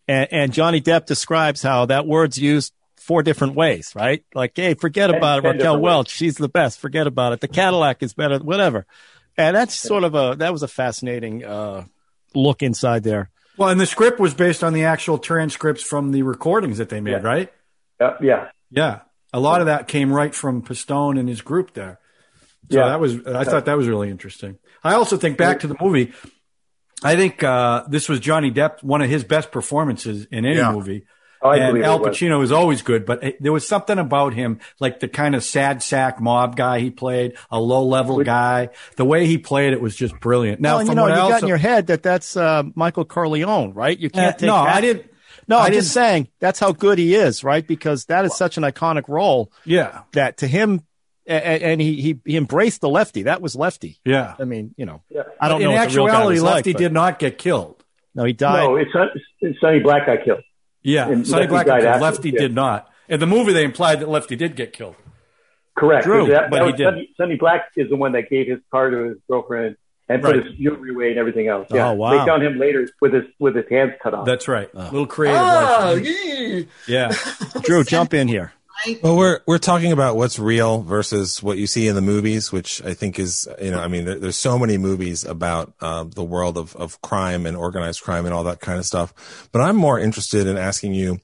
and, 0.07 0.27
and 0.31 0.53
Johnny 0.53 0.81
Depp 0.81 1.05
describes 1.05 1.61
how 1.63 1.85
that 1.85 2.05
word's 2.07 2.37
used 2.37 2.73
four 3.05 3.23
different 3.23 3.55
ways, 3.55 3.93
right? 3.95 4.23
Like, 4.33 4.53
hey, 4.55 4.73
forget 4.73 5.09
Ten- 5.09 5.17
about 5.17 5.39
it. 5.39 5.47
Raquel 5.47 5.57
different 5.59 5.81
Welch, 5.83 6.09
she's 6.09 6.35
the 6.35 6.49
best. 6.49 6.79
Forget 6.79 7.07
about 7.07 7.33
it. 7.33 7.39
The 7.41 7.47
Cadillac 7.47 8.01
is 8.03 8.13
better. 8.13 8.39
Whatever. 8.39 8.85
And 9.37 9.55
that's 9.55 9.75
sort 9.75 10.03
of 10.03 10.15
a 10.15 10.35
that 10.39 10.51
was 10.51 10.63
a 10.63 10.67
fascinating 10.67 11.43
uh, 11.45 11.85
look 12.33 12.63
inside 12.63 13.03
there. 13.03 13.29
Well, 13.57 13.69
and 13.69 13.79
the 13.79 13.85
script 13.85 14.19
was 14.19 14.33
based 14.33 14.63
on 14.63 14.73
the 14.73 14.83
actual 14.85 15.17
transcripts 15.17 15.83
from 15.83 16.11
the 16.11 16.23
recordings 16.23 16.77
that 16.79 16.89
they 16.89 16.99
made, 16.99 17.11
Yeah. 17.11 17.17
right? 17.27 17.53
Yeah, 18.01 18.13
yeah. 18.21 18.49
Yeah. 18.71 18.99
A 19.33 19.39
lot 19.39 19.61
of 19.61 19.67
that 19.67 19.87
came 19.87 20.11
right 20.11 20.33
from 20.33 20.61
Pistone 20.61 21.19
and 21.19 21.27
his 21.29 21.41
group 21.41 21.73
there. 21.73 21.99
So 22.71 22.79
Yeah. 22.79 22.87
that 22.87 22.99
was, 22.99 23.25
I 23.27 23.43
thought 23.43 23.65
that 23.65 23.77
was 23.77 23.87
really 23.87 24.09
interesting. 24.09 24.57
I 24.83 24.95
also 24.95 25.17
think 25.17 25.37
back 25.37 25.59
to 25.61 25.67
the 25.67 25.75
movie. 25.79 26.13
I 27.03 27.15
think 27.15 27.43
uh, 27.43 27.83
this 27.87 28.09
was 28.09 28.19
Johnny 28.19 28.51
Depp, 28.51 28.81
one 28.83 29.01
of 29.01 29.09
his 29.09 29.23
best 29.23 29.51
performances 29.51 30.25
in 30.31 30.45
any 30.45 30.57
Yeah. 30.57 30.71
movie. 30.71 31.05
Oh, 31.45 31.49
I 31.49 31.57
and 31.57 31.67
believe 31.69 31.83
it 31.83 31.87
Al 31.87 31.99
was. 31.99 32.17
Pacino 32.17 32.43
is 32.43 32.51
always 32.51 32.81
good, 32.81 33.05
but 33.05 33.23
it- 33.23 33.41
there 33.41 33.51
was 33.53 33.67
something 33.67 33.97
about 33.99 34.33
him, 34.33 34.59
like 34.79 34.99
the 34.99 35.07
kind 35.07 35.35
of 35.35 35.43
sad 35.43 35.83
sack 35.83 36.19
mob 36.19 36.55
guy 36.55 36.79
he 36.79 36.89
played, 36.91 37.33
a 37.51 37.59
low 37.59 37.83
level 37.85 38.23
guy. 38.23 38.69
The 38.97 39.05
way 39.05 39.25
he 39.27 39.37
played 39.37 39.73
it 39.73 39.81
was 39.81 39.95
just 39.95 40.19
brilliant. 40.19 40.59
Now, 40.61 40.77
well, 40.77 40.87
you 40.87 40.95
know, 40.95 41.07
you 41.07 41.13
got 41.13 41.31
also, 41.33 41.45
in 41.45 41.47
your 41.47 41.57
head 41.57 41.87
that 41.87 42.03
that's 42.03 42.35
uh, 42.35 42.63
Michael 42.75 43.05
Corleone, 43.05 43.73
right? 43.73 43.97
You 43.97 44.09
can't 44.09 44.35
Uh, 44.35 44.37
take 44.37 44.47
no, 44.47 44.63
that. 44.63 44.75
I 44.75 44.81
didn't. 44.81 45.11
No, 45.47 45.59
I 45.59 45.67
I'm 45.67 45.73
just 45.73 45.91
saying 45.93 46.29
that's 46.39 46.59
how 46.59 46.71
good 46.71 46.97
he 46.97 47.13
is, 47.13 47.43
right? 47.43 47.65
Because 47.67 48.05
that 48.05 48.25
is 48.25 48.35
such 48.35 48.57
an 48.57 48.63
iconic 48.63 49.07
role 49.07 49.51
yeah, 49.63 50.01
that 50.13 50.37
to 50.37 50.47
him, 50.47 50.81
and, 51.27 51.61
and 51.63 51.81
he, 51.81 52.01
he 52.01 52.19
he 52.25 52.35
embraced 52.37 52.81
the 52.81 52.89
lefty. 52.89 53.23
That 53.23 53.41
was 53.43 53.55
lefty. 53.55 53.99
yeah. 54.03 54.33
I 54.39 54.45
mean, 54.45 54.73
you 54.75 54.85
know, 54.87 55.03
Yeah. 55.09 55.21
I 55.39 55.49
don't 55.49 55.61
in 55.61 55.67
know. 55.67 55.73
what 55.75 55.89
the 55.89 55.95
real 55.97 56.05
guy 56.07 56.11
actuality, 56.13 56.33
was 56.35 56.43
like, 56.43 56.55
Lefty 56.55 56.73
but- 56.73 56.79
did 56.79 56.93
not 56.93 57.19
get 57.19 57.37
killed. 57.37 57.83
No, 58.15 58.23
he 58.23 58.33
died. 58.33 58.63
No, 58.63 58.75
it's, 58.77 58.91
Son- 58.93 59.09
it's 59.41 59.59
Sonny 59.59 59.79
Black 59.81 60.07
got 60.07 60.23
killed. 60.25 60.41
Yeah, 60.85 61.09
And 61.09 61.27
Sonny 61.27 61.41
Lefty 61.41 61.51
Black 61.51 61.65
got 61.65 61.75
died 61.79 61.85
after, 61.85 62.01
Lefty 62.03 62.29
yeah. 62.29 62.39
did 62.39 62.53
not. 62.55 62.89
In 63.09 63.19
the 63.19 63.25
movie, 63.27 63.53
they 63.53 63.63
implied 63.63 63.99
that 64.01 64.09
Lefty 64.09 64.35
did 64.35 64.55
get 64.55 64.71
killed. 64.73 64.95
Correct. 65.75 66.05
True, 66.05 66.27
that, 66.27 66.49
but 66.49 66.59
that 66.59 66.65
he 66.67 66.71
did. 66.73 66.85
Sonny, 66.85 67.09
Sonny 67.17 67.35
Black 67.35 67.65
is 67.75 67.89
the 67.89 67.95
one 67.97 68.13
that 68.13 68.29
gave 68.29 68.47
his 68.47 68.59
car 68.71 68.89
to 68.89 68.97
his 69.09 69.17
girlfriend 69.29 69.75
and 70.07 70.21
put 70.21 70.35
Right. 70.35 70.45
his 70.45 70.55
jewelry 70.55 70.91
away 70.91 71.09
and 71.09 71.17
everything 71.19 71.47
else. 71.47 71.67
Yeah. 71.71 71.89
Oh, 71.89 71.93
wow. 71.93 72.11
They 72.11 72.25
found 72.25 72.43
him 72.43 72.57
later 72.59 72.87
with 73.01 73.13
his 73.13 73.23
with 73.39 73.55
his 73.55 73.65
hands 73.69 73.93
cut 74.01 74.13
off. 74.13 74.25
That's 74.25 74.47
right. 74.47 74.69
A 74.73 74.83
Little 74.83 75.07
creative 75.07 75.41
Oh, 75.41 75.93
license. 75.97 76.67
Yeah. 76.87 77.11
Drew, 77.63 77.83
jump 77.83 78.13
in 78.13 78.27
here. 78.27 78.53
Well, 79.01 79.15
we're 79.17 79.39
we're 79.47 79.57
talking 79.57 79.91
about 79.91 80.15
what's 80.15 80.37
real 80.37 80.81
versus 80.81 81.41
what 81.41 81.57
you 81.57 81.65
see 81.65 81.87
in 81.87 81.95
the 81.95 82.01
movies, 82.01 82.51
which 82.51 82.83
I 82.83 82.93
think 82.93 83.17
is 83.17 83.47
you 83.61 83.71
know 83.71 83.79
I 83.79 83.87
mean 83.87 84.05
there, 84.05 84.19
there's 84.19 84.35
so 84.35 84.59
many 84.59 84.77
movies 84.77 85.23
about 85.25 85.73
um, 85.81 86.11
the 86.11 86.23
world 86.23 86.57
of 86.57 86.75
of 86.75 87.01
crime 87.01 87.45
and 87.45 87.57
organized 87.57 88.01
crime 88.03 88.25
and 88.25 88.33
all 88.33 88.43
that 88.43 88.59
kind 88.59 88.77
of 88.77 88.85
stuff. 88.85 89.47
But 89.51 89.61
I'm 89.61 89.75
more 89.75 89.99
interested 89.99 90.45
in 90.45 90.57
asking 90.57 90.93
you, 90.93 91.19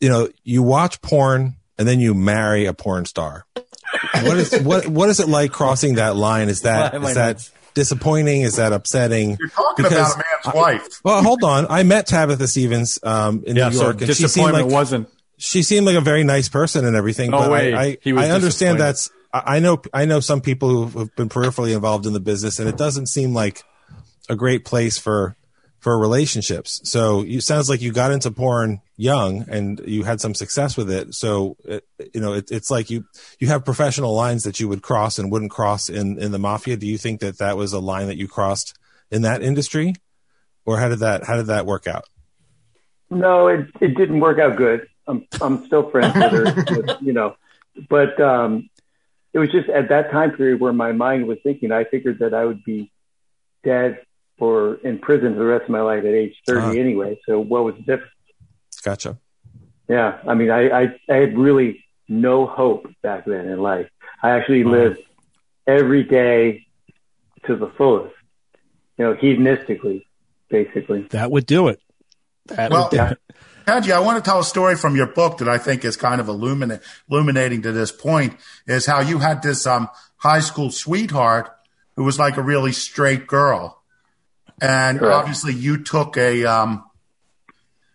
you 0.00 0.08
know, 0.08 0.28
you 0.44 0.62
watch 0.62 1.00
porn 1.02 1.56
and 1.78 1.86
then 1.86 2.00
you 2.00 2.14
marry 2.14 2.66
a 2.66 2.72
porn 2.74 3.04
star. 3.04 3.44
What 4.14 4.36
is 4.38 4.62
what 4.62 4.86
what 4.86 5.08
is 5.08 5.20
it 5.20 5.28
like 5.28 5.52
crossing 5.52 5.96
that 5.96 6.16
line? 6.16 6.48
Is 6.48 6.62
that 6.62 6.92
Why 6.92 6.98
am 6.98 7.04
I 7.04 7.08
is 7.10 7.14
that 7.16 7.50
disappointing? 7.74 8.42
Is 8.42 8.56
that 8.56 8.72
upsetting? 8.72 9.36
You're 9.38 9.48
talking 9.48 9.82
Because 9.84 10.14
about 10.14 10.24
a 10.44 10.48
man's 10.48 10.54
wife. 10.54 11.00
Well, 11.04 11.22
hold 11.22 11.42
on. 11.44 11.66
I 11.68 11.82
met 11.82 12.06
Tabitha 12.06 12.46
Stevens 12.46 12.98
um, 13.02 13.42
in 13.46 13.56
Yeah, 13.56 13.68
New 13.68 13.74
so 13.76 13.82
York, 13.84 14.00
and 14.00 14.06
she 14.08 14.14
seemed 14.14 14.28
disappointment 14.28 14.66
like 14.66 14.74
wasn't. 14.74 15.08
She 15.42 15.64
seemed 15.64 15.86
like 15.86 15.96
a 15.96 16.00
very 16.00 16.22
nice 16.22 16.48
person 16.48 16.86
and 16.86 16.94
everything. 16.94 17.32
No 17.32 17.40
but 17.40 17.50
way. 17.50 17.74
I, 17.74 17.82
I, 17.82 17.98
He 18.00 18.12
was 18.12 18.24
I 18.24 18.30
understand 18.30 18.78
disappointed. 18.78 18.78
that's. 18.78 19.10
I 19.32 19.56
I 19.56 19.58
know. 19.58 19.82
I 19.92 20.04
know 20.04 20.20
some 20.20 20.40
people 20.40 20.86
who 20.86 20.98
have 21.00 21.16
been 21.16 21.28
peripherally 21.28 21.74
involved 21.74 22.06
in 22.06 22.12
the 22.12 22.20
business, 22.20 22.60
and 22.60 22.68
it 22.68 22.76
doesn't 22.76 23.06
seem 23.06 23.34
like 23.34 23.64
a 24.28 24.36
great 24.36 24.64
place 24.64 24.98
for 24.98 25.36
for 25.80 25.98
relationships. 25.98 26.80
So 26.84 27.24
it 27.26 27.40
sounds 27.40 27.68
like 27.68 27.80
you 27.80 27.92
got 27.92 28.12
into 28.12 28.30
porn 28.30 28.82
young 28.96 29.44
and 29.48 29.80
you 29.84 30.04
had 30.04 30.20
some 30.20 30.32
success 30.32 30.76
with 30.76 30.88
it. 30.88 31.12
So 31.12 31.56
it, 31.64 31.84
you 32.14 32.20
know, 32.20 32.34
it, 32.34 32.52
it's 32.52 32.70
like 32.70 32.88
you 32.88 33.04
you 33.40 33.48
have 33.48 33.64
professional 33.64 34.14
lines 34.14 34.44
that 34.44 34.60
you 34.60 34.68
would 34.68 34.82
cross 34.82 35.18
and 35.18 35.32
wouldn't 35.32 35.50
cross 35.50 35.88
in 35.88 36.20
in 36.20 36.30
the 36.30 36.38
mafia. 36.38 36.76
Do 36.76 36.86
you 36.86 36.98
think 36.98 37.18
that 37.20 37.38
that 37.38 37.56
was 37.56 37.72
a 37.72 37.80
line 37.80 38.06
that 38.06 38.16
you 38.16 38.28
crossed 38.28 38.78
in 39.10 39.22
that 39.22 39.42
industry, 39.42 39.94
or 40.64 40.78
how 40.78 40.88
did 40.88 41.00
that 41.00 41.24
how 41.24 41.36
did 41.36 41.46
that 41.46 41.66
work 41.66 41.88
out? 41.88 42.04
No, 43.10 43.48
it 43.48 43.66
it 43.80 43.96
didn't 43.96 44.20
work 44.20 44.38
out 44.38 44.56
good. 44.56 44.86
I'm 45.06 45.26
I'm 45.40 45.66
still 45.66 45.90
friends 45.90 46.14
with 46.14 46.32
her, 46.32 46.82
but, 46.86 47.02
you 47.02 47.12
know. 47.12 47.36
But 47.88 48.20
um, 48.20 48.68
it 49.32 49.38
was 49.38 49.50
just 49.50 49.68
at 49.68 49.88
that 49.88 50.10
time 50.10 50.32
period 50.32 50.60
where 50.60 50.72
my 50.72 50.92
mind 50.92 51.26
was 51.26 51.38
thinking. 51.42 51.72
I 51.72 51.84
figured 51.84 52.18
that 52.20 52.34
I 52.34 52.44
would 52.44 52.64
be 52.64 52.90
dead 53.64 54.00
or 54.38 54.74
in 54.76 54.98
prison 54.98 55.34
for 55.34 55.38
the 55.38 55.44
rest 55.44 55.64
of 55.64 55.70
my 55.70 55.80
life 55.82 56.00
at 56.00 56.14
age 56.14 56.34
30 56.46 56.60
Ah. 56.60 56.70
anyway. 56.80 57.20
So 57.26 57.40
what 57.40 57.64
was 57.64 57.74
the 57.76 57.82
difference? 57.82 58.12
Gotcha. 58.82 59.18
Yeah, 59.88 60.18
I 60.26 60.34
mean, 60.34 60.50
I, 60.50 60.68
I, 60.68 60.96
I 61.08 61.14
had 61.14 61.36
really 61.36 61.84
no 62.08 62.46
hope 62.46 62.88
back 63.02 63.24
then 63.24 63.48
in 63.48 63.60
life. 63.60 63.88
I 64.22 64.30
actually 64.30 64.64
lived 64.64 65.00
every 65.66 66.02
day 66.02 66.66
to 67.46 67.56
the 67.56 67.68
fullest, 67.68 68.14
you 68.98 69.04
know, 69.04 69.14
hedonistically, 69.14 70.04
basically. 70.48 71.02
That 71.10 71.30
would 71.30 71.46
do 71.46 71.68
it. 71.68 71.80
That 72.46 72.70
Well, 72.70 72.88
would 72.90 72.96
do 72.96 73.04
it. 73.04 73.18
Hadji, 73.66 73.92
I 73.92 74.00
want 74.00 74.22
to 74.22 74.28
tell 74.28 74.40
a 74.40 74.44
story 74.44 74.76
from 74.76 74.96
your 74.96 75.06
book 75.06 75.38
that 75.38 75.48
I 75.48 75.58
think 75.58 75.84
is 75.84 75.96
kind 75.96 76.20
of 76.20 76.26
illumina- 76.26 76.82
illuminating 77.10 77.62
to 77.62 77.72
this 77.72 77.92
point 77.92 78.36
is 78.66 78.86
how 78.86 79.00
you 79.00 79.18
had 79.18 79.42
this 79.42 79.66
um, 79.66 79.88
high 80.16 80.40
school 80.40 80.70
sweetheart 80.70 81.50
who 81.96 82.04
was 82.04 82.18
like 82.18 82.36
a 82.36 82.42
really 82.42 82.72
straight 82.72 83.26
girl. 83.26 83.82
And 84.60 84.98
Correct. 84.98 85.14
obviously 85.14 85.54
you 85.54 85.82
took 85.82 86.16
a, 86.16 86.44
um, 86.44 86.84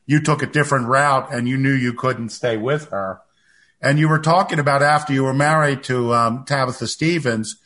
you 0.06 0.22
took 0.22 0.42
a 0.42 0.48
different 0.48 0.88
route 0.88 1.34
and 1.34 1.48
you 1.48 1.58
knew 1.58 1.74
you 1.74 1.94
couldn't 1.94 2.30
stay 2.30 2.58
with 2.58 2.90
her. 2.90 3.22
And 3.82 4.00
you 4.00 4.10
were 4.10 4.20
talking 4.20 4.60
about 4.60 4.82
after 4.82 5.14
you 5.14 5.24
were 5.24 5.34
married 5.34 5.84
to 5.84 6.14
um, 6.14 6.46
Tabitha 6.46 6.88
Stevens, 6.88 7.58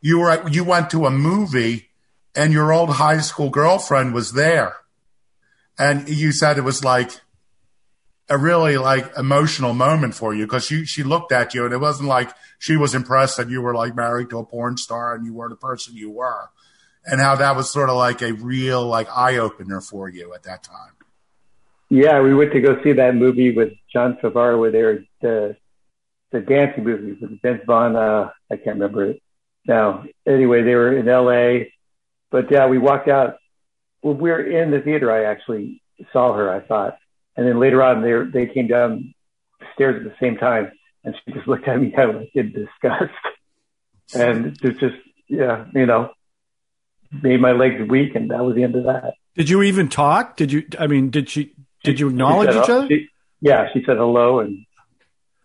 you 0.00 0.18
were 0.18 0.30
at, 0.30 0.52
you 0.52 0.64
went 0.64 0.90
to 0.90 1.06
a 1.06 1.10
movie 1.10 1.90
and 2.34 2.52
your 2.52 2.72
old 2.72 2.90
high 2.90 3.20
school 3.20 3.50
girlfriend 3.50 4.14
was 4.14 4.32
there. 4.32 4.76
And 5.78 6.08
you 6.08 6.32
said 6.32 6.58
it 6.58 6.64
was 6.64 6.84
like 6.84 7.21
a 8.28 8.38
really 8.38 8.78
like 8.78 9.16
emotional 9.18 9.74
moment 9.74 10.14
for 10.14 10.34
you 10.34 10.46
because 10.46 10.64
she 10.64 10.84
she 10.84 11.02
looked 11.02 11.32
at 11.32 11.54
you 11.54 11.64
and 11.64 11.74
it 11.74 11.78
wasn't 11.78 12.08
like 12.08 12.30
she 12.58 12.76
was 12.76 12.94
impressed 12.94 13.36
that 13.36 13.50
you 13.50 13.60
were 13.60 13.74
like 13.74 13.96
married 13.96 14.30
to 14.30 14.38
a 14.38 14.44
porn 14.44 14.76
star 14.76 15.14
and 15.14 15.26
you 15.26 15.34
were 15.34 15.48
the 15.48 15.56
person 15.56 15.96
you 15.96 16.10
were, 16.10 16.50
and 17.04 17.20
how 17.20 17.34
that 17.36 17.56
was 17.56 17.70
sort 17.70 17.88
of 17.88 17.96
like 17.96 18.22
a 18.22 18.32
real 18.32 18.86
like 18.86 19.08
eye 19.10 19.36
opener 19.36 19.80
for 19.80 20.08
you 20.08 20.32
at 20.34 20.44
that 20.44 20.62
time. 20.62 20.92
Yeah, 21.88 22.22
we 22.22 22.34
went 22.34 22.52
to 22.52 22.60
go 22.60 22.82
see 22.82 22.92
that 22.94 23.14
movie 23.14 23.54
with 23.54 23.74
Jon 23.92 24.16
Favreau 24.22 24.58
where 24.58 24.70
they 24.70 25.06
the 25.20 25.56
the 26.30 26.40
dancing 26.40 26.84
movie 26.84 27.18
with 27.20 27.42
Vince 27.42 27.62
Vaughn. 27.66 27.96
Uh, 27.96 28.30
I 28.50 28.56
can't 28.56 28.78
remember 28.78 29.10
it 29.10 29.22
now. 29.66 30.04
Anyway, 30.26 30.62
they 30.62 30.74
were 30.74 30.96
in 30.96 31.08
L.A. 31.08 31.72
But 32.30 32.50
yeah, 32.50 32.66
we 32.66 32.78
walked 32.78 33.08
out. 33.08 33.36
When 34.00 34.18
we 34.18 34.30
were 34.30 34.42
in 34.42 34.70
the 34.70 34.80
theater, 34.80 35.12
I 35.12 35.24
actually 35.30 35.82
saw 36.12 36.32
her. 36.32 36.50
I 36.50 36.60
thought, 36.60 36.96
and 37.36 37.46
then 37.46 37.58
later 37.58 37.82
on, 37.82 38.02
they 38.02 38.46
they 38.46 38.52
came 38.52 38.66
down 38.66 39.14
stairs 39.74 40.04
at 40.04 40.10
the 40.10 40.16
same 40.24 40.36
time, 40.36 40.70
and 41.04 41.14
she 41.24 41.32
just 41.32 41.46
looked 41.48 41.66
at 41.68 41.80
me 41.80 41.90
kind 41.90 42.10
of 42.10 42.16
like 42.16 42.30
in 42.34 42.52
disgust, 42.52 43.12
and 44.14 44.46
it 44.62 44.78
just 44.78 44.96
yeah, 45.28 45.66
you 45.74 45.86
know, 45.86 46.10
made 47.22 47.40
my 47.40 47.52
legs 47.52 47.88
weak, 47.88 48.14
and 48.14 48.30
that 48.30 48.44
was 48.44 48.54
the 48.54 48.62
end 48.64 48.76
of 48.76 48.84
that. 48.84 49.14
Did 49.36 49.48
you 49.48 49.62
even 49.62 49.88
talk? 49.88 50.36
Did 50.36 50.52
you? 50.52 50.64
I 50.78 50.86
mean, 50.86 51.10
did 51.10 51.28
she? 51.30 51.54
Did 51.84 51.98
you 51.98 52.08
acknowledge 52.08 52.52
said, 52.52 52.62
each 52.64 52.70
other? 52.70 52.88
she- 52.88 53.08
yeah, 53.40 53.66
she 53.72 53.82
said 53.84 53.96
hello, 53.96 54.38
and 54.38 54.64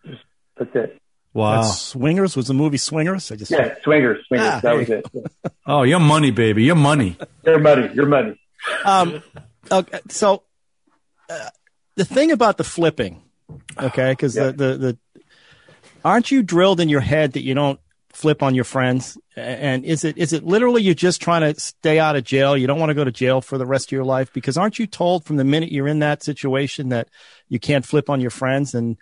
just 0.05 0.21
that's 0.57 0.75
it. 0.75 1.01
Wow. 1.33 1.61
That's 1.61 1.79
Swingers 1.79 2.35
was 2.35 2.47
the 2.47 2.53
movie 2.53 2.77
Swingers. 2.77 3.31
I 3.31 3.35
just 3.35 3.51
Yeah, 3.51 3.75
swingers, 3.83 4.25
swingers. 4.27 4.53
Ah, 4.53 4.59
that 4.61 4.75
was 4.75 4.87
hey. 4.87 5.03
it. 5.13 5.31
Oh, 5.67 5.83
your 5.83 5.99
money, 5.99 6.31
baby. 6.31 6.63
Your 6.63 6.75
money. 6.75 7.15
Your 7.45 7.59
money, 7.59 7.93
your 7.93 8.05
money. 8.07 8.39
Um, 8.85 9.21
okay, 9.71 9.99
so 10.09 10.43
uh, 11.29 11.49
the 11.97 12.05
thing 12.05 12.31
about 12.31 12.57
the 12.57 12.63
flipping, 12.63 13.21
okay, 13.77 14.11
because 14.11 14.35
the, 14.35 14.53
the 14.53 14.77
the 14.77 14.97
aren't 16.05 16.31
you 16.31 16.43
drilled 16.43 16.79
in 16.79 16.89
your 16.89 17.01
head 17.01 17.33
that 17.33 17.41
you 17.41 17.53
don't 17.53 17.79
flip 18.09 18.41
on 18.41 18.55
your 18.55 18.63
friends? 18.63 19.17
And 19.35 19.83
is 19.83 20.05
it 20.05 20.17
is 20.17 20.31
it 20.31 20.43
literally 20.43 20.83
you're 20.83 20.93
just 20.93 21.21
trying 21.21 21.41
to 21.41 21.59
stay 21.59 21.99
out 21.99 22.15
of 22.15 22.23
jail? 22.23 22.55
You 22.55 22.67
don't 22.67 22.79
want 22.79 22.91
to 22.91 22.93
go 22.93 23.03
to 23.03 23.11
jail 23.11 23.41
for 23.41 23.57
the 23.57 23.65
rest 23.65 23.87
of 23.87 23.91
your 23.91 24.05
life 24.05 24.31
because 24.31 24.57
aren't 24.57 24.79
you 24.79 24.85
told 24.85 25.25
from 25.25 25.37
the 25.37 25.43
minute 25.43 25.71
you're 25.71 25.87
in 25.87 25.99
that 25.99 26.23
situation 26.23 26.89
that 26.89 27.09
you 27.49 27.59
can't 27.59 27.85
flip 27.85 28.09
on 28.09 28.21
your 28.21 28.29
friends 28.29 28.75
and 28.75 28.97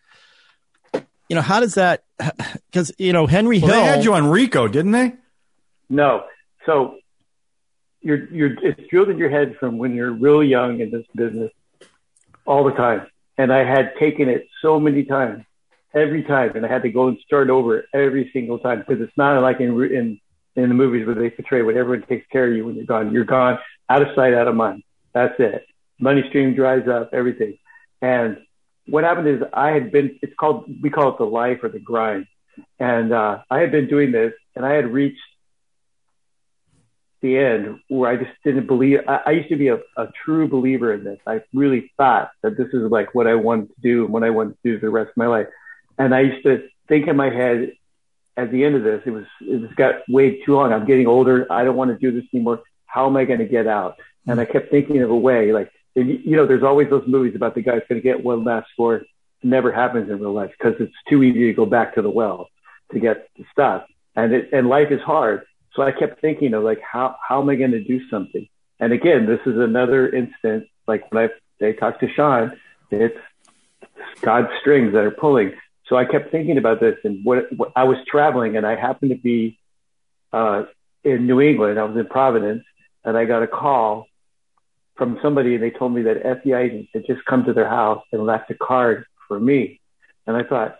you 0.93 1.35
know 1.35 1.41
how 1.41 1.59
does 1.59 1.75
that? 1.75 2.03
Because 2.71 2.91
you 2.97 3.13
know 3.13 3.25
Henry 3.25 3.59
Well, 3.59 3.71
Hill 3.71 3.81
they 3.81 3.87
had 3.87 4.03
you 4.03 4.13
on 4.13 4.27
Rico, 4.27 4.67
didn't 4.67 4.91
they? 4.91 5.13
No. 5.89 6.25
So 6.65 6.97
you're 8.01 8.25
you're 8.33 8.53
it's 8.63 8.89
drilled 8.89 9.09
in 9.09 9.17
your 9.17 9.29
head 9.29 9.55
from 9.59 9.77
when 9.77 9.95
you're 9.95 10.11
real 10.11 10.43
young 10.43 10.81
in 10.81 10.91
this 10.91 11.05
business 11.15 11.51
all 12.45 12.63
the 12.63 12.71
time. 12.71 13.07
And 13.37 13.51
I 13.51 13.65
had 13.65 13.93
taken 13.99 14.29
it 14.29 14.47
so 14.61 14.79
many 14.79 15.03
times, 15.03 15.43
every 15.93 16.23
time, 16.23 16.55
and 16.55 16.65
I 16.65 16.69
had 16.69 16.83
to 16.83 16.89
go 16.89 17.07
and 17.07 17.17
start 17.25 17.49
over 17.49 17.85
every 17.93 18.29
single 18.31 18.59
time 18.59 18.79
because 18.79 19.01
it's 19.01 19.17
not 19.17 19.39
like 19.41 19.59
in 19.59 19.71
in 19.83 20.19
in 20.55 20.69
the 20.69 20.75
movies 20.75 21.05
where 21.05 21.15
they 21.15 21.29
portray 21.29 21.61
when 21.61 21.77
everyone 21.77 22.07
takes 22.07 22.25
care 22.27 22.49
of 22.49 22.55
you 22.55 22.65
when 22.65 22.75
you're 22.75 22.85
gone. 22.85 23.11
You're 23.11 23.25
gone, 23.25 23.59
out 23.89 24.01
of 24.01 24.07
sight, 24.15 24.33
out 24.33 24.47
of 24.47 24.55
mind. 24.55 24.83
That's 25.13 25.33
it. 25.39 25.65
Money 25.99 26.23
stream 26.29 26.55
dries 26.55 26.87
up, 26.87 27.09
everything. 27.13 27.57
And 28.01 28.37
what 28.87 29.03
happened 29.03 29.27
is 29.27 29.41
I 29.53 29.71
had 29.71 29.91
been. 29.91 30.17
It's 30.21 30.33
called 30.39 30.69
we 30.81 30.89
call 30.89 31.09
it 31.09 31.17
the 31.17 31.25
life 31.25 31.59
or 31.63 31.69
the 31.69 31.79
grind. 31.79 32.27
And 32.79 33.11
uh, 33.11 33.39
I 33.49 33.59
had 33.59 33.71
been 33.71 33.87
doing 33.87 34.11
this, 34.11 34.33
and 34.55 34.65
I 34.65 34.73
had 34.73 34.87
reached 34.87 35.19
the 37.25 37.37
end 37.37 37.79
where 37.87 38.09
I 38.09 38.15
just 38.15 38.31
didn't 38.43 38.67
believe. 38.67 38.99
I, 39.07 39.21
I 39.25 39.31
used 39.31 39.49
to 39.49 39.57
be 39.57 39.69
a, 39.69 39.79
a 39.97 40.07
true 40.23 40.47
believer 40.47 40.93
in 40.93 41.03
this. 41.03 41.19
I 41.25 41.41
really 41.53 41.91
thought 41.97 42.31
that 42.43 42.57
this 42.57 42.67
is 42.67 42.91
like 42.91 43.13
what 43.15 43.27
I 43.27 43.35
wanted 43.35 43.69
to 43.69 43.81
do 43.81 44.05
and 44.05 44.13
what 44.13 44.23
I 44.23 44.29
wanted 44.29 44.51
to 44.51 44.71
do 44.73 44.79
the 44.79 44.89
rest 44.89 45.09
of 45.09 45.17
my 45.17 45.27
life. 45.27 45.47
And 45.97 46.13
I 46.13 46.21
used 46.21 46.43
to 46.43 46.67
think 46.87 47.07
in 47.07 47.15
my 47.15 47.29
head 47.29 47.71
at 48.37 48.51
the 48.51 48.63
end 48.63 48.75
of 48.75 48.83
this, 48.83 49.01
it 49.05 49.11
was 49.11 49.25
it 49.41 49.61
was 49.61 49.71
got 49.75 49.95
way 50.09 50.41
too 50.43 50.55
long. 50.55 50.71
I'm 50.73 50.85
getting 50.85 51.07
older. 51.07 51.51
I 51.51 51.63
don't 51.63 51.75
want 51.75 51.91
to 51.91 51.97
do 51.97 52.15
this 52.15 52.27
anymore. 52.33 52.61
How 52.85 53.07
am 53.07 53.17
I 53.17 53.25
going 53.25 53.39
to 53.39 53.45
get 53.45 53.67
out? 53.67 53.97
And 54.27 54.39
I 54.39 54.45
kept 54.45 54.71
thinking 54.71 55.01
of 55.01 55.09
a 55.09 55.17
way, 55.17 55.51
like 55.51 55.71
you 55.95 56.03
you 56.03 56.35
know, 56.35 56.45
there's 56.45 56.63
always 56.63 56.89
those 56.89 57.07
movies 57.07 57.35
about 57.35 57.55
the 57.55 57.61
guy's 57.61 57.81
going 57.89 58.01
to 58.01 58.07
get 58.07 58.23
one 58.23 58.43
last 58.43 58.67
score. 58.73 58.95
It 58.95 59.07
never 59.43 59.71
happens 59.71 60.09
in 60.09 60.19
real 60.19 60.33
life 60.33 60.51
because 60.57 60.75
it's 60.79 60.93
too 61.09 61.23
easy 61.23 61.47
to 61.47 61.53
go 61.53 61.65
back 61.65 61.95
to 61.95 62.01
the 62.01 62.09
well 62.09 62.49
to 62.91 62.99
get 62.99 63.29
the 63.37 63.45
stuff. 63.51 63.83
And 64.15 64.33
it, 64.33 64.49
and 64.53 64.67
life 64.67 64.91
is 64.91 65.01
hard. 65.01 65.45
So 65.75 65.83
I 65.83 65.91
kept 65.91 66.21
thinking 66.21 66.53
of 66.53 66.63
like, 66.63 66.79
how, 66.81 67.15
how 67.27 67.41
am 67.41 67.49
I 67.49 67.55
going 67.55 67.71
to 67.71 67.83
do 67.83 68.07
something? 68.09 68.47
And 68.79 68.93
again, 68.93 69.25
this 69.25 69.39
is 69.45 69.59
another 69.59 70.09
instance, 70.09 70.67
like 70.87 71.11
when 71.11 71.25
I, 71.25 71.29
they 71.59 71.73
talked 71.73 72.01
to 72.01 72.09
Sean, 72.13 72.57
it's 72.91 73.17
God's 74.21 74.49
strings 74.61 74.93
that 74.93 75.03
are 75.03 75.11
pulling. 75.11 75.53
So 75.87 75.97
I 75.97 76.05
kept 76.05 76.31
thinking 76.31 76.57
about 76.57 76.79
this 76.79 76.97
and 77.03 77.23
what, 77.23 77.51
what 77.55 77.71
I 77.75 77.83
was 77.83 77.97
traveling 78.07 78.57
and 78.57 78.65
I 78.65 78.75
happened 78.75 79.11
to 79.11 79.17
be, 79.17 79.59
uh, 80.33 80.63
in 81.03 81.27
New 81.27 81.41
England. 81.41 81.79
I 81.79 81.83
was 81.83 81.97
in 81.97 82.07
Providence 82.07 82.63
and 83.03 83.17
I 83.17 83.25
got 83.25 83.43
a 83.43 83.47
call 83.47 84.07
from 84.95 85.19
somebody 85.21 85.55
and 85.55 85.63
they 85.63 85.71
told 85.71 85.93
me 85.93 86.03
that 86.03 86.23
FBI 86.23 86.57
agents 86.57 86.89
had 86.93 87.05
just 87.05 87.23
come 87.25 87.45
to 87.45 87.53
their 87.53 87.69
house 87.69 88.03
and 88.11 88.25
left 88.25 88.49
a 88.49 88.55
card 88.55 89.05
for 89.27 89.39
me. 89.39 89.79
And 90.25 90.35
I 90.35 90.43
thought, 90.43 90.79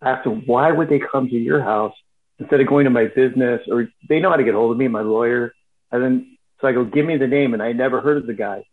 them, 0.00 0.42
why 0.46 0.72
would 0.72 0.88
they 0.88 0.98
come 0.98 1.28
to 1.28 1.36
your 1.36 1.62
house 1.62 1.94
instead 2.40 2.60
of 2.60 2.66
going 2.66 2.84
to 2.84 2.90
my 2.90 3.06
business 3.06 3.60
or 3.70 3.88
they 4.08 4.18
know 4.18 4.30
how 4.30 4.36
to 4.36 4.44
get 4.44 4.54
hold 4.54 4.72
of 4.72 4.78
me, 4.78 4.88
my 4.88 5.02
lawyer. 5.02 5.52
And 5.92 6.02
then, 6.02 6.38
so 6.60 6.66
I 6.66 6.72
go, 6.72 6.84
give 6.84 7.04
me 7.04 7.18
the 7.18 7.26
name. 7.26 7.52
And 7.52 7.62
I 7.62 7.72
never 7.72 8.00
heard 8.00 8.16
of 8.16 8.26
the 8.26 8.34
guy. 8.34 8.64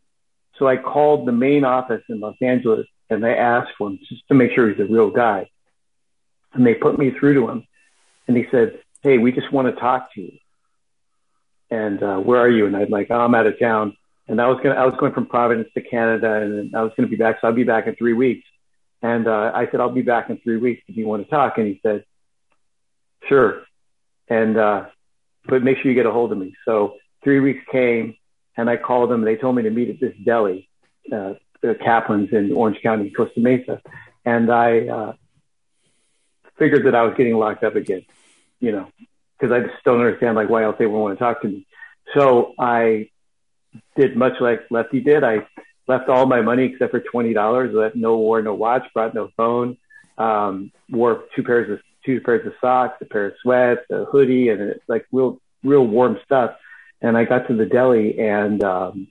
So 0.57 0.67
I 0.67 0.77
called 0.77 1.27
the 1.27 1.33
main 1.33 1.63
office 1.63 2.01
in 2.09 2.19
Los 2.19 2.35
Angeles 2.41 2.87
and 3.09 3.25
I 3.25 3.33
asked 3.33 3.71
for 3.77 3.89
him 3.89 3.99
just 4.09 4.27
to 4.29 4.33
make 4.33 4.51
sure 4.53 4.69
he's 4.69 4.79
a 4.79 4.91
real 4.91 5.11
guy. 5.11 5.49
And 6.53 6.65
they 6.65 6.73
put 6.73 6.97
me 6.97 7.11
through 7.11 7.35
to 7.35 7.49
him 7.49 7.67
and 8.27 8.35
he 8.35 8.45
said, 8.49 8.79
Hey, 9.01 9.17
we 9.17 9.31
just 9.31 9.51
want 9.51 9.73
to 9.73 9.79
talk 9.79 10.13
to 10.15 10.21
you. 10.21 10.37
And, 11.69 12.01
uh, 12.01 12.17
where 12.17 12.39
are 12.39 12.49
you? 12.49 12.65
And 12.65 12.75
I'm 12.75 12.89
like, 12.89 13.07
oh, 13.09 13.19
I'm 13.19 13.35
out 13.35 13.45
of 13.45 13.59
town. 13.59 13.95
And 14.27 14.41
I 14.41 14.47
was 14.47 14.57
going 14.63 14.75
to, 14.75 14.81
I 14.81 14.85
was 14.85 14.95
going 14.99 15.13
from 15.13 15.27
Providence 15.27 15.67
to 15.73 15.81
Canada 15.81 16.41
and 16.41 16.75
I 16.75 16.81
was 16.81 16.91
going 16.97 17.07
to 17.07 17.11
be 17.11 17.17
back. 17.17 17.37
So 17.39 17.47
I'll 17.47 17.53
be 17.53 17.63
back 17.63 17.87
in 17.87 17.95
three 17.95 18.13
weeks. 18.13 18.47
And, 19.01 19.27
uh, 19.27 19.51
I 19.53 19.67
said, 19.69 19.79
I'll 19.81 19.91
be 19.91 20.01
back 20.01 20.29
in 20.29 20.37
three 20.37 20.57
weeks 20.57 20.81
if 20.87 20.97
you 20.97 21.05
want 21.05 21.23
to 21.23 21.29
talk. 21.29 21.57
And 21.57 21.67
he 21.67 21.79
said, 21.83 22.03
sure. 23.27 23.63
And, 24.29 24.57
uh, 24.57 24.85
but 25.45 25.63
make 25.63 25.77
sure 25.77 25.89
you 25.91 25.95
get 25.95 26.05
a 26.05 26.11
hold 26.11 26.31
of 26.31 26.37
me. 26.37 26.55
So 26.65 26.95
three 27.23 27.39
weeks 27.39 27.63
came 27.71 28.15
and 28.55 28.69
I 28.69 28.77
called 28.77 29.09
them 29.09 29.21
they 29.21 29.35
told 29.35 29.55
me 29.55 29.63
to 29.63 29.69
meet 29.69 29.89
at 29.89 29.99
this 29.99 30.13
deli, 30.25 30.69
uh, 31.11 31.33
the 31.61 31.75
Kaplan's 31.75 32.31
in 32.31 32.51
Orange 32.51 32.81
County, 32.81 33.09
Costa 33.11 33.39
Mesa. 33.39 33.81
And 34.25 34.51
I, 34.51 34.87
uh, 34.87 35.13
figured 36.57 36.85
that 36.85 36.95
I 36.95 37.03
was 37.03 37.13
getting 37.17 37.35
locked 37.35 37.63
up 37.63 37.75
again, 37.75 38.03
you 38.59 38.71
know, 38.71 38.87
because 39.39 39.53
I 39.53 39.59
just 39.61 39.83
don't 39.83 39.99
understand 39.99 40.35
like 40.35 40.49
why 40.49 40.63
else 40.63 40.75
they 40.79 40.85
would 40.85 40.99
want 40.99 41.17
to 41.17 41.23
talk 41.23 41.41
to 41.41 41.47
me. 41.47 41.67
So 42.15 42.53
I 42.59 43.09
did 43.95 44.15
much 44.15 44.33
like 44.39 44.61
Lefty 44.71 45.01
did. 45.01 45.23
I 45.23 45.45
left 45.87 46.09
all 46.09 46.25
my 46.25 46.41
money 46.41 46.65
except 46.65 46.91
for 46.91 46.99
twenty 46.99 47.33
dollars. 47.33 47.73
Left 47.73 47.95
no 47.95 48.17
wore 48.17 48.41
no 48.41 48.53
watch, 48.53 48.83
brought 48.93 49.13
no 49.13 49.29
phone, 49.37 49.77
um, 50.17 50.71
wore 50.89 51.25
two 51.35 51.43
pairs 51.43 51.69
of 51.71 51.79
two 52.07 52.21
pairs 52.21 52.47
of 52.47 52.53
socks, 52.59 52.97
a 53.01 53.05
pair 53.05 53.27
of 53.27 53.33
sweats, 53.43 53.81
a 53.91 54.05
hoodie, 54.05 54.49
and 54.49 54.59
it's 54.61 54.83
like 54.87 55.05
real 55.11 55.39
real 55.63 55.85
warm 55.85 56.17
stuff. 56.25 56.55
And 56.99 57.15
I 57.15 57.25
got 57.25 57.47
to 57.47 57.55
the 57.55 57.67
deli 57.67 58.19
and 58.19 58.63
um, 58.63 59.07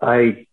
I 0.00 0.46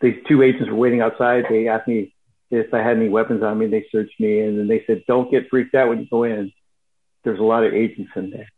these 0.00 0.16
two 0.26 0.42
agents 0.42 0.68
were 0.68 0.76
waiting 0.76 1.00
outside. 1.00 1.44
They 1.48 1.68
asked 1.68 1.86
me 1.86 2.12
if 2.50 2.74
I 2.74 2.78
had 2.78 2.96
any 2.96 3.08
weapons 3.08 3.44
on 3.44 3.56
me. 3.56 3.68
They 3.68 3.86
searched 3.92 4.18
me 4.18 4.40
and 4.40 4.58
then 4.58 4.66
they 4.66 4.82
said, 4.88 5.04
"Don't 5.06 5.30
get 5.30 5.48
freaked 5.48 5.76
out 5.76 5.90
when 5.90 6.00
you 6.00 6.06
go 6.10 6.24
in. 6.24 6.52
There's 7.22 7.38
a 7.38 7.44
lot 7.44 7.62
of 7.62 7.72
agents 7.72 8.10
in 8.16 8.30
there." 8.30 8.48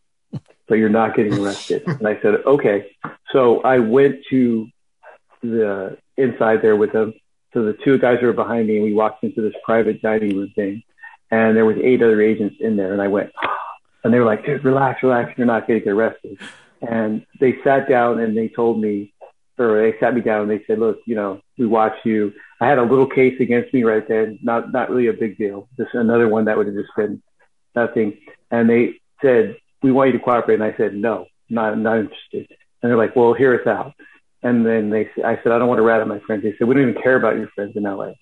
but 0.67 0.77
you're 0.77 0.89
not 0.89 1.15
getting 1.15 1.39
arrested. 1.39 1.83
and 1.87 2.07
I 2.07 2.21
said, 2.21 2.37
okay. 2.47 2.91
So 3.33 3.61
I 3.63 3.79
went 3.79 4.25
to 4.31 4.69
the 5.43 5.99
inside 6.17 6.63
there 6.63 6.77
with 6.77 6.93
them. 6.93 7.15
So 7.53 7.65
the 7.65 7.77
two 7.85 7.99
guys 7.99 8.19
were 8.23 8.33
behind 8.33 8.67
me, 8.67 8.77
and 8.77 8.85
we 8.85 8.93
walked 8.93 9.23
into 9.23 9.41
this 9.41 9.55
private 9.65 10.03
dining 10.03 10.37
room 10.37 10.51
thing, 10.57 10.83
and 11.35 11.57
there 11.57 11.65
was 11.65 11.77
eight 11.83 12.01
other 12.01 12.23
agents 12.23 12.57
in 12.61 12.77
there, 12.77 12.93
and 12.93 13.03
I 13.03 13.09
went, 13.09 13.33
ah. 13.43 13.59
and 14.05 14.15
they 14.15 14.21
were 14.21 14.25
like, 14.25 14.47
dude, 14.47 14.65
relax, 14.65 15.03
relax, 15.03 15.37
you're 15.37 15.49
not 15.49 15.67
going 15.67 15.81
to 15.81 15.85
get 15.85 15.93
arrested. 15.93 16.39
And 16.81 17.27
they 17.41 17.57
sat 17.65 17.89
down 17.89 18.21
and 18.21 18.37
they 18.37 18.49
told 18.49 18.81
me, 18.81 19.13
or 19.59 19.83
they 19.83 19.99
sat 19.99 20.15
me 20.15 20.21
down 20.21 20.43
and 20.43 20.51
they 20.51 20.65
said, 20.67 20.79
look, 20.79 20.99
you 21.07 21.17
know, 21.17 21.41
we 21.59 21.67
watched 21.67 22.07
you. 22.07 22.33
I 22.61 22.69
had 22.69 22.79
a 22.79 22.85
little 22.85 23.09
case 23.09 23.35
against 23.41 23.75
me 23.75 23.83
right 23.83 24.07
then, 24.07 24.39
not 24.43 24.73
not 24.73 24.91
really 24.91 25.09
a 25.09 25.13
big 25.13 25.37
deal, 25.37 25.69
just 25.77 25.95
another 25.95 26.29
one 26.29 26.45
that 26.45 26.57
would 26.57 26.67
have 26.67 26.77
just 26.77 26.95
been 26.97 27.21
nothing. 27.75 28.17
And 28.53 28.71
they 28.71 29.01
said, 29.21 29.57
we 29.83 29.91
want 29.91 30.13
you 30.13 30.19
to 30.19 30.25
cooperate. 30.25 30.61
And 30.61 30.65
I 30.65 30.77
said, 30.77 30.95
no, 30.95 31.27
not 31.51 31.77
not 31.77 31.99
interested. 31.99 32.47
And 32.81 32.91
they're 32.91 32.97
like, 32.97 33.17
well, 33.17 33.35
hear 33.35 33.61
us 33.61 33.67
out. 33.67 33.93
And 34.43 34.65
then 34.65 34.91
they, 34.91 35.09
I 35.25 35.37
said, 35.43 35.51
I 35.51 35.59
don't 35.59 35.69
want 35.69 35.79
to 35.79 35.83
rat 35.83 36.01
on 36.01 36.09
my 36.09 36.21
friends. 36.21 36.45
They 36.45 36.55
said, 36.57 36.69
we 36.69 36.75
don't 36.75 36.89
even 36.91 37.03
care 37.03 37.17
about 37.17 37.37
your 37.37 37.49
friends 37.49 37.73
in 37.75 37.83
LA. 37.83 38.13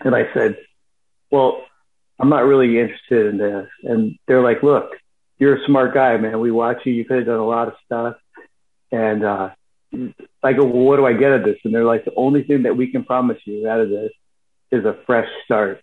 And 0.00 0.14
I 0.14 0.32
said, 0.34 0.56
well, 1.34 1.64
I'm 2.20 2.28
not 2.28 2.44
really 2.44 2.78
interested 2.78 3.26
in 3.26 3.38
this. 3.38 3.68
And 3.82 4.16
they're 4.28 4.42
like, 4.42 4.62
look, 4.62 4.90
you're 5.38 5.56
a 5.56 5.66
smart 5.66 5.92
guy, 5.92 6.16
man. 6.16 6.38
We 6.38 6.52
watch 6.52 6.78
you. 6.84 6.92
You 6.92 7.04
could 7.04 7.18
have 7.18 7.26
done 7.26 7.40
a 7.40 7.46
lot 7.46 7.66
of 7.66 7.74
stuff. 7.84 8.16
And 8.92 9.24
uh, 9.24 9.50
I 10.44 10.52
go, 10.52 10.64
well, 10.64 10.84
what 10.84 10.96
do 10.96 11.06
I 11.06 11.12
get 11.12 11.32
out 11.32 11.40
of 11.40 11.44
this? 11.44 11.58
And 11.64 11.74
they're 11.74 11.84
like, 11.84 12.04
the 12.04 12.14
only 12.14 12.44
thing 12.44 12.62
that 12.62 12.76
we 12.76 12.86
can 12.92 13.04
promise 13.04 13.38
you 13.44 13.68
out 13.68 13.80
of 13.80 13.90
this 13.90 14.12
is 14.70 14.84
a 14.84 14.96
fresh 15.06 15.28
start. 15.44 15.82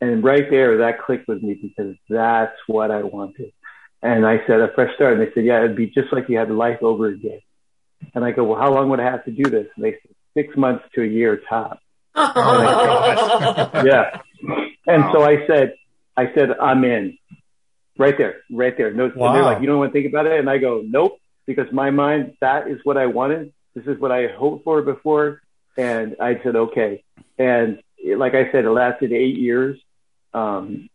And 0.00 0.24
right 0.24 0.48
there, 0.48 0.78
that 0.78 1.02
clicked 1.02 1.28
with 1.28 1.42
me 1.42 1.54
because 1.60 1.96
that's 2.08 2.56
what 2.66 2.90
I 2.90 3.02
wanted. 3.02 3.52
And 4.00 4.24
I 4.24 4.38
said, 4.46 4.60
a 4.60 4.72
fresh 4.74 4.94
start. 4.94 5.18
And 5.18 5.20
they 5.20 5.32
said, 5.34 5.44
yeah, 5.44 5.58
it'd 5.58 5.76
be 5.76 5.88
just 5.88 6.12
like 6.12 6.30
you 6.30 6.38
had 6.38 6.50
life 6.50 6.82
over 6.82 7.08
again. 7.08 7.40
And 8.14 8.24
I 8.24 8.30
go, 8.30 8.44
well, 8.44 8.58
how 8.58 8.72
long 8.72 8.88
would 8.88 9.00
I 9.00 9.10
have 9.10 9.24
to 9.26 9.32
do 9.32 9.50
this? 9.50 9.66
And 9.76 9.84
they 9.84 9.92
said, 9.92 10.14
six 10.32 10.56
months 10.56 10.84
to 10.94 11.02
a 11.02 11.06
year 11.06 11.42
top. 11.46 11.80
Yeah. 13.84 14.20
And 14.86 15.04
so 15.12 15.22
I 15.22 15.46
said, 15.46 15.74
I 16.16 16.32
said, 16.34 16.50
I'm 16.60 16.84
in. 16.84 17.16
Right 17.96 18.16
there, 18.16 18.42
right 18.50 18.76
there. 18.76 18.92
No, 18.92 19.10
Wow. 19.14 19.32
they're 19.32 19.42
like, 19.42 19.60
you 19.60 19.66
don't 19.66 19.78
want 19.78 19.92
to 19.92 20.00
think 20.00 20.06
about 20.12 20.26
it? 20.26 20.38
And 20.38 20.48
I 20.48 20.58
go, 20.58 20.82
nope, 20.86 21.18
because 21.46 21.66
my 21.72 21.90
mind, 21.90 22.34
that 22.40 22.68
is 22.68 22.78
what 22.84 22.96
I 22.96 23.06
wanted. 23.06 23.52
This 23.74 23.86
is 23.86 23.98
what 24.00 24.12
I 24.12 24.28
hoped 24.28 24.62
for 24.64 24.82
before. 24.82 25.42
And 25.76 26.16
I 26.20 26.40
said, 26.42 26.54
okay. 26.56 27.02
And 27.38 27.80
it- 27.96 28.18
like 28.18 28.34
I 28.34 28.50
said, 28.52 28.64
it 28.64 28.70
lasted 28.70 29.12
eight 29.12 29.36
years. 29.36 29.78
Um, 30.32 30.88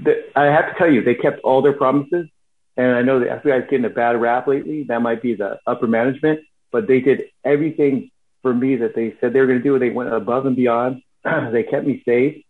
the, 0.00 0.24
I 0.36 0.44
have 0.44 0.72
to 0.72 0.78
tell 0.78 0.90
you, 0.90 1.02
they 1.02 1.14
kept 1.16 1.40
all 1.40 1.62
their 1.62 1.72
promises. 1.72 2.28
And 2.76 2.94
I 2.94 3.02
know 3.02 3.18
the 3.18 3.26
FBI 3.26 3.64
is 3.64 3.68
getting 3.68 3.84
a 3.84 3.90
bad 3.90 4.20
rap 4.20 4.46
lately. 4.46 4.84
That 4.84 5.02
might 5.02 5.20
be 5.20 5.34
the 5.34 5.58
upper 5.66 5.88
management, 5.88 6.40
but 6.70 6.86
they 6.86 7.00
did 7.00 7.24
everything 7.44 8.12
for 8.42 8.54
me 8.54 8.76
that 8.76 8.94
they 8.94 9.14
said 9.20 9.32
they 9.32 9.40
were 9.40 9.46
going 9.46 9.58
to 9.58 9.64
do. 9.64 9.78
They 9.78 9.90
went 9.90 10.12
above 10.12 10.46
and 10.46 10.56
beyond. 10.56 11.02
they 11.24 11.62
kept 11.62 11.86
me 11.86 12.02
safe, 12.04 12.44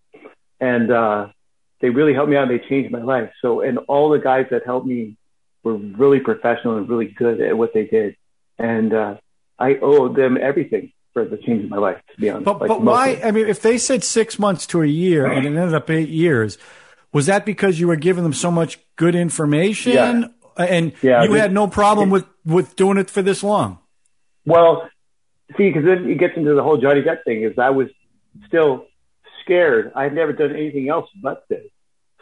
and 0.60 0.90
uh, 0.90 1.28
they 1.80 1.90
really 1.90 2.14
helped 2.14 2.30
me 2.30 2.36
out. 2.36 2.50
and 2.50 2.60
They 2.60 2.66
changed 2.68 2.90
my 2.90 3.02
life. 3.02 3.30
So, 3.42 3.60
and 3.60 3.78
all 3.88 4.10
the 4.10 4.18
guys 4.18 4.46
that 4.50 4.64
helped 4.64 4.86
me 4.86 5.16
were 5.62 5.76
really 5.76 6.20
professional 6.20 6.76
and 6.76 6.88
really 6.88 7.06
good 7.06 7.40
at 7.40 7.56
what 7.56 7.72
they 7.74 7.84
did, 7.86 8.16
and 8.58 8.92
uh, 8.92 9.16
I 9.58 9.76
owe 9.82 10.08
them 10.12 10.38
everything 10.40 10.92
for 11.12 11.24
the 11.24 11.36
change 11.36 11.64
in 11.64 11.68
my 11.68 11.78
life. 11.78 12.00
To 12.14 12.20
be 12.20 12.30
honest, 12.30 12.44
But, 12.44 12.60
Like, 12.60 12.68
but 12.68 12.82
why? 12.82 13.20
I 13.24 13.30
mean, 13.30 13.46
if 13.48 13.60
they 13.62 13.78
said 13.78 14.04
six 14.04 14.38
months 14.38 14.66
to 14.68 14.82
a 14.82 14.86
year 14.86 15.26
and 15.26 15.44
it 15.44 15.48
ended 15.48 15.74
up 15.74 15.90
eight 15.90 16.08
years, 16.10 16.58
was 17.12 17.26
that 17.26 17.46
because 17.46 17.80
you 17.80 17.88
were 17.88 17.96
giving 17.96 18.22
them 18.22 18.34
so 18.34 18.50
much 18.50 18.78
good 18.96 19.14
information 19.14 19.92
Yeah. 19.92 20.22
and 20.58 20.92
Yeah, 21.02 21.24
you 21.24 21.32
had 21.32 21.52
no 21.52 21.66
problem 21.66 22.10
with, 22.10 22.26
with 22.44 22.76
doing 22.76 22.98
it 22.98 23.08
for 23.08 23.22
this 23.22 23.42
long? 23.42 23.78
Well, 24.44 24.88
see, 25.56 25.70
because 25.70 25.84
then 25.84 26.10
it 26.10 26.18
gets 26.18 26.36
into 26.36 26.54
the 26.54 26.62
whole 26.62 26.76
Johnny 26.78 27.02
Depp 27.02 27.24
thing. 27.24 27.42
Is 27.42 27.58
I 27.58 27.70
was 27.70 27.88
still 28.46 28.86
scared. 29.44 29.92
I 29.94 30.04
had 30.04 30.14
never 30.14 30.32
done 30.32 30.54
anything 30.54 30.88
else 30.88 31.08
but 31.22 31.44
this, 31.48 31.66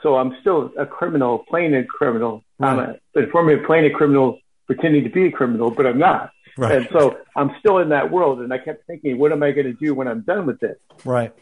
so 0.03 0.17
I'm 0.17 0.37
still 0.41 0.73
a 0.79 0.87
criminal, 0.87 1.45
playing 1.49 1.75
a 1.75 1.85
criminal. 1.85 2.45
I'm 2.61 2.79
a, 2.79 2.93
me, 3.15 3.57
playing 3.67 3.87
a 3.87 3.91
criminal, 3.91 4.39
pretending 4.67 5.05
to 5.05 5.11
be 5.11 5.27
a 5.27 5.33
criminal, 5.33 5.71
but 5.71 5.87
I'm 5.87 5.99
not. 5.99 6.31
Right. 6.57 6.77
And 6.77 6.89
so 6.91 7.19
I'm 7.35 7.51
still 7.59 7.79
in 7.79 7.91
that 7.91 8.11
world, 8.11 8.41
and 8.41 8.53
I 8.53 8.59
kept 8.59 8.87
thinking, 8.87 9.19
what 9.19 9.33
am 9.33 9.43
I 9.43 9.51
going 9.51 9.67
to 9.67 9.73
do 9.73 9.95
when 9.95 10.09
I'm 10.09 10.23
done 10.23 10.47
with 10.47 10.61
this? 10.61 10.77
Right. 11.05 11.35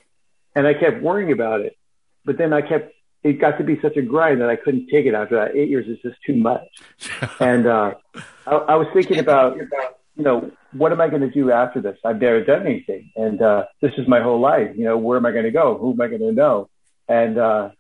And 0.55 0.67
I 0.67 0.75
kept 0.75 1.03
worrying 1.03 1.33
about 1.33 1.61
it, 1.61 1.77
but 2.25 2.39
then 2.39 2.53
I 2.53 2.63
kept. 2.63 2.93
It 3.23 3.41
got 3.41 3.57
to 3.57 3.65
be 3.65 3.81
such 3.81 3.97
a 3.97 4.03
grind 4.03 4.43
that 4.43 4.51
I 4.51 4.57
couldn't 4.57 4.89
take 4.89 5.07
it 5.07 5.15
after 5.15 5.37
that. 5.37 5.57
Eight 5.57 5.71
years 5.71 5.87
is 5.89 5.99
just 6.03 6.17
too 6.27 6.37
much. 6.37 6.69
and 7.41 7.67
uh, 7.67 7.95
I, 8.47 8.51
I 8.55 8.75
was 8.75 8.87
thinking 8.93 9.19
about, 9.19 9.57
you 9.57 10.23
know, 10.23 10.51
what 10.75 10.93
am 10.93 11.01
I 11.01 11.09
going 11.09 11.23
to 11.23 11.31
do 11.31 11.51
after 11.51 11.81
this? 11.81 11.99
I've 12.05 12.21
never 12.21 12.45
done 12.45 12.67
anything, 12.67 13.11
and 13.17 13.41
uh, 13.41 13.67
this 13.81 13.93
is 13.97 14.07
my 14.09 14.21
whole 14.21 14.41
life. 14.41 14.77
You 14.77 14.85
know, 14.85 14.99
where 14.99 15.17
am 15.17 15.27
I 15.27 15.33
going 15.33 15.45
to 15.45 15.51
go? 15.51 15.79
Who 15.79 15.93
am 15.93 16.01
I 16.01 16.09
going 16.09 16.21
to 16.21 16.33
know? 16.33 16.69
And 17.09 17.39
uh, 17.39 17.71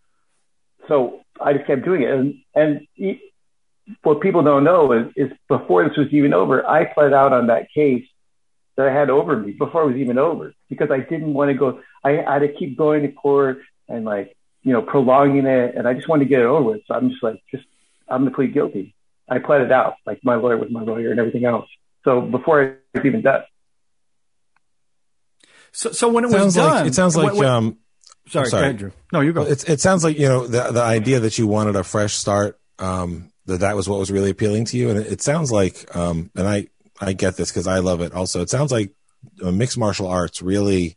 so 0.88 1.20
I 1.40 1.52
just 1.54 1.66
kept 1.66 1.84
doing 1.84 2.02
it. 2.02 2.10
And 2.10 2.34
and 2.54 3.18
what 4.02 4.20
people 4.20 4.42
don't 4.42 4.64
know 4.64 4.92
is, 4.92 5.12
is 5.16 5.32
before 5.48 5.86
this 5.88 5.96
was 5.96 6.08
even 6.12 6.32
over, 6.32 6.66
I 6.66 6.92
fled 6.94 7.12
out 7.12 7.32
on 7.32 7.48
that 7.48 7.70
case 7.72 8.06
that 8.76 8.88
I 8.88 8.92
had 8.92 9.10
over 9.10 9.36
me 9.36 9.52
before 9.52 9.82
it 9.82 9.86
was 9.86 9.96
even 9.96 10.18
over 10.18 10.54
because 10.68 10.90
I 10.90 10.98
didn't 11.00 11.34
want 11.34 11.50
to 11.50 11.54
go. 11.54 11.80
I, 12.02 12.24
I 12.24 12.34
had 12.34 12.38
to 12.40 12.52
keep 12.52 12.76
going 12.76 13.02
to 13.02 13.12
court 13.12 13.58
and 13.88 14.04
like 14.04 14.36
you 14.62 14.72
know 14.72 14.82
prolonging 14.82 15.46
it, 15.46 15.74
and 15.74 15.86
I 15.86 15.94
just 15.94 16.08
wanted 16.08 16.24
to 16.24 16.28
get 16.30 16.40
it 16.40 16.46
over 16.46 16.62
with. 16.62 16.82
So 16.86 16.94
I'm 16.94 17.10
just 17.10 17.22
like, 17.22 17.42
just 17.50 17.64
I'm 18.08 18.22
going 18.22 18.30
to 18.30 18.36
plead 18.36 18.54
guilty. 18.54 18.94
I 19.28 19.38
pled 19.38 19.62
it 19.62 19.72
out, 19.72 19.94
like 20.04 20.22
my 20.22 20.34
lawyer 20.34 20.58
was 20.58 20.70
my 20.70 20.82
lawyer 20.82 21.10
and 21.10 21.18
everything 21.18 21.44
else. 21.44 21.68
So 22.04 22.20
before 22.20 22.62
it 22.62 22.80
even 23.04 23.22
done. 23.22 23.42
So, 25.72 25.90
so 25.92 26.08
when 26.08 26.24
it 26.24 26.30
sounds 26.30 26.44
was 26.44 26.56
like 26.56 26.72
done, 26.74 26.86
it 26.86 26.94
sounds 26.94 27.16
like 27.16 27.26
when- 27.28 27.36
when- 27.36 27.48
um 27.48 27.78
sorry, 28.28 28.48
I'm 28.52 28.62
ahead, 28.62 28.76
Drew. 28.78 28.92
No, 29.12 29.20
you 29.20 29.32
go. 29.32 29.42
It's, 29.42 29.64
it 29.64 29.80
sounds 29.80 30.04
like 30.04 30.18
you 30.18 30.28
know 30.28 30.46
the 30.46 30.70
the 30.72 30.82
idea 30.82 31.20
that 31.20 31.38
you 31.38 31.46
wanted 31.46 31.76
a 31.76 31.84
fresh 31.84 32.14
start. 32.14 32.58
Um, 32.78 33.30
that 33.46 33.60
that 33.60 33.76
was 33.76 33.88
what 33.88 33.98
was 33.98 34.10
really 34.10 34.30
appealing 34.30 34.64
to 34.66 34.76
you, 34.76 34.90
and 34.90 34.98
it, 34.98 35.12
it 35.12 35.22
sounds 35.22 35.52
like 35.52 35.94
um, 35.96 36.30
and 36.34 36.46
I 36.48 36.68
I 37.00 37.12
get 37.12 37.36
this 37.36 37.50
because 37.50 37.66
I 37.66 37.78
love 37.80 38.00
it. 38.00 38.12
Also, 38.12 38.40
it 38.40 38.50
sounds 38.50 38.72
like 38.72 38.92
uh, 39.42 39.50
mixed 39.52 39.78
martial 39.78 40.06
arts 40.06 40.40
really 40.42 40.96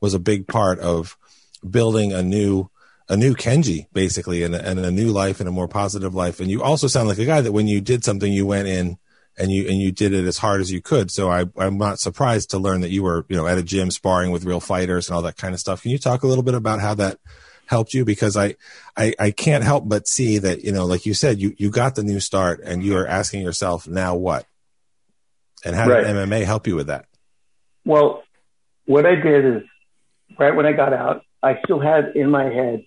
was 0.00 0.12
a 0.14 0.18
big 0.18 0.46
part 0.48 0.78
of 0.80 1.16
building 1.68 2.12
a 2.12 2.22
new 2.22 2.68
a 3.08 3.16
new 3.16 3.34
Kenji 3.34 3.86
basically, 3.92 4.42
and, 4.42 4.54
a- 4.54 4.66
and 4.68 4.80
a 4.80 4.90
new 4.90 5.08
life 5.12 5.38
and 5.40 5.48
a 5.48 5.52
more 5.52 5.68
positive 5.68 6.14
life. 6.14 6.40
And 6.40 6.50
you 6.50 6.62
also 6.62 6.86
sound 6.88 7.06
like 7.08 7.18
a 7.18 7.24
guy 7.24 7.40
that 7.40 7.52
when 7.52 7.68
you 7.68 7.80
did 7.80 8.02
something, 8.04 8.32
you 8.32 8.44
went 8.46 8.66
in 8.66 8.98
and 9.38 9.50
you 9.50 9.68
and 9.68 9.78
you 9.78 9.92
did 9.92 10.12
it 10.14 10.24
as 10.24 10.38
hard 10.38 10.60
as 10.60 10.72
you 10.72 10.80
could. 10.80 11.10
So 11.10 11.30
I 11.30 11.44
I'm 11.56 11.78
not 11.78 11.98
surprised 11.98 12.50
to 12.50 12.58
learn 12.58 12.80
that 12.80 12.90
you 12.90 13.02
were 13.02 13.24
you 13.28 13.36
know 13.36 13.46
at 13.46 13.58
a 13.58 13.62
gym 13.62 13.90
sparring 13.90 14.30
with 14.30 14.44
real 14.44 14.60
fighters 14.60 15.08
and 15.08 15.16
all 15.16 15.22
that 15.22 15.36
kind 15.36 15.54
of 15.54 15.60
stuff. 15.60 15.82
Can 15.82 15.90
you 15.90 15.98
talk 15.98 16.22
a 16.22 16.26
little 16.26 16.44
bit 16.44 16.54
about 16.54 16.80
how 16.80 16.94
that 16.94 17.18
helped 17.66 17.94
you? 17.94 18.04
Because 18.04 18.36
I 18.36 18.56
I 18.96 19.14
I 19.18 19.30
can't 19.30 19.64
help 19.64 19.88
but 19.88 20.08
see 20.08 20.38
that 20.38 20.64
you 20.64 20.72
know 20.72 20.86
like 20.86 21.06
you 21.06 21.14
said 21.14 21.40
you 21.40 21.54
you 21.58 21.70
got 21.70 21.94
the 21.94 22.02
new 22.02 22.20
start 22.20 22.60
and 22.64 22.82
you 22.82 22.96
are 22.96 23.06
asking 23.06 23.42
yourself 23.42 23.86
now 23.86 24.14
what, 24.14 24.46
and 25.64 25.76
how 25.76 25.88
Right. 25.88 26.04
did 26.04 26.16
MMA 26.16 26.44
help 26.44 26.66
you 26.66 26.76
with 26.76 26.86
that? 26.86 27.06
Well, 27.84 28.22
what 28.86 29.06
I 29.06 29.16
did 29.16 29.44
is 29.44 29.62
right 30.38 30.54
when 30.54 30.66
I 30.66 30.72
got 30.72 30.92
out, 30.92 31.22
I 31.42 31.60
still 31.64 31.80
had 31.80 32.16
in 32.16 32.30
my 32.30 32.44
head 32.44 32.84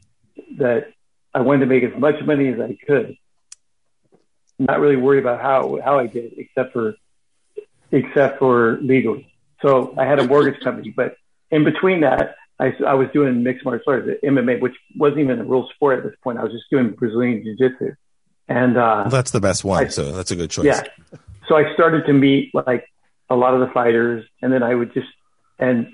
that 0.58 0.88
I 1.34 1.42
wanted 1.42 1.60
to 1.60 1.66
make 1.68 1.84
as 1.84 1.98
much 2.00 2.16
money 2.26 2.48
as 2.48 2.60
I 2.60 2.78
could. 2.86 3.16
Not 4.60 4.80
really 4.82 4.98
worried 4.98 5.20
about 5.20 5.42
how 5.42 5.80
how 5.84 5.98
I 6.00 6.08
did, 6.08 6.34
except 6.38 6.74
for 6.74 6.96
except 7.92 8.40
for 8.40 8.78
legally. 8.82 9.32
So 9.62 9.94
I 9.98 10.06
had 10.06 10.20
a 10.20 10.28
mortgage 10.28 10.60
company, 10.62 10.94
but 10.96 11.16
in 11.52 11.64
between 11.64 12.02
that, 12.02 12.36
I, 12.60 12.74
I 12.86 12.94
was 12.94 13.08
doing 13.14 13.42
mixed 13.44 13.66
martial 13.66 13.94
arts, 13.94 14.08
MMA, 14.24 14.60
which 14.62 14.76
wasn't 14.98 15.22
even 15.22 15.40
a 15.40 15.44
real 15.44 15.68
sport 15.76 15.98
at 16.00 16.04
this 16.04 16.14
point. 16.24 16.38
I 16.38 16.44
was 16.44 16.52
just 16.52 16.66
doing 16.70 16.92
Brazilian 16.92 17.42
Jiu 17.44 17.56
Jitsu, 17.58 17.94
and 18.48 18.78
uh, 18.78 19.02
Well, 19.06 19.10
that's 19.10 19.32
the 19.32 19.40
best 19.42 19.64
one, 19.64 19.86
I- 19.86 19.88
so 19.88 20.12
that's 20.12 20.32
a 20.32 20.36
good 20.36 20.52
choice. 20.52 20.66
yeah. 20.66 20.84
So 21.48 21.56
I 21.56 21.74
started 21.74 22.06
to 22.06 22.14
meet 22.14 22.54
like 22.54 22.86
a 23.30 23.36
lot 23.36 23.54
of 23.54 23.60
the 23.62 23.74
fighters, 23.74 24.26
and 24.42 24.52
then 24.54 24.62
I 24.62 24.76
would 24.76 24.94
just 24.94 25.08
and 25.58 25.88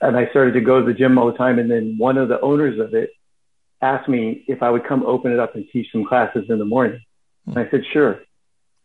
and 0.00 0.16
I 0.16 0.28
started 0.30 0.52
to 0.52 0.60
go 0.60 0.80
to 0.80 0.86
the 0.86 0.94
gym 0.94 1.18
all 1.18 1.26
the 1.32 1.36
time. 1.38 1.58
And 1.58 1.70
then 1.70 1.96
one 1.98 2.16
of 2.18 2.28
the 2.28 2.40
owners 2.40 2.78
of 2.78 2.94
it 2.94 3.10
asked 3.82 4.08
me 4.08 4.44
if 4.46 4.62
I 4.62 4.70
would 4.70 4.84
come 4.86 5.02
open 5.04 5.32
it 5.32 5.40
up 5.40 5.54
and 5.56 5.66
teach 5.72 5.90
some 5.90 6.04
classes 6.04 6.44
in 6.50 6.58
the 6.58 6.64
morning. 6.64 7.00
And 7.46 7.58
I 7.58 7.70
said, 7.70 7.82
sure. 7.92 8.20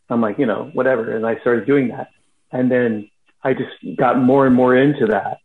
I'm 0.10 0.22
like, 0.22 0.39
you 0.39 0.45
know, 0.45 0.70
whatever. 0.74 1.16
And 1.16 1.26
I 1.26 1.39
started 1.39 1.66
doing 1.66 1.89
that. 1.89 2.10
And 2.51 2.72
then 2.72 3.10
I 3.43 3.53
just 3.53 3.97
got 3.97 4.20
more 4.20 4.45
and 4.45 4.55
more 4.55 4.76
into 4.76 5.07
that. 5.07 5.38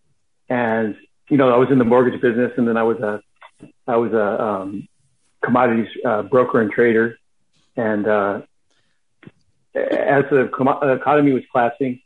And, 0.48 0.96
you 1.28 1.36
know, 1.36 1.50
I 1.50 1.56
was 1.56 1.68
in 1.70 1.78
the 1.78 1.84
mortgage 1.84 2.20
business 2.20 2.52
and 2.56 2.66
then 2.66 2.76
I 2.76 2.82
was 2.82 2.98
a, 2.98 3.20
I 3.86 3.96
was 3.96 4.12
a, 4.12 4.42
um, 4.42 4.88
commodities, 5.42 5.88
uh, 6.04 6.22
broker 6.22 6.60
and 6.60 6.70
trader. 6.70 7.18
And, 7.76 8.06
uh, 8.06 8.42
as 9.74 10.24
the 10.30 10.50
com- 10.54 10.68
economy 10.82 11.32
was 11.32 11.42
collapsing, 11.50 12.00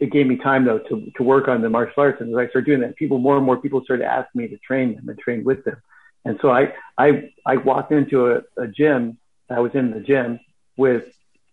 it 0.00 0.10
gave 0.10 0.26
me 0.26 0.36
time 0.36 0.64
though 0.64 0.80
to, 0.80 1.12
to 1.16 1.22
work 1.22 1.48
on 1.48 1.62
the 1.62 1.70
martial 1.70 2.02
arts. 2.02 2.20
And 2.20 2.30
as 2.30 2.36
I 2.36 2.48
started 2.48 2.66
doing 2.66 2.80
that, 2.80 2.96
people, 2.96 3.18
more 3.18 3.36
and 3.36 3.46
more 3.46 3.56
people 3.56 3.82
started 3.84 4.04
asking 4.04 4.42
me 4.42 4.48
to 4.48 4.58
train 4.58 4.96
them 4.96 5.08
and 5.08 5.18
train 5.18 5.44
with 5.44 5.64
them. 5.64 5.76
And 6.24 6.38
so 6.42 6.50
I, 6.50 6.72
I, 6.98 7.30
I 7.46 7.56
walked 7.56 7.92
into 7.92 8.32
a, 8.32 8.42
a 8.56 8.66
gym, 8.66 9.18
I 9.48 9.60
was 9.60 9.72
in 9.74 9.90
the 9.90 10.00
gym 10.00 10.40
with 10.76 11.04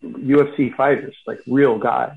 UFC 0.04 0.76
fighters, 0.76 1.16
like 1.28 1.40
real 1.48 1.78
guys, 1.78 2.16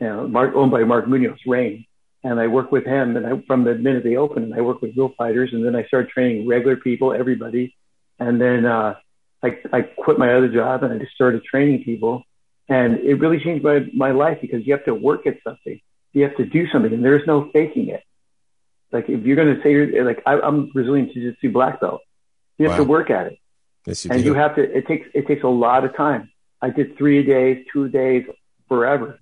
you 0.00 0.06
know, 0.08 0.26
Mark, 0.26 0.54
owned 0.54 0.70
by 0.70 0.84
Mark 0.84 1.06
Munoz, 1.08 1.38
Reign. 1.46 1.84
And 2.24 2.38
I 2.38 2.46
work 2.46 2.70
with 2.70 2.84
him 2.84 3.16
and 3.16 3.26
I, 3.26 3.42
from 3.46 3.64
the 3.64 3.74
minute 3.74 4.04
they 4.04 4.16
open 4.16 4.44
and 4.44 4.54
I 4.54 4.60
work 4.60 4.80
with 4.80 4.96
real 4.96 5.12
fighters. 5.18 5.50
And 5.52 5.64
then 5.64 5.74
I 5.74 5.84
started 5.84 6.10
training 6.10 6.46
regular 6.46 6.76
people, 6.76 7.12
everybody. 7.12 7.74
And 8.18 8.40
then, 8.40 8.64
uh, 8.64 8.94
I, 9.42 9.58
I 9.72 9.82
quit 9.82 10.18
my 10.18 10.32
other 10.34 10.48
job 10.48 10.84
and 10.84 10.92
I 10.92 10.98
just 10.98 11.12
started 11.14 11.42
training 11.42 11.82
people. 11.82 12.22
And 12.68 13.00
it 13.00 13.14
really 13.14 13.40
changed 13.40 13.64
my, 13.64 13.84
my 13.92 14.12
life 14.12 14.38
because 14.40 14.64
you 14.64 14.72
have 14.72 14.84
to 14.84 14.94
work 14.94 15.26
at 15.26 15.38
something. 15.42 15.80
You 16.12 16.22
have 16.22 16.36
to 16.36 16.44
do 16.46 16.68
something 16.68 16.92
and 16.92 17.04
there's 17.04 17.26
no 17.26 17.50
faking 17.52 17.88
it. 17.88 18.04
Like 18.92 19.08
if 19.08 19.24
you're 19.24 19.36
going 19.36 19.56
to 19.56 19.62
say 19.62 19.72
you're 19.72 20.04
like, 20.04 20.22
I, 20.24 20.38
I'm 20.40 20.66
Brazilian 20.66 21.10
Jiu-Jitsu 21.12 21.50
black 21.50 21.80
belt. 21.80 22.02
You 22.58 22.68
have 22.68 22.78
Wow. 22.78 22.84
to 22.84 22.88
work 22.90 23.10
at 23.10 23.26
it 23.26 23.38
Yes, 23.86 24.04
you 24.04 24.10
and 24.12 24.22
do. 24.22 24.28
you 24.28 24.34
have 24.34 24.54
to 24.56 24.62
it 24.62 24.86
takes 24.86 25.08
it 25.14 25.26
takes 25.26 25.42
a 25.42 25.48
lot 25.48 25.84
of 25.84 25.96
time. 25.96 26.30
I 26.60 26.70
did 26.70 26.96
three 26.96 27.22
days 27.22 27.64
two 27.72 27.88
days 27.88 28.24
forever. 28.68 29.18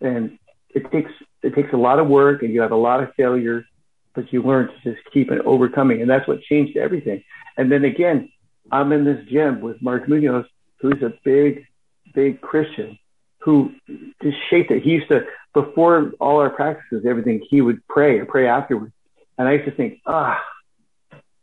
And 0.00 0.38
it 0.70 0.90
takes 0.90 1.10
it 1.42 1.54
takes 1.54 1.72
a 1.72 1.76
lot 1.76 1.98
of 1.98 2.08
work 2.08 2.42
and 2.42 2.52
you 2.52 2.60
have 2.60 2.72
a 2.72 2.76
lot 2.76 3.02
of 3.02 3.14
failures, 3.14 3.64
but 4.14 4.32
you 4.32 4.42
learn 4.42 4.68
to 4.68 4.92
just 4.92 5.02
keep 5.12 5.30
it 5.30 5.40
overcoming. 5.46 6.02
And 6.02 6.10
that's 6.10 6.28
what 6.28 6.42
changed 6.42 6.76
everything. 6.76 7.22
And 7.56 7.70
then 7.70 7.84
again 7.84 8.30
i'm 8.72 8.92
in 8.92 9.04
this 9.04 9.24
gym 9.28 9.60
with 9.60 9.80
mark 9.80 10.08
munoz 10.08 10.44
who's 10.80 11.00
a 11.02 11.12
big 11.24 11.66
big 12.14 12.40
christian 12.40 12.98
who 13.46 13.70
just 14.22 14.36
shaped 14.50 14.72
it. 14.72 14.82
He 14.82 14.90
used 14.90 15.08
to 15.08 15.24
before 15.54 16.10
all 16.18 16.40
our 16.40 16.50
practices 16.50 17.06
everything 17.08 17.46
he 17.48 17.60
would 17.60 17.86
pray 17.86 18.18
or 18.18 18.26
pray 18.26 18.48
afterwards. 18.48 18.92
And 19.38 19.46
i 19.46 19.52
used 19.52 19.66
to 19.66 19.70
think 19.70 20.00
ah 20.06 20.42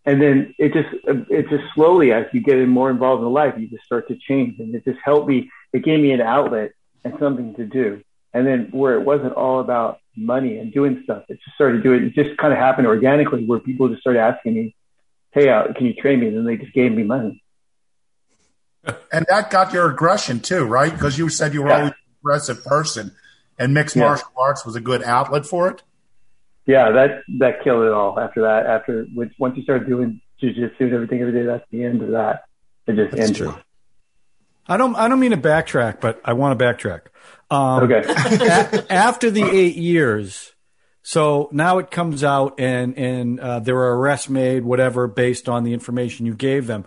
and 0.05 0.21
then 0.21 0.53
it 0.57 0.73
just 0.73 0.89
it 1.29 1.49
just 1.49 1.63
slowly 1.73 2.11
as 2.11 2.25
you 2.33 2.41
get 2.41 2.57
more 2.67 2.89
involved 2.89 3.23
in 3.23 3.29
life 3.31 3.55
you 3.57 3.67
just 3.67 3.85
start 3.85 4.07
to 4.07 4.15
change 4.15 4.59
and 4.59 4.73
it 4.75 4.83
just 4.85 4.99
helped 5.03 5.27
me 5.27 5.49
it 5.71 5.83
gave 5.83 5.99
me 5.99 6.11
an 6.11 6.21
outlet 6.21 6.71
and 7.03 7.13
something 7.19 7.53
to 7.55 7.65
do 7.65 8.01
and 8.33 8.45
then 8.47 8.69
where 8.71 8.95
it 8.95 9.05
wasn't 9.05 9.33
all 9.33 9.59
about 9.59 9.99
money 10.15 10.57
and 10.57 10.73
doing 10.73 11.01
stuff 11.03 11.23
it 11.29 11.39
just 11.43 11.55
started 11.55 11.83
doing 11.83 12.03
it 12.03 12.13
just 12.13 12.37
kind 12.37 12.53
of 12.53 12.59
happened 12.59 12.87
organically 12.87 13.45
where 13.45 13.59
people 13.59 13.87
just 13.89 14.01
started 14.01 14.19
asking 14.19 14.53
me 14.53 14.75
hey 15.31 15.49
uh, 15.49 15.71
can 15.73 15.85
you 15.85 15.93
train 15.93 16.19
me 16.19 16.27
and 16.27 16.37
then 16.37 16.45
they 16.45 16.57
just 16.57 16.73
gave 16.73 16.91
me 16.91 17.03
money 17.03 17.41
And 19.11 19.25
that 19.29 19.49
got 19.49 19.71
your 19.73 19.89
aggression 19.89 20.39
too, 20.41 20.65
right? 20.65 20.91
Because 20.91 21.17
you 21.17 21.29
said 21.29 21.53
you 21.53 21.63
were 21.63 21.71
always 21.71 21.91
an 21.91 21.95
aggressive 22.21 22.63
person, 22.65 23.15
and 23.57 23.73
mixed 23.73 23.95
Yeah. 23.95 24.01
martial 24.07 24.27
arts 24.37 24.65
was 24.65 24.75
a 24.75 24.81
good 24.81 25.01
outlet 25.03 25.45
for 25.45 25.69
it. 25.69 25.83
Yeah 26.65 26.91
that 26.91 27.21
that 27.39 27.63
killed 27.63 27.83
it 27.83 27.91
all 27.91 28.19
after 28.19 28.41
that 28.41 28.65
after 28.65 29.05
once 29.13 29.33
once 29.37 29.55
you 29.57 29.63
start 29.63 29.87
doing 29.87 30.21
jiu-jitsu 30.39 30.83
and 30.85 30.93
everything 30.93 31.21
every 31.21 31.33
day 31.33 31.45
that's 31.45 31.65
the 31.71 31.83
end 31.83 32.01
of 32.01 32.11
that 32.11 32.43
it 32.87 32.95
just 32.95 33.11
That's 33.11 33.29
ended 33.29 33.35
true. 33.37 33.55
I 34.65 34.77
don't. 34.77 34.95
I 34.95 35.09
don't 35.09 35.19
mean 35.19 35.31
to 35.31 35.37
backtrack, 35.37 35.99
but 35.99 36.21
I 36.23 36.33
want 36.33 36.57
to 36.57 36.65
backtrack. 36.65 37.01
Um, 37.51 37.83
Okay. 37.83 38.01
a- 38.07 38.93
after 38.93 39.29
the 39.29 39.43
eight 39.43 39.75
years, 39.75 40.53
so 41.01 41.49
now 41.51 41.79
it 41.79 41.91
comes 41.91 42.23
out, 42.23 42.59
and 42.61 42.97
and 42.97 43.39
uh, 43.41 43.59
there 43.59 43.75
were 43.75 43.97
arrests 43.99 44.29
made, 44.29 44.63
whatever, 44.63 45.07
based 45.07 45.49
on 45.49 45.65
the 45.65 45.73
information 45.73 46.25
you 46.25 46.33
gave 46.33 46.65
them. 46.67 46.85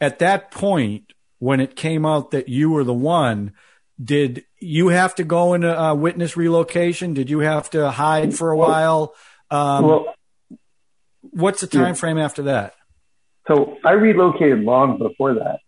At 0.00 0.20
that 0.20 0.50
point, 0.50 1.12
when 1.38 1.60
it 1.60 1.76
came 1.76 2.06
out 2.06 2.30
that 2.30 2.48
you 2.48 2.70
were 2.70 2.84
the 2.84 2.94
one, 2.94 3.52
did 4.02 4.44
you 4.60 4.88
have 4.88 5.14
to 5.16 5.24
go 5.24 5.54
into 5.54 5.78
uh, 5.78 5.94
witness 5.94 6.36
relocation? 6.36 7.14
Did 7.14 7.30
you 7.30 7.40
have 7.40 7.70
to 7.70 7.90
hide 7.90 8.34
for 8.34 8.50
a 8.50 8.56
while? 8.56 9.14
Um, 9.50 9.86
well 9.86 10.14
what's 11.30 11.60
the 11.60 11.66
time 11.66 11.94
frame 11.94 12.18
after 12.18 12.44
that? 12.44 12.74
So 13.46 13.78
I 13.84 13.92
relocated 13.92 14.60
long 14.60 14.98
before 14.98 15.34
that. 15.34 15.60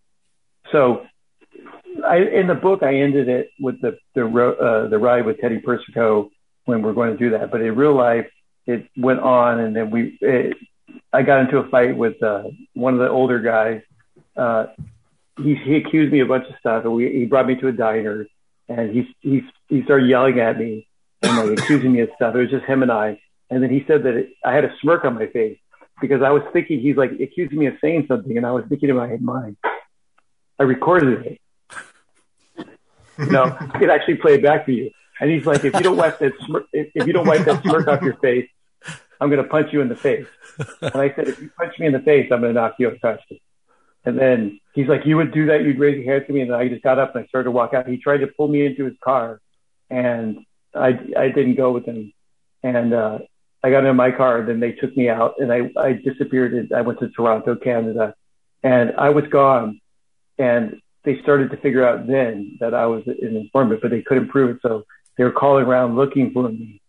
So 0.72 1.06
I, 2.06 2.18
in 2.18 2.46
the 2.46 2.54
book, 2.54 2.82
I 2.82 2.96
ended 2.96 3.28
it 3.28 3.50
with 3.58 3.80
the 3.80 3.98
the 4.14 4.24
uh, 4.24 4.88
the 4.88 4.98
ride 4.98 5.26
with 5.26 5.38
Teddy 5.38 5.58
Persico 5.58 6.30
when 6.64 6.82
we're 6.82 6.92
going 6.92 7.12
to 7.12 7.16
do 7.16 7.30
that. 7.30 7.50
But 7.50 7.62
in 7.62 7.74
real 7.74 7.96
life, 7.96 8.26
it 8.66 8.88
went 8.96 9.20
on, 9.20 9.60
and 9.60 9.74
then 9.74 9.90
we. 9.90 10.18
It, 10.20 10.56
I 11.12 11.22
got 11.22 11.40
into 11.40 11.58
a 11.58 11.68
fight 11.68 11.96
with 11.96 12.22
uh, 12.22 12.44
one 12.74 12.94
of 12.94 13.00
the 13.00 13.08
older 13.08 13.40
guys. 13.40 13.80
Uh, 14.36 14.66
he 15.42 15.54
he 15.54 15.76
accused 15.76 16.12
me 16.12 16.20
of 16.20 16.28
a 16.28 16.38
bunch 16.38 16.48
of 16.48 16.56
stuff, 16.58 16.84
and 16.84 16.94
we, 16.94 17.10
he 17.10 17.24
brought 17.26 17.46
me 17.46 17.56
to 17.56 17.68
a 17.68 17.72
diner, 17.72 18.26
and 18.68 18.90
he 18.90 19.14
he 19.20 19.42
he 19.68 19.82
started 19.84 20.08
yelling 20.08 20.40
at 20.40 20.58
me 20.58 20.86
and 21.22 21.36
like 21.36 21.58
accusing 21.58 21.92
me 21.92 22.00
of 22.00 22.10
stuff. 22.16 22.34
It 22.34 22.38
was 22.38 22.50
just 22.50 22.64
him 22.64 22.82
and 22.82 22.92
I, 22.92 23.20
and 23.50 23.62
then 23.62 23.70
he 23.70 23.84
said 23.86 24.04
that 24.04 24.14
it, 24.14 24.30
I 24.44 24.54
had 24.54 24.64
a 24.64 24.74
smirk 24.80 25.04
on 25.04 25.14
my 25.14 25.26
face 25.26 25.58
because 26.00 26.22
I 26.22 26.30
was 26.30 26.42
thinking 26.52 26.80
he's 26.80 26.96
like 26.96 27.12
accusing 27.20 27.58
me 27.58 27.66
of 27.66 27.74
saying 27.80 28.06
something, 28.08 28.36
and 28.36 28.46
I 28.46 28.52
was 28.52 28.64
thinking 28.68 28.88
in 28.88 28.96
my 28.96 29.16
mind. 29.16 29.56
I 30.58 30.64
recorded 30.64 31.26
it. 31.26 31.40
no, 33.18 33.44
I 33.44 33.78
could 33.78 33.90
actually 33.90 34.16
play 34.16 34.34
it 34.34 34.42
back 34.42 34.66
for 34.66 34.72
you. 34.72 34.90
And 35.20 35.30
he's 35.30 35.44
like, 35.44 35.64
if 35.64 35.74
you 35.74 35.80
don't 35.80 35.96
wipe 35.96 36.18
that 36.18 36.32
smirk, 36.46 36.66
if, 36.72 37.06
you 37.06 37.12
don't 37.12 37.26
wipe 37.26 37.44
that 37.44 37.62
smirk 37.62 37.88
off 37.88 38.02
your 38.02 38.16
face, 38.16 38.48
I'm 39.20 39.28
going 39.28 39.42
to 39.42 39.48
punch 39.48 39.72
you 39.72 39.82
in 39.82 39.88
the 39.88 39.96
face. 39.96 40.26
And 40.80 40.94
I 40.94 41.14
said, 41.14 41.28
if 41.28 41.40
you 41.40 41.50
punch 41.56 41.78
me 41.78 41.86
in 41.86 41.92
the 41.92 42.00
face, 42.00 42.30
I'm 42.32 42.40
going 42.40 42.54
to 42.54 42.60
knock 42.60 42.76
you 42.78 42.88
unconscious. 42.88 43.38
And 44.04 44.18
then 44.18 44.60
he's 44.74 44.88
like, 44.88 45.04
you 45.04 45.16
would 45.16 45.32
do 45.32 45.46
that? 45.46 45.62
You'd 45.62 45.78
raise 45.78 46.02
your 46.02 46.12
hand 46.12 46.26
to 46.26 46.32
me. 46.32 46.40
And 46.40 46.54
I 46.54 46.68
just 46.68 46.82
got 46.82 46.98
up 46.98 47.14
and 47.14 47.24
I 47.24 47.28
started 47.28 47.44
to 47.44 47.50
walk 47.50 47.74
out. 47.74 47.86
He 47.86 47.98
tried 47.98 48.18
to 48.18 48.26
pull 48.26 48.48
me 48.48 48.64
into 48.64 48.84
his 48.84 48.96
car 49.02 49.40
and 49.90 50.38
I, 50.74 50.98
I 51.16 51.28
didn't 51.28 51.56
go 51.56 51.72
with 51.72 51.84
him. 51.84 52.12
And, 52.62 52.94
uh, 52.94 53.18
I 53.62 53.70
got 53.70 53.84
in 53.84 53.94
my 53.94 54.10
car 54.10 54.38
and 54.38 54.48
then 54.48 54.60
they 54.60 54.72
took 54.72 54.96
me 54.96 55.10
out 55.10 55.34
and 55.38 55.52
I, 55.52 55.70
I 55.76 55.92
disappeared. 55.92 56.54
And 56.54 56.72
I 56.72 56.80
went 56.80 56.98
to 57.00 57.08
Toronto, 57.10 57.56
Canada 57.56 58.14
and 58.62 58.94
I 58.96 59.10
was 59.10 59.26
gone. 59.26 59.80
And 60.38 60.80
they 61.04 61.20
started 61.20 61.50
to 61.50 61.56
figure 61.58 61.86
out 61.86 62.06
then 62.06 62.56
that 62.60 62.74
I 62.74 62.86
was 62.86 63.06
an 63.06 63.36
informant, 63.36 63.82
but 63.82 63.90
they 63.90 64.02
couldn't 64.02 64.28
prove 64.28 64.56
it. 64.56 64.62
So 64.62 64.84
they 65.16 65.24
were 65.24 65.32
calling 65.32 65.66
around 65.66 65.96
looking 65.96 66.32
for 66.32 66.48
me. 66.48 66.80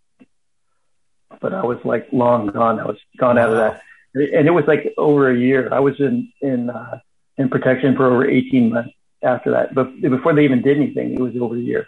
But 1.41 1.53
I 1.53 1.63
was 1.63 1.79
like 1.83 2.07
long 2.11 2.47
gone. 2.47 2.79
I 2.79 2.85
was 2.85 2.97
gone 3.17 3.37
out 3.37 3.49
of 3.49 3.57
that. 3.57 3.81
And 4.13 4.47
it 4.47 4.51
was 4.51 4.65
like 4.67 4.93
over 4.97 5.29
a 5.29 5.37
year. 5.37 5.69
I 5.71 5.79
was 5.79 5.99
in, 5.99 6.31
in, 6.41 6.69
uh, 6.69 6.99
in 7.37 7.49
protection 7.49 7.95
for 7.95 8.07
over 8.07 8.29
18 8.29 8.73
months 8.73 8.91
after 9.23 9.51
that. 9.51 9.73
But 9.73 10.01
before 10.01 10.33
they 10.33 10.43
even 10.43 10.61
did 10.61 10.77
anything, 10.77 11.13
it 11.13 11.19
was 11.19 11.33
over 11.39 11.55
a 11.55 11.59
year. 11.59 11.87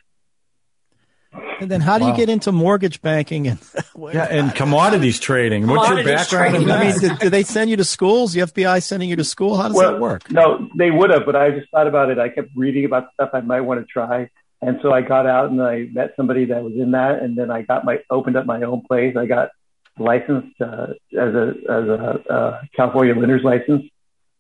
And 1.60 1.72
then 1.72 1.82
how 1.82 1.98
do 1.98 2.06
you 2.06 2.16
get 2.16 2.30
into 2.30 2.52
mortgage 2.52 3.02
banking 3.02 3.48
and 3.48 3.60
Yeah, 3.98 4.28
and 4.30 4.54
commodities 4.56 5.20
trading. 5.20 5.68
What's 5.68 5.90
your 5.90 6.04
background 6.04 6.56
trading. 6.56 6.72
I 6.72 6.84
mean, 6.84 7.00
did, 7.00 7.20
did 7.20 7.32
they 7.32 7.44
send 7.44 7.70
you 7.70 7.78
to 7.78 7.84
schools? 7.84 8.34
The 8.34 8.42
FBI 8.42 8.84
sending 8.84 9.10
you 9.10 9.16
to 9.16 9.24
school? 9.24 9.58
How 9.58 9.70
does 9.70 9.80
that 9.80 10.00
work? 10.00 10.30
No, 10.32 10.70
they 10.78 10.92
would 10.92 11.10
have, 11.10 11.26
but 11.26 11.36
I 11.36 11.52
just 11.52 11.70
thought 11.72 11.88
about 11.88 12.10
it. 12.10 12.20
I 12.20 12.30
kept 12.30 12.50
reading 12.56 12.86
about 12.86 13.08
stuff 13.14 13.30
I 13.34 13.42
might 13.42 13.62
want 13.62 13.80
to 13.80 13.86
try. 13.86 14.30
And 14.62 14.80
so 14.82 14.92
I 14.92 15.02
got 15.02 15.26
out 15.26 15.52
and 15.52 15.62
I 15.62 15.88
met 15.92 16.14
somebody 16.16 16.46
that 16.46 16.64
was 16.64 16.74
in 16.74 16.92
that. 16.92 17.22
And 17.22 17.38
then 17.38 17.52
I 17.52 17.64
got 17.64 17.86
my, 17.86 18.00
opened 18.10 18.38
up 18.38 18.46
my 18.46 18.62
own 18.62 18.82
place. 18.82 19.16
I 19.18 19.26
got 19.26 19.50
licensed 19.98 20.60
uh, 20.62 20.88
as 21.12 21.36
a, 21.36 21.54
as 21.70 21.88
a 21.88 22.24
uh, 22.30 22.62
California 22.76 23.16
lender's 23.16 23.44
license 23.44 23.84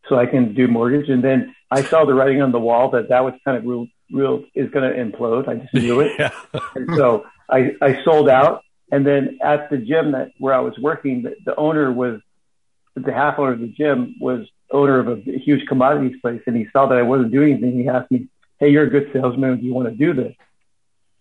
so 0.09 0.17
I 0.17 0.25
can 0.25 0.53
do 0.53 0.67
mortgage. 0.67 1.09
And 1.09 1.23
then 1.23 1.55
I 1.71 1.83
saw 1.83 2.05
the 2.05 2.13
writing 2.13 2.41
on 2.41 2.51
the 2.51 2.59
wall 2.59 2.89
that 2.91 3.09
that 3.09 3.23
was 3.23 3.33
kind 3.45 3.57
of 3.57 3.65
real, 3.65 3.87
real 4.11 4.43
is 4.53 4.69
going 4.71 4.91
to 4.91 4.97
implode. 4.97 5.47
I 5.47 5.55
just 5.55 5.73
knew 5.73 6.01
it. 6.01 6.11
Yeah. 6.19 6.31
And 6.75 6.89
so 6.95 7.25
I, 7.49 7.75
I 7.81 8.03
sold 8.03 8.29
out. 8.29 8.63
And 8.91 9.05
then 9.07 9.39
at 9.41 9.69
the 9.69 9.77
gym 9.77 10.11
that 10.11 10.31
where 10.37 10.53
I 10.53 10.59
was 10.59 10.77
working, 10.77 11.23
the, 11.23 11.35
the 11.45 11.55
owner 11.55 11.91
was 11.91 12.21
the 12.95 13.13
half 13.13 13.39
owner 13.39 13.53
of 13.53 13.59
the 13.59 13.67
gym 13.67 14.15
was 14.19 14.47
owner 14.71 14.99
of 14.99 15.07
a 15.07 15.21
huge 15.21 15.67
commodities 15.67 16.19
place, 16.21 16.41
and 16.45 16.55
he 16.55 16.67
saw 16.71 16.87
that 16.87 16.97
I 16.97 17.01
wasn't 17.01 17.31
doing 17.31 17.53
anything. 17.53 17.79
He 17.79 17.87
asked 17.87 18.11
me, 18.11 18.27
"Hey, 18.59 18.69
you're 18.69 18.83
a 18.83 18.89
good 18.89 19.09
salesman. 19.13 19.59
Do 19.59 19.65
you 19.65 19.73
want 19.73 19.89
to 19.89 19.95
do 19.95 20.13
this?" 20.13 20.35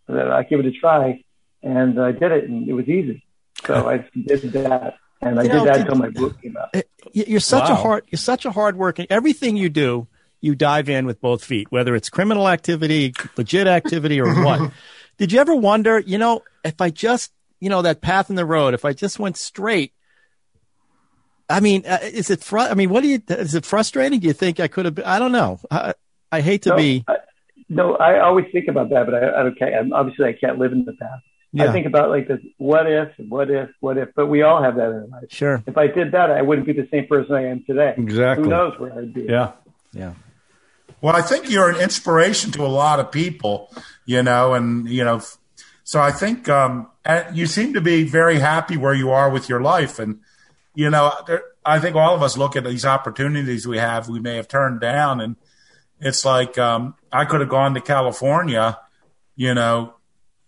So 0.06 0.14
that 0.14 0.30
I 0.30 0.42
give 0.42 0.60
it 0.60 0.66
a 0.66 0.72
try, 0.72 1.22
and 1.62 1.98
I 2.00 2.12
did 2.12 2.32
it, 2.32 2.48
and 2.48 2.68
it 2.68 2.72
was 2.72 2.88
easy. 2.88 3.24
So 3.66 3.88
I 3.88 4.08
did 4.26 4.42
that, 4.52 4.96
and 5.20 5.38
I 5.38 5.44
You 5.44 5.48
did 5.48 5.56
know, 5.58 5.64
that 5.66 5.80
until 5.80 5.96
my 5.96 6.10
book 6.10 6.40
came 6.42 6.56
out. 6.56 6.74
You- 7.12 7.24
You're 7.26 7.40
such 7.40 7.68
a 7.68 7.74
hard. 7.74 8.04
You're 8.10 8.18
such 8.18 8.44
a 8.44 8.50
hard 8.50 8.76
working. 8.76 9.06
Everything 9.10 9.56
you 9.56 9.68
do, 9.68 10.06
you 10.40 10.54
dive 10.54 10.88
in 10.88 11.06
with 11.06 11.20
both 11.20 11.44
feet, 11.44 11.70
whether 11.70 11.94
it's 11.94 12.08
criminal 12.10 12.48
activity, 12.48 13.14
legit 13.36 13.66
activity, 13.66 14.20
or 14.20 14.34
what. 14.42 14.72
Did 15.18 15.30
you 15.30 15.40
ever 15.40 15.54
wonder, 15.54 16.00
you 16.00 16.18
know, 16.18 16.42
if 16.64 16.80
I 16.80 16.90
just, 16.90 17.32
you 17.60 17.68
know, 17.68 17.82
that 17.82 18.00
path 18.00 18.30
in 18.30 18.36
the 18.36 18.46
road, 18.46 18.74
if 18.74 18.84
I 18.84 18.92
just 18.92 19.18
went 19.18 19.36
straight? 19.36 19.92
I 21.48 21.60
mean, 21.60 21.84
uh, 21.86 21.98
is 22.02 22.30
it? 22.30 22.42
Fr- 22.42 22.58
I 22.58 22.74
mean, 22.74 22.88
what 22.90 23.02
do 23.02 23.08
you? 23.08 23.22
Is 23.28 23.54
it 23.54 23.66
frustrating? 23.66 24.20
Do 24.20 24.26
you 24.26 24.32
think 24.32 24.58
I 24.58 24.68
could 24.68 24.86
have? 24.86 24.94
Been, 24.94 25.04
I 25.04 25.18
don't 25.18 25.32
know. 25.32 25.60
I, 25.70 25.94
I 26.30 26.40
hate 26.40 26.62
to 26.62 26.70
no, 26.70 26.76
be. 26.76 27.04
I, 27.06 27.16
no, 27.68 27.96
I 27.96 28.20
always 28.20 28.46
think 28.52 28.68
about 28.68 28.90
that, 28.90 29.04
but 29.06 29.14
I, 29.14 29.40
I 29.40 29.42
don't. 29.42 29.62
I'm, 29.62 29.92
obviously, 29.92 30.26
I 30.26 30.32
can't 30.32 30.58
live 30.58 30.72
in 30.72 30.84
the 30.84 30.94
past. 30.94 31.22
Yeah. 31.52 31.68
I 31.68 31.72
think 31.72 31.86
about 31.86 32.08
like 32.08 32.28
this: 32.28 32.40
what 32.56 32.90
if, 32.90 33.12
what 33.28 33.50
if, 33.50 33.68
what 33.80 33.98
if? 33.98 34.08
But 34.14 34.26
we 34.26 34.42
all 34.42 34.62
have 34.62 34.76
that 34.76 34.88
in 34.88 34.94
our 34.94 35.06
life. 35.06 35.24
Sure. 35.28 35.62
If 35.66 35.76
I 35.76 35.86
did 35.86 36.12
that, 36.12 36.30
I 36.30 36.40
wouldn't 36.40 36.66
be 36.66 36.72
the 36.72 36.88
same 36.90 37.06
person 37.06 37.34
I 37.34 37.48
am 37.48 37.62
today. 37.64 37.94
Exactly. 37.96 38.44
Who 38.44 38.50
knows 38.50 38.78
where 38.78 38.98
I'd 38.98 39.12
be? 39.12 39.24
Yeah. 39.24 39.52
Yeah. 39.92 40.14
Well, 41.02 41.16
I 41.16 41.20
think 41.20 41.50
you're 41.50 41.68
an 41.68 41.80
inspiration 41.80 42.52
to 42.52 42.64
a 42.64 42.68
lot 42.68 43.00
of 43.00 43.10
people, 43.10 43.70
you 44.06 44.22
know, 44.22 44.54
and 44.54 44.88
you 44.88 45.04
know, 45.04 45.20
so 45.84 46.00
I 46.00 46.12
think 46.12 46.48
um, 46.48 46.88
you 47.34 47.46
seem 47.46 47.74
to 47.74 47.80
be 47.80 48.04
very 48.04 48.38
happy 48.38 48.76
where 48.76 48.94
you 48.94 49.10
are 49.10 49.28
with 49.28 49.48
your 49.48 49.60
life, 49.60 49.98
and 49.98 50.20
you 50.74 50.88
know, 50.90 51.12
there, 51.26 51.42
I 51.64 51.80
think 51.80 51.96
all 51.96 52.14
of 52.14 52.22
us 52.22 52.36
look 52.36 52.56
at 52.56 52.64
these 52.64 52.86
opportunities 52.86 53.66
we 53.66 53.78
have, 53.78 54.08
we 54.08 54.20
may 54.20 54.36
have 54.36 54.48
turned 54.48 54.80
down, 54.80 55.20
and 55.20 55.36
it's 56.00 56.24
like 56.24 56.56
um, 56.56 56.94
I 57.12 57.24
could 57.24 57.40
have 57.40 57.50
gone 57.50 57.74
to 57.74 57.80
California, 57.80 58.78
you 59.34 59.54
know, 59.54 59.94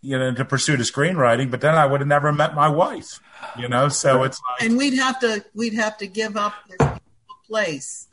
you 0.05 0.19
know, 0.19 0.35
to 0.35 0.45
pursue 0.45 0.77
the 0.77 0.83
screenwriting, 0.83 1.51
but 1.51 1.63
then 1.63 1.75
I 1.75 1.87
would 1.87 2.01
have 2.03 2.09
never 2.09 2.31
met 2.31 2.55
my 2.55 2.69
wife, 2.69 3.21
you 3.59 3.69
know. 3.69 3.89
So 3.89 4.23
it's 4.23 4.39
like, 4.51 4.69
and 4.69 4.77
we'd 4.77 4.99
have 4.99 5.19
to 5.21 5.43
we'd 5.55 5.73
have 5.73 5.97
to 5.99 6.07
give 6.07 6.37
up 6.37 6.53
this 6.69 6.89
place 7.47 8.07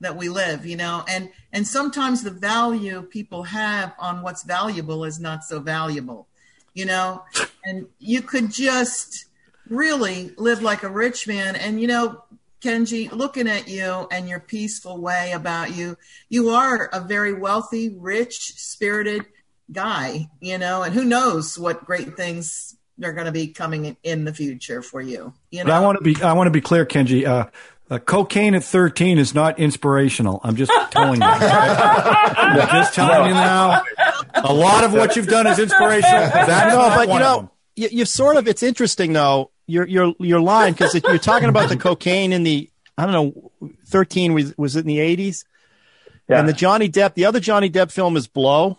that 0.00 0.16
we 0.16 0.28
live, 0.28 0.64
you 0.64 0.76
know, 0.76 1.04
and 1.08 1.30
and 1.52 1.66
sometimes 1.66 2.22
the 2.22 2.30
value 2.30 3.02
people 3.02 3.42
have 3.42 3.92
on 3.98 4.22
what's 4.22 4.44
valuable 4.44 5.04
is 5.04 5.18
not 5.18 5.42
so 5.42 5.58
valuable, 5.58 6.28
you 6.74 6.84
know, 6.84 7.24
and 7.64 7.86
you 7.98 8.22
could 8.22 8.52
just 8.52 9.26
really 9.68 10.30
live 10.38 10.62
like 10.62 10.84
a 10.84 10.88
rich 10.88 11.26
man, 11.26 11.56
and 11.56 11.80
you 11.80 11.88
know. 11.88 12.22
Kenji, 12.62 13.12
looking 13.12 13.46
at 13.46 13.68
you 13.68 14.08
and 14.10 14.26
your 14.26 14.40
peaceful 14.40 14.96
way 14.96 15.32
about 15.32 15.76
you, 15.76 15.98
you 16.30 16.48
are 16.48 16.86
a 16.94 17.00
very 17.00 17.34
wealthy, 17.34 17.90
rich, 17.90 18.54
spirited 18.56 19.26
guy, 19.72 20.28
you 20.40 20.58
know, 20.58 20.82
and 20.82 20.94
who 20.94 21.04
knows 21.04 21.58
what 21.58 21.84
great 21.84 22.16
things 22.16 22.76
are 23.02 23.12
going 23.12 23.26
to 23.26 23.32
be 23.32 23.48
coming 23.48 23.96
in 24.02 24.24
the 24.24 24.32
future 24.32 24.82
for 24.82 25.00
you. 25.00 25.32
You 25.50 25.60
know, 25.60 25.66
But 25.66 25.72
I 25.72 25.80
want 25.80 25.98
to 25.98 26.04
be 26.04 26.22
I 26.22 26.32
want 26.32 26.46
to 26.46 26.52
be 26.52 26.60
clear, 26.60 26.86
Kenji. 26.86 27.26
Uh, 27.26 27.46
uh, 27.90 27.98
cocaine 27.98 28.54
at 28.54 28.64
13 28.64 29.18
is 29.18 29.34
not 29.34 29.58
inspirational. 29.58 30.40
I'm 30.42 30.56
just 30.56 30.72
telling 30.90 31.20
you. 31.20 31.26
I'm 31.30 32.56
just 32.56 32.94
telling 32.94 33.28
you 33.28 33.34
now. 33.34 33.82
A 34.36 34.52
lot 34.52 34.84
of 34.84 34.94
what 34.94 35.16
you've 35.16 35.26
done 35.26 35.46
is 35.46 35.58
inspirational. 35.58 36.20
That's 36.32 36.74
no, 36.74 36.80
but 36.88 37.08
you 37.12 37.18
know, 37.18 37.50
you, 37.76 37.88
you 37.90 38.04
sort 38.04 38.36
of. 38.36 38.48
It's 38.48 38.62
interesting 38.62 39.12
though. 39.12 39.50
You're 39.66 39.86
you're 39.86 40.14
you're 40.18 40.40
lying 40.40 40.72
because 40.72 40.94
you're 40.94 41.18
talking 41.18 41.48
about 41.48 41.68
the 41.68 41.76
cocaine 41.76 42.32
in 42.32 42.42
the 42.42 42.70
I 42.96 43.06
don't 43.06 43.12
know. 43.12 43.70
Thirteen 43.86 44.32
was 44.34 44.56
was 44.56 44.76
it 44.76 44.80
in 44.80 44.86
the 44.86 45.00
eighties? 45.00 45.44
Yeah. 46.28 46.38
And 46.38 46.48
the 46.48 46.52
Johnny 46.54 46.88
Depp, 46.88 47.14
the 47.14 47.26
other 47.26 47.40
Johnny 47.40 47.68
Depp 47.68 47.90
film 47.92 48.16
is 48.16 48.26
Blow. 48.26 48.78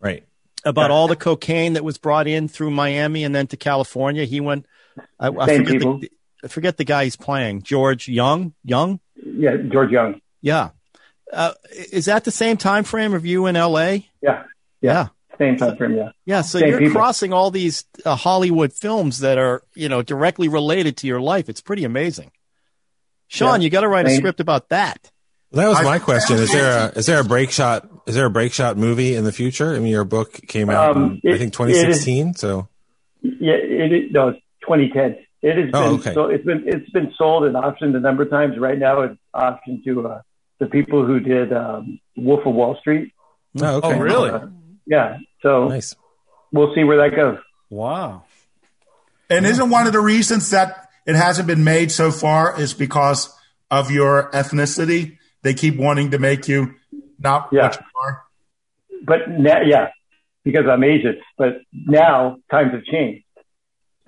Right. 0.00 0.24
About 0.64 0.90
all 0.90 1.08
the 1.08 1.16
cocaine 1.16 1.72
that 1.74 1.84
was 1.84 1.96
brought 1.98 2.26
in 2.26 2.48
through 2.48 2.70
Miami 2.70 3.24
and 3.24 3.34
then 3.34 3.46
to 3.48 3.56
California. 3.56 4.24
He 4.24 4.40
went. 4.40 4.66
I, 5.18 5.28
I 5.28 5.46
Same 5.46 5.64
forget 5.64 5.78
people. 5.80 5.98
the 5.98 6.10
I 6.44 6.48
forget 6.48 6.76
the 6.76 6.84
guy 6.84 7.04
he's 7.04 7.16
playing. 7.16 7.62
George 7.62 8.08
Jung. 8.08 8.54
Jung. 8.64 9.00
Yeah, 9.14 9.56
George 9.70 9.90
Jung. 9.90 10.20
Yeah. 10.42 10.70
Uh, 11.32 11.52
is 11.92 12.06
that 12.06 12.24
the 12.24 12.30
same 12.30 12.56
time 12.56 12.84
frame 12.84 13.14
of 13.14 13.24
you 13.24 13.46
in 13.46 13.56
L.A.? 13.56 14.08
Yeah. 14.22 14.44
Yeah. 14.80 15.08
Same 15.38 15.56
time 15.56 15.76
frame. 15.76 15.96
Yeah. 15.96 16.10
Yeah, 16.26 16.40
so 16.42 16.58
Same 16.58 16.68
you're 16.70 16.78
people. 16.78 16.94
crossing 16.94 17.32
all 17.32 17.50
these 17.50 17.84
uh, 18.04 18.16
Hollywood 18.16 18.72
films 18.72 19.20
that 19.20 19.38
are, 19.38 19.62
you 19.74 19.88
know, 19.88 20.02
directly 20.02 20.48
related 20.48 20.96
to 20.98 21.06
your 21.06 21.20
life. 21.20 21.48
It's 21.48 21.60
pretty 21.60 21.84
amazing. 21.84 22.30
Sean, 23.28 23.60
Yeah. 23.60 23.64
you 23.64 23.70
got 23.70 23.82
to 23.82 23.88
write 23.88 24.06
a 24.06 24.10
Same. 24.10 24.18
script 24.18 24.40
about 24.40 24.68
that. 24.70 25.10
That 25.52 25.68
was 25.68 25.78
I- 25.78 25.82
my 25.84 25.98
question. 25.98 26.36
Is 26.38 26.52
there 26.52 26.70
a 26.88 26.92
is 26.98 27.06
there 27.06 27.20
a 27.20 27.24
Breakshot? 27.24 27.88
Is 28.06 28.14
there 28.14 28.26
a 28.26 28.30
Breakshot 28.30 28.76
movie 28.76 29.14
in 29.14 29.24
the 29.24 29.32
future? 29.32 29.74
I 29.74 29.78
mean, 29.78 29.88
your 29.92 30.04
book 30.04 30.32
came 30.46 30.70
out 30.70 30.96
Um, 30.96 31.20
in, 31.22 31.32
I 31.34 31.38
think 31.38 31.52
it 31.60 31.68
is- 31.70 32.04
2016. 32.04 32.34
So 32.34 32.68
Yeah, 33.22 33.52
it 33.54 33.92
is, 33.92 34.12
no, 34.12 34.28
it's 34.28 34.40
2010. 34.62 35.18
It 35.42 35.56
has 35.56 35.70
Oh, 35.72 35.90
been 35.96 36.00
okay. 36.00 36.14
so 36.14 36.24
it's 36.26 36.44
been 36.44 36.64
it's 36.66 36.90
been 36.90 37.12
sold 37.16 37.44
and 37.44 37.54
optioned 37.56 37.96
a 37.96 38.00
number 38.00 38.22
of 38.24 38.30
times. 38.30 38.58
Right 38.58 38.78
now, 38.78 39.00
it's 39.02 39.16
optioned 39.34 39.84
to 39.84 40.06
uh, 40.08 40.20
the 40.58 40.66
people 40.66 41.04
who 41.06 41.18
did 41.20 41.52
um, 41.52 41.98
Wolf 42.16 42.44
of 42.46 42.54
Wall 42.54 42.76
Street. 42.78 43.12
Oh, 43.60 43.76
okay. 43.78 43.94
Oh, 43.94 43.98
really? 43.98 44.30
Uh, 44.30 44.46
yeah. 44.86 45.18
So 45.42 45.68
nice. 45.68 45.94
We'll 46.52 46.74
see 46.74 46.84
where 46.84 46.98
that 47.08 47.16
goes. 47.16 47.38
Wow. 47.70 48.24
And 49.30 49.46
isn't 49.46 49.70
one 49.70 49.86
of 49.86 49.92
the 49.92 50.00
reasons 50.00 50.50
that 50.50 50.88
it 51.06 51.14
hasn't 51.16 51.46
been 51.46 51.64
made 51.64 51.90
so 51.92 52.10
far 52.10 52.60
is 52.60 52.74
because 52.74 53.32
of 53.70 53.90
your 53.90 54.30
ethnicity? 54.32 55.16
They 55.42 55.54
keep 55.54 55.76
wanting 55.76 56.10
to 56.12 56.18
make 56.18 56.48
you 56.48 56.74
not 57.18 57.52
what 57.52 57.76
you 57.76 57.86
are. 58.02 58.22
But 59.04 59.30
now, 59.30 59.60
yeah, 59.62 59.88
because 60.44 60.66
I'm 60.70 60.84
Asian. 60.84 61.18
But 61.38 61.62
now 61.72 62.36
times 62.50 62.72
have 62.72 62.84
changed. 62.84 63.24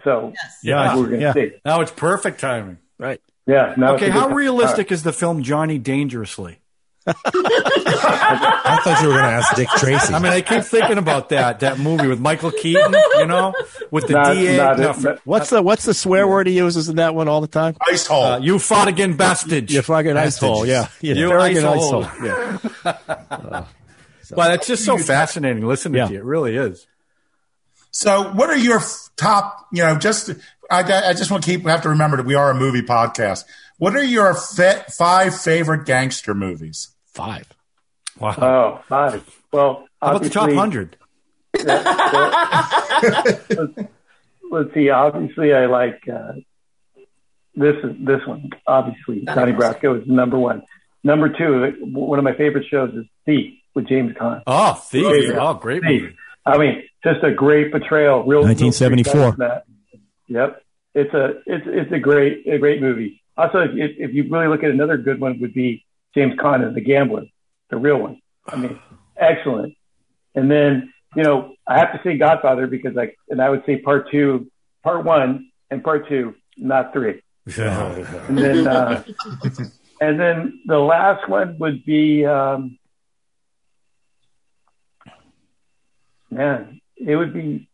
So 0.04 0.32
Yeah, 0.62 0.96
we're 0.96 1.04
gonna 1.06 1.18
yeah. 1.18 1.32
see. 1.32 1.50
Now 1.64 1.80
it's 1.80 1.92
perfect 1.92 2.40
timing. 2.40 2.78
Right. 2.98 3.20
Yeah. 3.46 3.74
Now 3.76 3.94
okay, 3.94 4.08
how 4.10 4.28
good- 4.28 4.36
realistic 4.36 4.90
is 4.92 5.02
the 5.02 5.12
film 5.12 5.42
Johnny 5.42 5.78
Dangerously? 5.78 6.58
I 7.06 8.80
thought 8.84 9.00
you 9.02 9.08
were 9.08 9.14
going 9.14 9.24
to 9.24 9.30
ask 9.30 9.54
Dick 9.56 9.68
Tracy. 9.76 10.14
I 10.14 10.18
mean, 10.18 10.32
I 10.32 10.40
keep 10.40 10.62
thinking 10.62 10.98
about 10.98 11.30
that 11.30 11.60
that 11.60 11.78
movie 11.78 12.06
with 12.06 12.20
Michael 12.20 12.50
Keaton. 12.52 12.94
You 13.18 13.26
know, 13.26 13.54
with 13.90 14.06
the 14.06 14.14
Not- 14.14 14.34
DA. 14.34 14.56
not 14.56 14.78
No, 14.78 14.90
it, 14.90 14.96
for- 14.96 15.18
What's 15.24 15.50
the 15.50 15.62
what's 15.62 15.84
the 15.84 15.94
swear 15.94 16.26
word 16.28 16.46
he 16.46 16.56
uses 16.56 16.88
in 16.88 16.96
that 16.96 17.14
one 17.14 17.28
all 17.28 17.40
the 17.40 17.46
time? 17.48 17.76
Ice 17.88 18.06
hole. 18.06 18.24
uh, 18.24 18.38
you 18.38 18.58
fought 18.58 18.88
again, 18.88 19.16
bastage. 19.16 19.72
You 19.72 19.82
fucking 19.82 20.16
ice 20.16 20.38
hole. 20.38 20.64
Yeah. 20.66 20.88
Yeah. 21.00 21.14
You 21.14 21.28
Very 21.28 21.42
ice 21.42 21.54
good 21.54 21.64
ice 21.64 21.80
hole. 21.90 22.02
hole. 22.04 22.26
Yeah. 22.26 23.64
Well, 24.34 24.48
that's 24.48 24.66
just 24.66 24.84
so 24.84 24.96
fascinating 24.96 25.66
listening 25.66 25.98
Yeah. 25.98 26.06
to 26.06 26.12
you. 26.14 26.18
It 26.20 26.24
really 26.24 26.56
is. 26.56 26.86
So, 27.90 28.32
what 28.32 28.48
are 28.48 28.56
your 28.56 28.80
top? 29.16 29.66
You 29.72 29.82
know, 29.82 29.96
just 29.98 30.30
I, 30.70 30.80
I 30.80 31.12
just 31.12 31.30
want 31.30 31.44
to 31.44 31.50
keep 31.50 31.66
have 31.66 31.82
to 31.82 31.90
remember 31.90 32.16
that 32.16 32.24
we 32.24 32.34
are 32.34 32.50
a 32.50 32.54
movie 32.54 32.80
podcast. 32.80 33.44
What 33.76 33.94
are 33.94 34.02
your 34.02 34.32
fa- 34.34 34.84
five 34.90 35.38
favorite 35.38 35.84
gangster 35.84 36.32
movies? 36.34 36.88
Five. 37.12 37.46
Wow. 38.18 38.34
Oh, 38.38 38.84
five. 38.88 39.40
Well, 39.52 39.86
How 40.00 40.10
about 40.10 40.22
the 40.22 40.30
top 40.30 40.50
hundred? 40.52 40.96
let's, 41.62 41.88
let's 44.50 44.74
see. 44.74 44.90
Obviously, 44.90 45.52
I 45.52 45.66
like 45.66 46.02
uh, 46.12 46.32
this. 47.54 47.76
Is 47.84 47.96
this 48.04 48.20
one? 48.26 48.50
Obviously, 48.66 49.20
Donnie 49.20 49.52
Brasco 49.52 50.00
is 50.00 50.08
number 50.08 50.38
one. 50.38 50.62
Number 51.04 51.28
two, 51.28 51.72
one 51.82 52.18
of 52.18 52.24
my 52.24 52.34
favorite 52.34 52.66
shows 52.70 52.94
is 52.94 53.04
Thief 53.26 53.54
with 53.74 53.88
James 53.88 54.12
Caan. 54.16 54.42
Oh, 54.46 54.74
Thief. 54.74 55.06
Favorite. 55.06 55.38
Oh, 55.38 55.54
great 55.54 55.82
Thief. 55.82 56.02
movie. 56.02 56.16
I 56.46 56.58
mean, 56.58 56.82
just 57.04 57.22
a 57.22 57.32
great 57.32 57.70
portrayal. 57.70 58.24
Real 58.24 58.42
1974. 58.42 59.36
real. 59.38 59.62
Yep, 60.28 60.62
it's 60.94 61.12
a 61.14 61.42
it's 61.46 61.64
it's 61.66 61.92
a 61.92 61.98
great 61.98 62.46
a 62.46 62.58
great 62.58 62.80
movie. 62.80 63.22
Also, 63.36 63.60
if, 63.60 63.96
if 63.98 64.14
you 64.14 64.28
really 64.30 64.46
look 64.48 64.62
at 64.62 64.70
another 64.70 64.96
good 64.96 65.20
one, 65.20 65.40
would 65.40 65.54
be 65.54 65.84
James 66.14 66.34
as 66.38 66.74
the 66.74 66.80
gambler, 66.80 67.24
the 67.70 67.76
real 67.76 67.98
one. 67.98 68.20
I 68.46 68.56
mean, 68.56 68.78
excellent. 69.16 69.74
And 70.34 70.50
then 70.50 70.92
you 71.14 71.22
know, 71.22 71.54
I 71.66 71.78
have 71.78 71.92
to 71.92 72.00
say 72.02 72.16
Godfather 72.16 72.66
because 72.66 72.94
like, 72.94 73.16
and 73.28 73.40
I 73.40 73.50
would 73.50 73.64
say 73.66 73.78
part 73.78 74.10
two, 74.10 74.50
part 74.82 75.04
one, 75.04 75.50
and 75.70 75.82
part 75.82 76.08
two, 76.08 76.34
not 76.56 76.92
three. 76.92 77.22
And 77.46 78.38
then, 78.38 78.66
uh, 78.66 79.02
and 80.00 80.18
then 80.18 80.60
the 80.66 80.78
last 80.78 81.28
one 81.28 81.58
would 81.58 81.84
be, 81.84 82.24
um, 82.24 82.78
man, 86.30 86.80
it 86.96 87.16
would 87.16 87.34
be. 87.34 87.68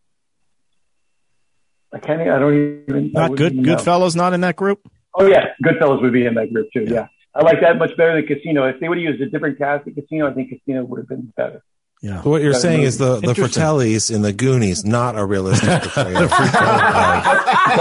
I 1.93 1.99
can't. 1.99 2.21
I 2.21 2.39
don't 2.39 2.85
even. 2.89 3.13
I 3.17 3.21
Not 3.21 3.31
wouldn't 3.31 3.63
good. 3.63 3.79
Goodfellas 3.79 4.17
not 4.17 4.35
in 4.35 4.43
that 4.43 4.57
group. 4.57 4.81
Oh 5.15 5.27
yeah, 5.27 5.55
Goodfellas 5.65 6.03
would 6.03 6.13
be 6.13 6.27
in 6.27 6.35
that 6.35 6.53
group 6.53 6.69
too. 6.73 6.85
Yeah. 6.87 7.09
I 7.39 7.43
like 7.43 7.61
that 7.61 7.79
much 7.79 7.97
better 7.97 8.15
than 8.17 8.27
Casino. 8.27 8.65
If 8.67 8.81
they 8.81 8.89
would 8.89 8.99
have 8.99 9.05
used 9.05 9.21
a 9.23 9.31
different 9.31 9.59
cast 9.59 9.87
at 9.87 9.95
Casino, 9.95 10.29
I 10.29 10.35
think 10.35 10.49
Casino 10.51 10.85
would 10.85 10.99
have 10.99 11.09
been 11.09 11.33
better. 11.37 11.63
Yeah. 12.03 12.23
So 12.23 12.31
what 12.31 12.43
you're 12.43 12.53
saying 12.55 12.79
movie. 12.79 12.87
is 12.89 12.99
the 12.99 13.21
the 13.21 13.29
Interesting. 13.31 13.63
Fratellis 13.63 14.15
in 14.15 14.23
the 14.23 14.33
Goonies 14.33 14.85
not 14.85 15.17
a 15.19 15.25
realistic 15.25 15.69
portrayal. 15.83 16.29
but 16.29 16.31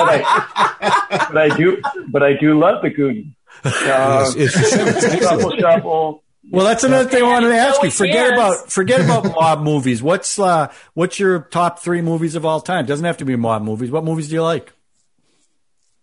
I, 0.09 1.27
but 1.31 1.37
I 1.37 1.49
do, 1.57 1.81
but 2.09 2.23
I 2.23 2.33
do 2.33 2.57
love 2.59 2.81
the 2.83 2.89
Goonies. 2.89 3.27
Um, 3.63 3.71
It's- 3.71 4.35
it's 4.37 4.75
a. 4.75 4.87
It's. 4.87 5.23
Shuffle, 5.25 5.51
shuffle. 5.57 6.23
Well, 6.49 6.65
that's 6.65 6.83
another 6.85 7.09
thing 7.09 7.23
I 7.23 7.27
wanted 7.27 7.49
to 7.49 7.55
ask 7.57 7.83
you. 7.83 7.91
Forget 7.91 8.29
Chance. 8.29 8.33
about 8.33 8.71
forget 8.71 9.01
about 9.01 9.25
mob 9.25 9.61
movies. 9.63 10.01
What's 10.01 10.39
uh, 10.39 10.71
what's 10.93 11.19
your 11.19 11.39
top 11.41 11.79
three 11.79 12.01
movies 12.01 12.35
of 12.35 12.45
all 12.45 12.61
time? 12.61 12.85
Doesn't 12.85 13.05
have 13.05 13.17
to 13.17 13.25
be 13.25 13.35
mob 13.35 13.63
movies. 13.63 13.91
What 13.91 14.03
movies 14.05 14.29
do 14.29 14.35
you 14.35 14.43
like? 14.43 14.71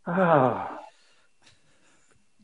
Ah, 0.06 0.78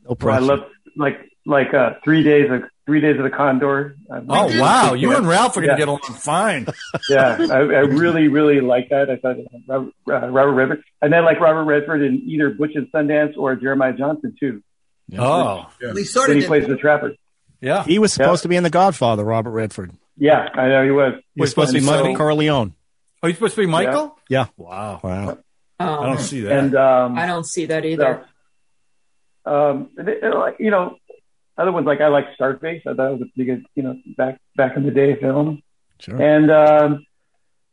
No 0.03 0.17
well, 0.19 0.33
I 0.35 0.39
love 0.39 0.59
like 0.95 1.19
like 1.45 1.73
uh, 1.73 1.93
three 2.03 2.23
days 2.23 2.49
of 2.51 2.63
three 2.85 3.01
days 3.01 3.17
of 3.17 3.23
the 3.23 3.29
Condor. 3.29 3.95
I'm- 4.11 4.25
Oh 4.29 4.59
wow, 4.59 4.93
you 4.93 5.15
and 5.15 5.27
Ralph 5.27 5.55
are 5.57 5.61
gonna 5.61 5.73
Yeah. 5.73 5.77
get 5.77 5.87
along 5.87 6.01
fine. 6.19 6.67
yeah, 7.09 7.37
I, 7.51 7.55
I 7.57 7.59
really, 7.87 8.27
really 8.27 8.59
like 8.61 8.89
that. 8.89 9.09
I 9.09 9.15
thought 9.17 9.37
uh, 9.69 9.85
Robert, 10.05 10.49
uh, 10.49 10.53
Redford, 10.53 10.83
and 11.01 11.11
then 11.13 11.23
like 11.25 11.39
Robert 11.39 11.63
Redford 11.63 12.01
in 12.01 12.21
either 12.27 12.49
Butch 12.51 12.71
and 12.75 12.87
Sundance 12.91 13.37
or 13.37 13.55
Jeremiah 13.55 13.93
Johnson 13.93 14.35
too. 14.39 14.61
Oh, 15.17 15.67
We 15.93 16.03
sort 16.05 16.27
Then 16.27 16.37
of 16.37 16.43
he 16.43 16.47
plays 16.47 16.67
the 16.67 16.77
trapper. 16.77 17.13
yeah. 17.59 17.83
He 17.83 17.99
was 17.99 18.13
supposed 18.13 18.43
to 18.43 18.47
be 18.49 18.55
in 18.55 18.63
The 18.63 18.69
Godfather, 18.69 19.23
Robert 19.25 19.51
Redford. 19.51 19.91
Yeah, 20.17 20.47
I 20.53 20.67
know 20.69 20.83
he 20.85 20.91
was. 20.91 21.13
He 21.35 21.41
was 21.41 21.49
supposed 21.49 21.71
to 21.71 21.79
be 21.79 21.85
so- 21.85 21.91
Michael 21.91 22.15
Corleone. 22.15 22.73
Oh, 23.23 23.27
you 23.27 23.33
supposed 23.33 23.55
to 23.55 23.61
be 23.61 23.67
Michael? 23.67 24.17
Yeah. 24.29 24.47
Wow. 24.57 24.99
Wow. 25.03 25.37
I 25.79 25.85
Oh, 25.87 26.05
don't 26.05 26.19
see 26.19 26.41
that. 26.41 26.51
And 26.53 26.75
um, 26.75 27.17
I 27.17 27.25
don't 27.25 27.45
see 27.45 27.65
that 27.67 27.85
either. 27.85 28.21
So, 28.23 28.30
um, 29.45 29.89
and 29.97 30.33
like, 30.33 30.57
you 30.59 30.71
know, 30.71 30.97
other 31.57 31.71
ones 31.71 31.85
like 31.85 32.01
I 32.01 32.07
like 32.07 32.25
Scarface. 32.35 32.83
I 32.87 32.93
thought 32.93 33.07
it 33.07 33.19
was 33.19 33.21
a 33.21 33.31
pretty 33.35 33.45
good, 33.45 33.65
you 33.75 33.83
know, 33.83 33.95
back 34.17 34.39
back 34.55 34.77
in 34.77 34.83
the 34.83 34.91
day 34.91 35.15
film. 35.15 35.61
Sure. 35.99 36.21
And 36.21 36.49
um, 36.51 37.05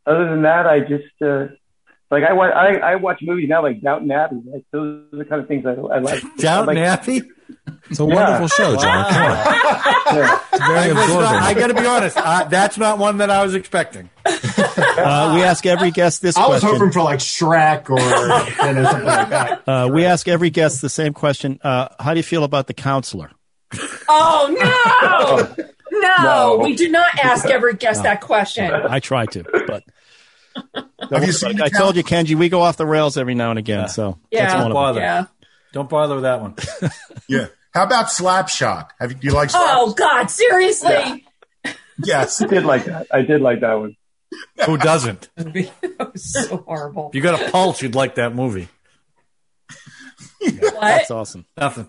other 0.06 0.28
than 0.30 0.42
that, 0.42 0.66
I 0.66 0.80
just 0.80 1.04
uh, 1.22 1.46
like 2.10 2.24
I 2.24 2.32
watch 2.32 2.52
I, 2.54 2.76
I 2.78 2.94
watch 2.96 3.18
movies 3.22 3.48
now 3.48 3.62
like 3.62 3.80
Downton 3.80 4.10
Abbey. 4.10 4.42
Like 4.44 4.64
those 4.72 5.04
are 5.12 5.18
the 5.18 5.24
kind 5.24 5.42
of 5.42 5.48
things 5.48 5.64
I, 5.66 5.72
I 5.72 5.98
like. 6.00 6.22
Downton 6.38 6.76
I 6.76 6.80
like, 6.80 7.00
Abbey? 7.00 7.22
It's 7.90 7.98
a 7.98 8.04
wonderful 8.04 8.48
show, 8.48 8.76
John. 8.76 9.10
Come 9.10 9.32
on. 9.32 10.40
It's 10.58 10.66
very 10.66 10.78
I, 10.78 10.88
was 10.88 10.94
not- 10.96 11.04
absorbing. 11.04 11.26
I 11.28 11.54
got 11.54 11.66
to 11.68 11.74
be 11.74 11.86
honest. 11.86 12.16
Uh, 12.16 12.44
that's 12.44 12.78
not 12.78 12.98
one 12.98 13.18
that 13.18 13.30
I 13.30 13.44
was 13.44 13.54
expecting. 13.54 14.10
Uh, 14.28 15.32
we 15.34 15.42
ask 15.42 15.64
every 15.66 15.90
guest 15.90 16.22
this 16.22 16.36
I 16.36 16.46
was 16.48 16.60
question. 16.60 16.78
hoping 16.78 16.92
for 16.92 17.02
like 17.02 17.18
Shrek 17.20 17.88
or 17.90 17.98
you 17.98 18.74
know, 18.74 18.84
something 18.84 19.04
like 19.06 19.28
that. 19.30 19.62
Uh, 19.68 19.88
we 19.92 20.04
ask 20.04 20.26
every 20.28 20.50
guest 20.50 20.80
the 20.82 20.88
same 20.88 21.12
question. 21.14 21.58
Uh, 21.62 21.88
how 22.00 22.14
do 22.14 22.18
you 22.18 22.24
feel 22.24 22.44
about 22.44 22.66
the 22.66 22.74
counselor? 22.74 23.30
Oh 24.08 25.54
no, 25.58 25.64
no, 26.00 26.22
No. 26.22 26.60
we 26.64 26.74
do 26.74 26.88
not 26.90 27.06
ask 27.22 27.46
every 27.46 27.74
guest 27.74 28.02
that 28.04 28.20
question. 28.20 28.70
I 28.72 28.98
try 29.00 29.26
to, 29.26 29.44
but 29.66 29.84
Have 31.12 31.24
you 31.26 31.32
seen 31.32 31.60
I 31.60 31.68
told 31.68 31.96
you, 31.96 32.02
Kenji, 32.02 32.34
we 32.34 32.48
go 32.48 32.62
off 32.62 32.76
the 32.76 32.86
rails 32.86 33.16
every 33.16 33.34
now 33.34 33.50
and 33.50 33.58
again. 33.58 33.88
So 33.88 34.18
Yeah, 34.30 34.46
that's 34.46 34.54
one 34.62 34.70
of 34.70 34.74
bother. 34.74 35.00
yeah. 35.00 35.24
Don't 35.72 35.88
bother 35.88 36.14
with 36.14 36.24
that 36.24 36.40
one. 36.40 36.54
Yeah. 37.28 37.48
How 37.74 37.84
about 37.84 38.06
Slapshot? 38.06 38.88
Have 38.98 39.12
you, 39.12 39.18
do 39.18 39.26
you 39.28 39.34
like? 39.34 39.50
Slap- 39.50 39.62
Oh 39.66 39.92
God, 39.92 40.30
seriously? 40.30 41.26
Yes, 42.02 42.40
I 42.40 42.46
did 42.46 42.64
like 42.64 42.86
that. 42.86 43.06
I 43.12 43.20
did 43.20 43.42
like 43.42 43.60
that 43.60 43.74
one. 43.74 43.94
Who 44.66 44.76
doesn't? 44.76 45.28
that 45.36 46.10
was 46.12 46.32
so 46.32 46.58
horrible. 46.58 47.08
If 47.08 47.14
you 47.14 47.22
got 47.22 47.40
a 47.40 47.50
pulse, 47.50 47.82
you'd 47.82 47.94
like 47.94 48.16
that 48.16 48.34
movie. 48.34 48.68
What? 50.40 50.80
That's 50.80 51.10
awesome. 51.10 51.46
Nothing. 51.56 51.88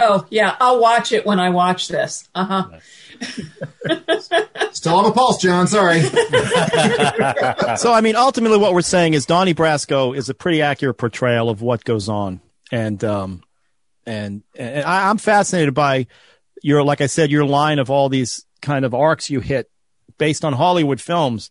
Oh 0.00 0.26
yeah, 0.28 0.56
I'll 0.58 0.80
watch 0.80 1.12
it 1.12 1.24
when 1.24 1.38
I 1.38 1.50
watch 1.50 1.88
this. 1.88 2.28
Uh 2.34 2.44
huh. 2.44 2.78
Still 4.72 4.96
on 4.96 5.04
the 5.04 5.12
pulse, 5.12 5.40
John. 5.40 5.68
Sorry. 5.68 6.00
so 7.76 7.92
I 7.92 8.00
mean, 8.00 8.16
ultimately, 8.16 8.58
what 8.58 8.74
we're 8.74 8.82
saying 8.82 9.14
is 9.14 9.24
Donnie 9.24 9.54
Brasco 9.54 10.16
is 10.16 10.28
a 10.28 10.34
pretty 10.34 10.62
accurate 10.62 10.98
portrayal 10.98 11.48
of 11.48 11.62
what 11.62 11.84
goes 11.84 12.08
on, 12.08 12.40
and 12.72 13.02
um, 13.04 13.42
and 14.04 14.42
and 14.56 14.84
I, 14.84 15.10
I'm 15.10 15.18
fascinated 15.18 15.74
by 15.74 16.08
your, 16.62 16.82
like 16.82 17.00
I 17.00 17.06
said, 17.06 17.30
your 17.30 17.44
line 17.44 17.78
of 17.78 17.88
all 17.88 18.08
these 18.08 18.44
kind 18.62 18.84
of 18.84 18.94
arcs 18.94 19.30
you 19.30 19.40
hit 19.40 19.70
based 20.18 20.44
on 20.44 20.52
Hollywood 20.54 21.00
films, 21.00 21.50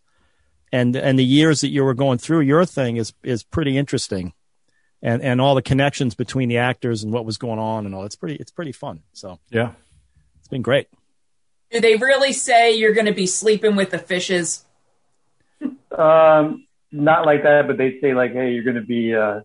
and 0.72 0.95
and 0.95 1.18
the 1.20 1.26
years 1.26 1.61
that 1.61 1.70
you 1.70 1.84
were 1.84 1.93
going 1.93 2.18
through. 2.18 2.41
Your 2.41 2.66
thing 2.66 2.97
is 2.97 3.14
is 3.24 3.43
pretty 3.43 3.78
interesting, 3.78 4.34
and 5.01 5.22
and 5.22 5.39
all 5.41 5.55
the 5.55 5.61
connections 5.61 6.16
between 6.16 6.49
the 6.49 6.57
actors 6.57 7.03
and 7.03 7.11
what 7.14 7.26
was 7.26 7.38
going 7.38 7.59
on 7.59 7.86
and 7.86 7.93
all. 7.95 8.03
It's 8.05 8.16
pretty 8.16 8.36
it's 8.36 8.51
pretty 8.51 8.72
fun. 8.72 9.01
So 9.14 9.39
Yeah. 9.51 9.72
it's 10.39 10.47
been 10.47 10.61
great. 10.61 10.88
Do 11.72 11.80
they 11.80 11.95
really 11.95 12.34
say 12.34 12.76
you're 12.76 12.93
going 12.93 13.07
to 13.07 13.14
be 13.14 13.26
sleeping 13.26 13.76
with 13.76 13.89
the 13.89 13.97
fishes? 13.97 14.64
Um, 15.97 16.68
not 16.91 17.26
like 17.26 17.43
that, 17.43 17.68
but 17.68 17.78
they 17.78 17.99
say 17.99 18.14
like, 18.14 18.34
"Hey, 18.34 18.51
you're 18.51 18.64
going 18.64 18.76
to 18.76 18.82
be, 18.82 19.16
uh, 19.16 19.41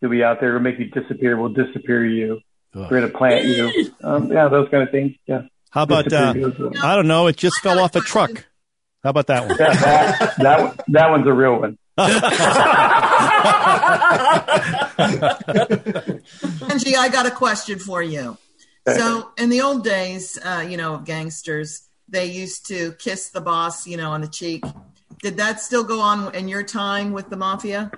you'll 0.00 0.10
be 0.10 0.22
out 0.22 0.40
there. 0.40 0.52
We'll 0.52 0.60
make 0.62 0.78
you 0.78 0.86
disappear. 0.86 1.36
We'll 1.36 1.52
disappear 1.52 2.04
you. 2.06 2.40
We're 2.74 2.88
going 2.88 3.02
to 3.10 3.16
plant 3.18 3.44
you. 3.46 3.90
Um, 4.04 4.32
yeah, 4.32 4.48
those 4.48 4.68
kind 4.68 4.82
of 4.82 4.90
things. 4.90 5.12
Yeah. 5.26 5.42
How 5.72 5.84
about 5.84 6.12
uh, 6.12 6.34
Disappear 6.34 6.42
you 6.42 6.52
as 6.52 6.58
well. 6.58 6.84
I 6.84 6.96
don't 6.96 7.08
know. 7.08 7.26
It 7.28 7.36
just 7.36 7.60
fell 7.60 7.78
off 7.78 7.96
a 7.96 8.00
truck. 8.00 8.44
How 9.02 9.10
about 9.10 9.26
that 9.28 9.48
one? 9.48 9.56
Yeah, 9.58 9.72
that, 9.72 10.36
that 10.38 10.84
that 10.88 11.10
one's 11.10 11.26
a 11.26 11.32
real 11.32 11.58
one. 11.58 11.78
Angie, 16.70 16.96
I 16.96 17.08
got 17.10 17.26
a 17.26 17.30
question 17.30 17.78
for 17.78 18.02
you. 18.02 18.36
So, 18.86 19.30
in 19.38 19.48
the 19.48 19.62
old 19.62 19.84
days, 19.84 20.38
uh, 20.44 20.64
you 20.68 20.76
know, 20.76 20.94
of 20.94 21.04
gangsters, 21.04 21.88
they 22.08 22.26
used 22.26 22.66
to 22.66 22.92
kiss 22.98 23.30
the 23.30 23.40
boss, 23.40 23.86
you 23.86 23.96
know, 23.96 24.10
on 24.10 24.20
the 24.20 24.28
cheek. 24.28 24.64
Did 25.22 25.36
that 25.38 25.60
still 25.60 25.84
go 25.84 26.00
on 26.00 26.34
in 26.34 26.48
your 26.48 26.62
time 26.62 27.12
with 27.12 27.30
the 27.30 27.36
mafia? 27.36 27.90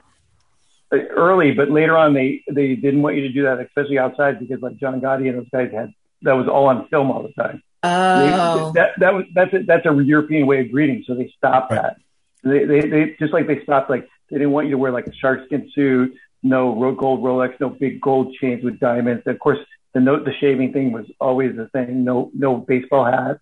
Uh, 0.93 0.99
Early, 1.11 1.53
but 1.53 1.71
later 1.71 1.97
on, 1.97 2.15
they 2.15 2.45
they 2.51 2.77
didn't 2.77 3.03
want 3.03 3.17
you 3.17 3.23
to 3.23 3.33
do 3.33 3.43
that, 3.43 3.59
especially 3.61 3.99
outside, 3.99 4.39
because 4.39 4.63
like 4.63 4.77
John 4.77 5.01
Gotti 5.01 5.29
and 5.29 5.39
those 5.39 5.49
guys 5.51 5.73
had 5.73 5.93
that 6.25 6.33
was 6.33 6.49
all 6.49 6.67
on 6.67 6.89
film 6.89 7.11
all 7.11 7.23
the 7.23 7.33
time. 7.41 7.63
Oh. 7.83 8.73
They, 8.73 8.81
that 8.81 8.91
that 8.99 9.15
was 9.15 9.25
that's 9.35 9.55
a, 9.55 9.63
that's 9.63 9.87
a 9.87 10.03
European 10.03 10.47
way 10.47 10.61
of 10.61 10.71
greeting, 10.71 11.05
so 11.07 11.15
they 11.15 11.33
stopped 11.37 11.71
that. 11.71 11.97
They, 12.43 12.65
they 12.65 12.81
they 12.81 13.17
just 13.19 13.33
like 13.33 13.47
they 13.47 13.63
stopped 13.63 13.91
like 13.91 14.09
they 14.31 14.39
didn't 14.39 14.53
want 14.53 14.67
you 14.67 14.73
to 14.73 14.79
wear 14.79 14.91
like 14.91 15.07
a 15.07 15.13
sharkskin 15.13 15.71
suit, 15.75 16.15
no 16.43 16.79
ro- 16.79 16.95
gold 16.95 17.23
Rolex, 17.23 17.59
no 17.61 17.69
big 17.69 18.01
gold 18.01 18.35
chains 18.41 18.65
with 18.65 18.81
diamonds. 18.81 19.23
Of 19.27 19.39
course, 19.39 19.59
the 19.93 20.01
no, 20.01 20.23
the 20.23 20.33
shaving 20.41 20.73
thing 20.73 20.93
was 20.93 21.07
always 21.21 21.57
the 21.57 21.69
thing. 21.69 22.05
No 22.05 22.31
no 22.35 22.57
baseball 22.57 23.05
hat. 23.05 23.39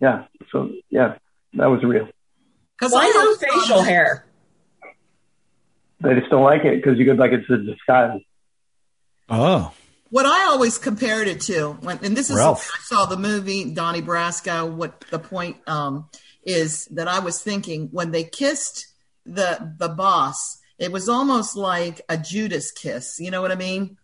Yeah, 0.00 0.24
so 0.52 0.70
yeah, 0.90 1.16
that 1.54 1.66
was 1.66 1.82
real. 1.82 2.08
Cause 2.78 2.92
Why 2.92 3.06
I 3.06 3.12
no 3.12 3.48
facial 3.48 3.82
hair? 3.82 4.26
They 6.00 6.14
just 6.14 6.30
don't 6.30 6.44
like 6.44 6.64
it 6.64 6.76
because 6.76 6.98
you 6.98 7.06
could 7.06 7.18
like 7.18 7.32
it's 7.32 7.48
a 7.48 7.56
disguise. 7.56 8.20
Oh. 9.30 9.72
What 10.10 10.26
I 10.26 10.46
always 10.46 10.78
compared 10.78 11.26
it 11.28 11.40
to, 11.42 11.72
when, 11.80 11.98
and 12.02 12.16
this 12.16 12.30
is 12.30 12.36
when 12.36 12.44
I 12.46 12.54
saw 12.84 13.06
the 13.06 13.16
movie 13.16 13.72
Donnie 13.72 14.02
Brasco. 14.02 14.70
What 14.72 15.00
the 15.10 15.18
point 15.18 15.56
um, 15.66 16.08
is 16.44 16.86
that 16.86 17.08
I 17.08 17.18
was 17.18 17.42
thinking 17.42 17.88
when 17.90 18.12
they 18.12 18.22
kissed 18.24 18.86
the 19.24 19.74
the 19.78 19.88
boss, 19.88 20.58
it 20.78 20.92
was 20.92 21.08
almost 21.08 21.56
like 21.56 22.02
a 22.08 22.16
Judas 22.16 22.70
kiss. 22.70 23.18
You 23.18 23.30
know 23.32 23.42
what 23.42 23.50
I 23.50 23.56
mean? 23.56 23.98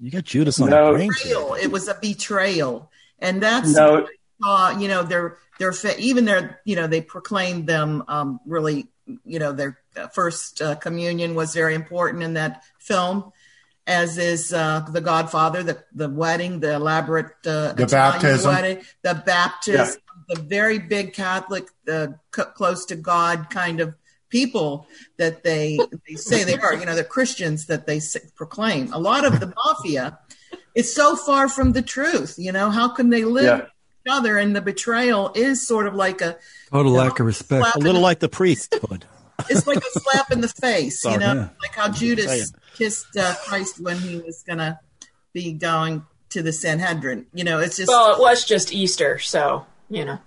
You 0.00 0.10
got 0.10 0.24
Judas 0.24 0.60
on 0.60 0.70
No. 0.70 0.86
the 0.86 0.92
brain. 0.98 1.08
Betrayal. 1.10 1.54
It 1.54 1.68
was 1.70 1.86
a 1.88 1.94
betrayal, 2.00 2.90
and 3.20 3.40
that's 3.42 3.74
No. 3.74 4.08
uh, 4.44 4.76
you 4.78 4.88
know 4.88 5.02
their 5.04 5.38
their 5.60 5.72
fa- 5.72 5.98
even 6.00 6.24
their 6.24 6.60
you 6.64 6.74
know 6.74 6.88
they 6.88 7.00
proclaimed 7.00 7.68
them 7.68 8.02
um, 8.08 8.40
really 8.44 8.88
you 9.24 9.38
know 9.38 9.52
their 9.52 9.78
uh, 9.96 10.08
first 10.08 10.60
uh, 10.60 10.74
communion 10.76 11.34
was 11.36 11.54
very 11.54 11.74
important 11.74 12.22
in 12.24 12.34
that 12.34 12.62
film 12.80 13.32
as 13.88 14.18
is 14.18 14.52
uh, 14.52 14.86
the 14.92 15.00
Godfather, 15.00 15.62
the 15.64 15.82
the 15.92 16.08
wedding, 16.08 16.60
the 16.60 16.74
elaborate 16.74 17.32
uh, 17.46 17.72
The 17.72 17.84
Italian 17.84 18.20
baptism. 18.22 18.54
wedding, 18.54 18.84
the 19.02 19.14
baptism, 19.26 19.96
the 20.28 20.40
very 20.42 20.78
big 20.78 21.14
Catholic, 21.14 21.66
the 21.86 22.14
c- 22.36 22.42
close 22.54 22.84
to 22.86 22.96
God 22.96 23.48
kind 23.50 23.80
of 23.80 23.94
people 24.28 24.86
that 25.16 25.42
they 25.42 25.78
they 26.06 26.14
say 26.16 26.44
they 26.44 26.58
are. 26.58 26.74
You 26.74 26.84
know, 26.86 26.94
they're 26.94 27.02
Christians 27.04 27.66
that 27.66 27.86
they 27.86 27.96
s- 27.96 28.16
proclaim. 28.36 28.92
A 28.92 28.98
lot 28.98 29.24
of 29.24 29.40
the 29.40 29.52
mafia 29.56 30.18
is 30.74 30.94
so 30.94 31.16
far 31.16 31.48
from 31.48 31.72
the 31.72 31.82
truth. 31.82 32.34
You 32.38 32.52
know, 32.52 32.70
how 32.70 32.88
can 32.90 33.08
they 33.10 33.24
live 33.24 33.44
Yeah. 33.44 33.64
each 33.66 34.12
other? 34.12 34.36
And 34.36 34.54
the 34.54 34.60
betrayal 34.60 35.32
is 35.34 35.66
sort 35.66 35.86
of 35.86 35.94
like 35.94 36.20
a 36.20 36.36
Total 36.70 36.92
lack 36.92 37.18
of 37.20 37.26
respect. 37.26 37.74
A 37.74 37.78
little 37.78 38.02
like 38.02 38.20
the 38.20 38.28
priesthood. 38.28 39.06
It's 39.48 39.66
like 39.66 39.78
a 39.78 40.00
slap 40.00 40.30
in 40.30 40.40
the 40.40 40.48
face, 40.48 41.04
you 41.04 41.18
know, 41.18 41.34
Yeah. 41.34 41.48
like 41.60 41.74
how 41.74 41.88
Judas 41.88 42.52
kissed 42.74 43.16
uh, 43.16 43.34
Christ 43.46 43.80
when 43.80 43.98
he 43.98 44.16
was 44.16 44.42
gonna 44.46 44.80
be 45.32 45.52
going 45.52 46.04
to 46.30 46.42
the 46.42 46.52
Sanhedrin. 46.52 47.26
You 47.32 47.44
know, 47.44 47.58
it's 47.58 47.76
just 47.76 47.88
Well, 47.88 48.14
it 48.14 48.20
was 48.20 48.44
just 48.44 48.72
Easter, 48.72 49.18
so 49.18 49.66
you 49.88 50.04
know. 50.04 50.18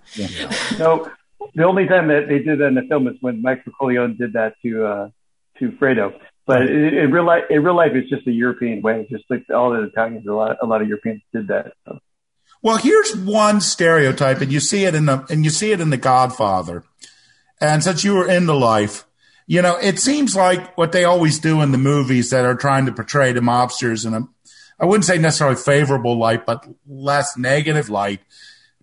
No, 0.78 1.10
the 1.54 1.64
only 1.64 1.86
time 1.86 2.08
that 2.08 2.26
they 2.28 2.38
did 2.38 2.58
that 2.60 2.66
in 2.66 2.74
the 2.74 2.82
film 2.88 3.06
is 3.08 3.16
when 3.20 3.42
Mike 3.42 3.64
Corleone 3.78 4.16
did 4.16 4.32
that 4.34 4.54
to 4.62 4.84
uh, 4.84 5.08
to 5.58 5.70
Fredo. 5.72 6.18
But 6.46 6.62
in, 6.62 6.94
in 6.94 7.12
real 7.12 7.24
life, 7.24 7.44
in 7.50 7.62
real 7.62 7.76
life, 7.76 7.92
it's 7.94 8.10
just 8.10 8.26
a 8.26 8.32
European 8.32 8.82
way. 8.82 9.06
Just 9.10 9.24
like 9.30 9.44
all 9.54 9.70
the 9.70 9.84
Italians, 9.84 10.26
a 10.26 10.32
lot, 10.32 10.56
a 10.60 10.66
lot 10.66 10.82
of 10.82 10.88
Europeans 10.88 11.22
did 11.32 11.48
that. 11.48 11.72
So. 11.86 11.98
Well, 12.62 12.78
here's 12.78 13.16
one 13.16 13.60
stereotype, 13.60 14.40
and 14.40 14.52
you 14.52 14.60
see 14.60 14.84
it 14.84 14.94
in 14.94 15.06
the 15.06 15.24
and 15.30 15.44
you 15.44 15.50
see 15.50 15.70
it 15.72 15.80
in 15.80 15.90
The 15.90 15.96
Godfather. 15.96 16.84
And 17.62 17.80
since 17.80 18.02
you 18.02 18.14
were 18.14 18.28
into 18.28 18.54
life, 18.54 19.06
you 19.46 19.62
know, 19.62 19.76
it 19.76 20.00
seems 20.00 20.34
like 20.34 20.76
what 20.76 20.90
they 20.90 21.04
always 21.04 21.38
do 21.38 21.60
in 21.62 21.70
the 21.70 21.78
movies 21.78 22.30
that 22.30 22.44
are 22.44 22.56
trying 22.56 22.86
to 22.86 22.92
portray 22.92 23.32
the 23.32 23.40
mobsters 23.40 24.04
in 24.04 24.14
a, 24.14 24.22
I 24.80 24.86
wouldn't 24.86 25.04
say 25.04 25.16
necessarily 25.16 25.54
favorable 25.54 26.18
light, 26.18 26.44
but 26.44 26.66
less 26.88 27.38
negative 27.38 27.88
light, 27.88 28.18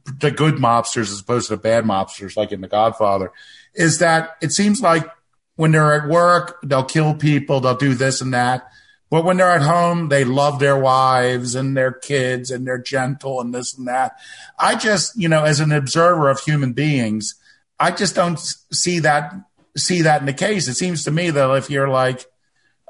the 0.06 0.32
good 0.32 0.56
mobsters 0.56 1.12
as 1.12 1.20
opposed 1.20 1.50
to 1.50 1.58
the 1.58 1.62
bad 1.62 1.84
mobsters, 1.84 2.38
like 2.38 2.54
in 2.54 2.62
The 2.62 2.70
Godfather, 2.70 3.34
is 3.74 4.00
that 4.00 4.38
it 4.42 4.54
seems 4.54 4.82
like 4.82 5.06
when 5.58 5.74
they're 5.74 6.02
at 6.02 6.08
work, 6.08 6.60
they'll 6.64 6.86
kill 6.86 7.16
people, 7.16 7.60
they'll 7.60 7.76
do 7.76 7.96
this 7.96 8.22
and 8.22 8.34
that. 8.34 8.72
But 9.10 9.26
when 9.26 9.36
they're 9.36 9.52
at 9.52 9.64
home, 9.64 10.08
they 10.08 10.24
love 10.24 10.60
their 10.60 10.78
wives 10.78 11.54
and 11.54 11.76
their 11.76 11.92
kids 11.92 12.50
and 12.50 12.66
they're 12.66 12.78
gentle 12.78 13.42
and 13.42 13.54
this 13.54 13.78
and 13.78 13.90
that. 13.90 14.18
I 14.58 14.76
just, 14.76 15.18
you 15.18 15.28
know, 15.28 15.44
as 15.44 15.60
an 15.60 15.74
observer 15.74 16.30
of 16.30 16.40
human 16.40 16.72
beings, 16.72 17.36
I 17.80 17.92
just 17.92 18.16
don't 18.16 18.38
see 18.72 19.00
that 19.00 19.34
see 19.78 20.02
that 20.04 20.22
in 20.22 20.26
the 20.26 20.34
case. 20.34 20.68
It 20.68 20.76
seems 20.76 21.06
to 21.06 21.12
me 21.12 21.30
that 21.30 21.50
if 21.56 21.70
you're 21.70 21.90
like 21.90 22.26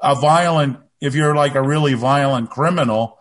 a 0.02 0.14
violent, 0.14 0.78
if 1.00 1.14
you're 1.14 1.34
like 1.34 1.54
a 1.54 1.62
really 1.62 1.94
violent 1.94 2.50
criminal, 2.50 3.18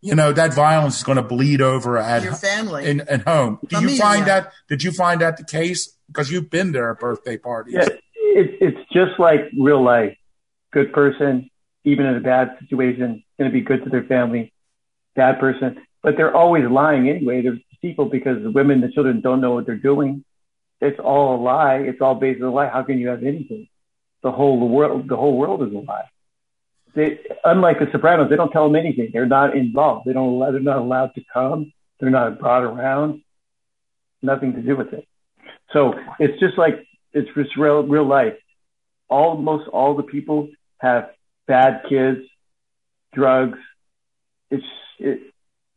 you 0.00 0.14
know 0.14 0.32
that 0.32 0.54
violence 0.54 0.98
is 0.98 1.02
going 1.02 1.16
to 1.16 1.22
bleed 1.22 1.60
over 1.60 1.98
at 1.98 2.22
your 2.22 2.34
family. 2.34 2.86
in, 2.86 3.00
at 3.02 3.22
home. 3.22 3.58
Do 3.66 3.76
you 3.76 3.80
Familia. 3.80 4.00
find 4.00 4.26
that? 4.26 4.52
Did 4.68 4.82
you 4.82 4.92
find 4.92 5.20
that 5.20 5.36
the 5.36 5.44
case? 5.44 5.96
Because 6.06 6.30
you've 6.30 6.50
been 6.50 6.72
there 6.72 6.90
at 6.90 7.00
birthday 7.00 7.36
parties. 7.36 7.74
Yeah, 7.74 7.88
it, 8.14 8.58
it's 8.60 8.90
just 8.92 9.18
like 9.18 9.40
real 9.58 9.82
life. 9.82 10.16
Good 10.72 10.92
person, 10.92 11.50
even 11.84 12.06
in 12.06 12.16
a 12.16 12.20
bad 12.20 12.56
situation, 12.60 13.24
going 13.38 13.50
to 13.50 13.52
be 13.52 13.60
good 13.60 13.84
to 13.84 13.90
their 13.90 14.04
family. 14.04 14.52
Bad 15.16 15.40
person, 15.40 15.76
but 16.02 16.16
they're 16.16 16.34
always 16.34 16.64
lying 16.68 17.08
anyway. 17.08 17.42
They're 17.42 17.58
deceitful 17.74 18.06
because 18.06 18.42
the 18.42 18.50
women, 18.50 18.80
the 18.80 18.90
children 18.90 19.20
don't 19.20 19.40
know 19.40 19.52
what 19.52 19.66
they're 19.66 19.74
doing. 19.74 20.24
It's 20.80 20.98
all 20.98 21.36
a 21.36 21.38
lie. 21.40 21.76
It's 21.76 22.00
all 22.00 22.14
based 22.14 22.40
on 22.42 22.48
a 22.48 22.52
lie. 22.52 22.68
How 22.68 22.82
can 22.82 22.98
you 22.98 23.08
have 23.08 23.22
anything? 23.22 23.68
The 24.22 24.30
whole 24.32 24.68
world, 24.68 25.08
the 25.08 25.16
whole 25.16 25.36
world 25.36 25.62
is 25.62 25.72
a 25.74 25.78
lie. 25.78 26.04
they, 26.94 27.18
unlike 27.44 27.78
the 27.78 27.86
Sopranos, 27.92 28.30
they 28.30 28.36
don't 28.36 28.50
tell 28.52 28.64
them 28.66 28.76
anything. 28.76 29.10
They're 29.12 29.26
not 29.26 29.56
involved. 29.56 30.06
They 30.06 30.12
don't. 30.12 30.38
They're 30.38 30.60
not 30.60 30.78
allowed 30.78 31.14
to 31.14 31.22
come. 31.32 31.72
They're 31.98 32.10
not 32.10 32.38
brought 32.38 32.62
around. 32.64 33.22
Nothing 34.22 34.54
to 34.54 34.62
do 34.62 34.76
with 34.76 34.92
it. 34.92 35.06
So 35.72 35.94
it's 36.18 36.38
just 36.40 36.58
like 36.58 36.86
it's 37.12 37.28
just 37.34 37.56
real 37.56 37.82
real 37.82 38.06
life. 38.06 38.34
Almost 39.08 39.68
all 39.68 39.94
the 39.96 40.02
people 40.02 40.48
have 40.78 41.10
bad 41.46 41.82
kids, 41.88 42.20
drugs. 43.12 43.58
It's 44.50 44.64
it, 44.98 45.20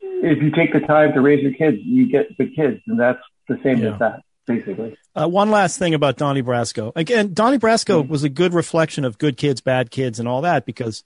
if 0.01 0.41
you 0.43 0.51
take 0.51 0.73
the 0.73 0.79
time 0.81 1.13
to 1.13 1.21
raise 1.21 1.41
your 1.41 1.53
kids, 1.53 1.77
you 1.81 2.07
get 2.09 2.35
good 2.37 2.55
kids, 2.55 2.81
and 2.87 2.99
that's 2.99 3.19
the 3.47 3.59
same 3.63 3.79
Yeah. 3.79 3.93
as 3.93 3.99
that, 3.99 4.21
basically. 4.45 4.95
Uh, 5.15 5.27
one 5.27 5.51
last 5.51 5.77
thing 5.79 5.93
about 5.93 6.17
Donnie 6.17 6.43
Brasco. 6.43 6.91
Again, 6.95 7.33
Donnie 7.33 7.59
Brasco 7.59 8.07
was 8.07 8.23
a 8.23 8.29
good 8.29 8.53
reflection 8.53 9.05
of 9.05 9.17
good 9.17 9.37
kids, 9.37 9.61
bad 9.61 9.91
kids, 9.91 10.19
and 10.19 10.27
all 10.27 10.41
that 10.41 10.65
because 10.65 11.03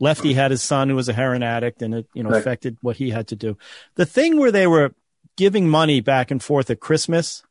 Lefty 0.00 0.34
had 0.34 0.50
his 0.50 0.62
son 0.62 0.88
who 0.88 0.94
was 0.96 1.08
a 1.08 1.12
heroin 1.12 1.42
addict, 1.42 1.80
and 1.82 1.94
it 1.94 2.06
you 2.14 2.22
know 2.22 2.30
Right. 2.30 2.40
affected 2.40 2.76
what 2.82 2.96
he 2.96 3.10
had 3.10 3.28
to 3.28 3.36
do. 3.36 3.56
The 3.94 4.04
thing 4.06 4.38
where 4.38 4.52
they 4.52 4.66
were 4.66 4.94
giving 5.36 5.68
money 5.68 6.00
back 6.00 6.30
and 6.30 6.42
forth 6.42 6.68
at 6.70 6.80
Christmas, 6.80 7.42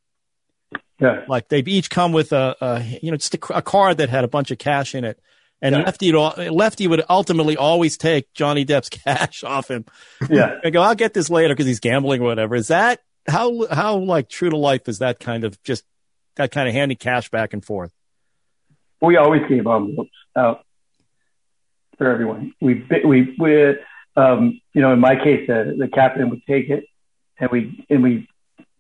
Yeah. 1.00 1.24
like 1.28 1.50
they'd 1.50 1.68
each 1.68 1.90
come 1.90 2.12
with 2.14 2.32
a, 2.34 2.56
a 2.62 3.00
you 3.02 3.12
know 3.12 3.18
just 3.18 3.34
a, 3.36 3.58
a 3.58 3.62
card 3.62 3.98
that 3.98 4.10
had 4.10 4.24
a 4.24 4.28
bunch 4.28 4.52
of 4.52 4.58
cash 4.58 4.94
in 4.96 5.04
it, 5.04 5.20
and 5.62 5.76
Yeah. 5.76 5.84
Lefty 5.84 6.12
would, 6.14 6.52
Lefty 6.52 6.88
would 6.88 7.04
ultimately 7.10 7.58
always 7.58 7.98
take 7.98 8.32
Johnny 8.34 8.66
Depp's 8.66 8.90
cash 9.04 9.44
off 9.44 9.70
him. 9.72 9.86
Yeah. 10.30 10.60
I 10.64 10.70
go, 10.70 10.82
I'll 10.82 10.96
get 10.96 11.14
this 11.14 11.30
later 11.30 11.54
because 11.54 11.66
he's 11.66 11.80
gambling 11.80 12.22
or 12.22 12.26
whatever. 12.26 12.56
Is 12.56 12.68
that 12.68 13.02
how 13.28 13.68
how 13.68 13.98
like 13.98 14.30
true 14.30 14.50
to 14.50 14.58
life 14.58 14.88
is 14.88 15.00
that 15.00 15.20
kind 15.20 15.44
of 15.44 15.62
just 15.64 15.84
that 16.36 16.52
kind 16.52 16.68
of 16.68 16.74
handy 16.74 16.96
cash 16.96 17.30
back 17.30 17.54
and 17.54 17.64
forth? 17.64 17.92
we 19.02 19.18
always 19.18 19.42
gave 19.48 19.68
envelopes 19.68 20.12
out 20.36 20.66
for 21.98 22.10
everyone. 22.10 22.54
We 22.62 22.86
we 23.06 23.36
we 23.40 23.76
um, 24.16 24.60
you 24.74 24.82
know 24.82 24.94
in 24.94 25.00
my 25.00 25.16
case 25.16 25.48
the 25.48 25.76
the 25.78 25.88
captain 25.88 26.30
would 26.30 26.46
take 26.46 26.70
it 26.70 26.86
and 27.38 27.50
we 27.52 27.86
and 27.90 28.04
we 28.04 28.28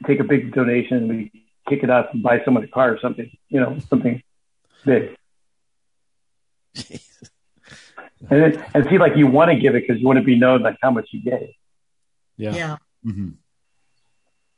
take 0.05 0.19
a 0.19 0.23
big 0.23 0.53
donation 0.53 0.97
and 0.97 1.09
we 1.09 1.31
kick 1.67 1.83
it 1.83 1.89
out 1.89 2.13
and 2.13 2.21
buy 2.21 2.43
someone 2.43 2.63
a 2.63 2.67
car 2.67 2.93
or 2.93 2.99
something. 2.99 3.29
You 3.49 3.59
know 3.61 3.79
something 3.89 4.21
big. 4.83 5.15
And 8.29 8.41
it, 8.41 8.59
and 8.73 8.87
see, 8.89 8.97
like 8.97 9.15
you 9.15 9.27
want 9.27 9.51
to 9.51 9.59
give 9.59 9.75
it 9.75 9.83
because 9.85 10.01
you 10.01 10.07
want 10.07 10.17
to 10.17 10.23
be 10.23 10.39
known 10.39 10.63
like 10.63 10.77
how 10.81 10.89
much 10.89 11.09
you 11.11 11.21
gave. 11.21 11.49
Yeah. 12.37 12.55
Yeah. 12.55 12.77
You 13.03 13.33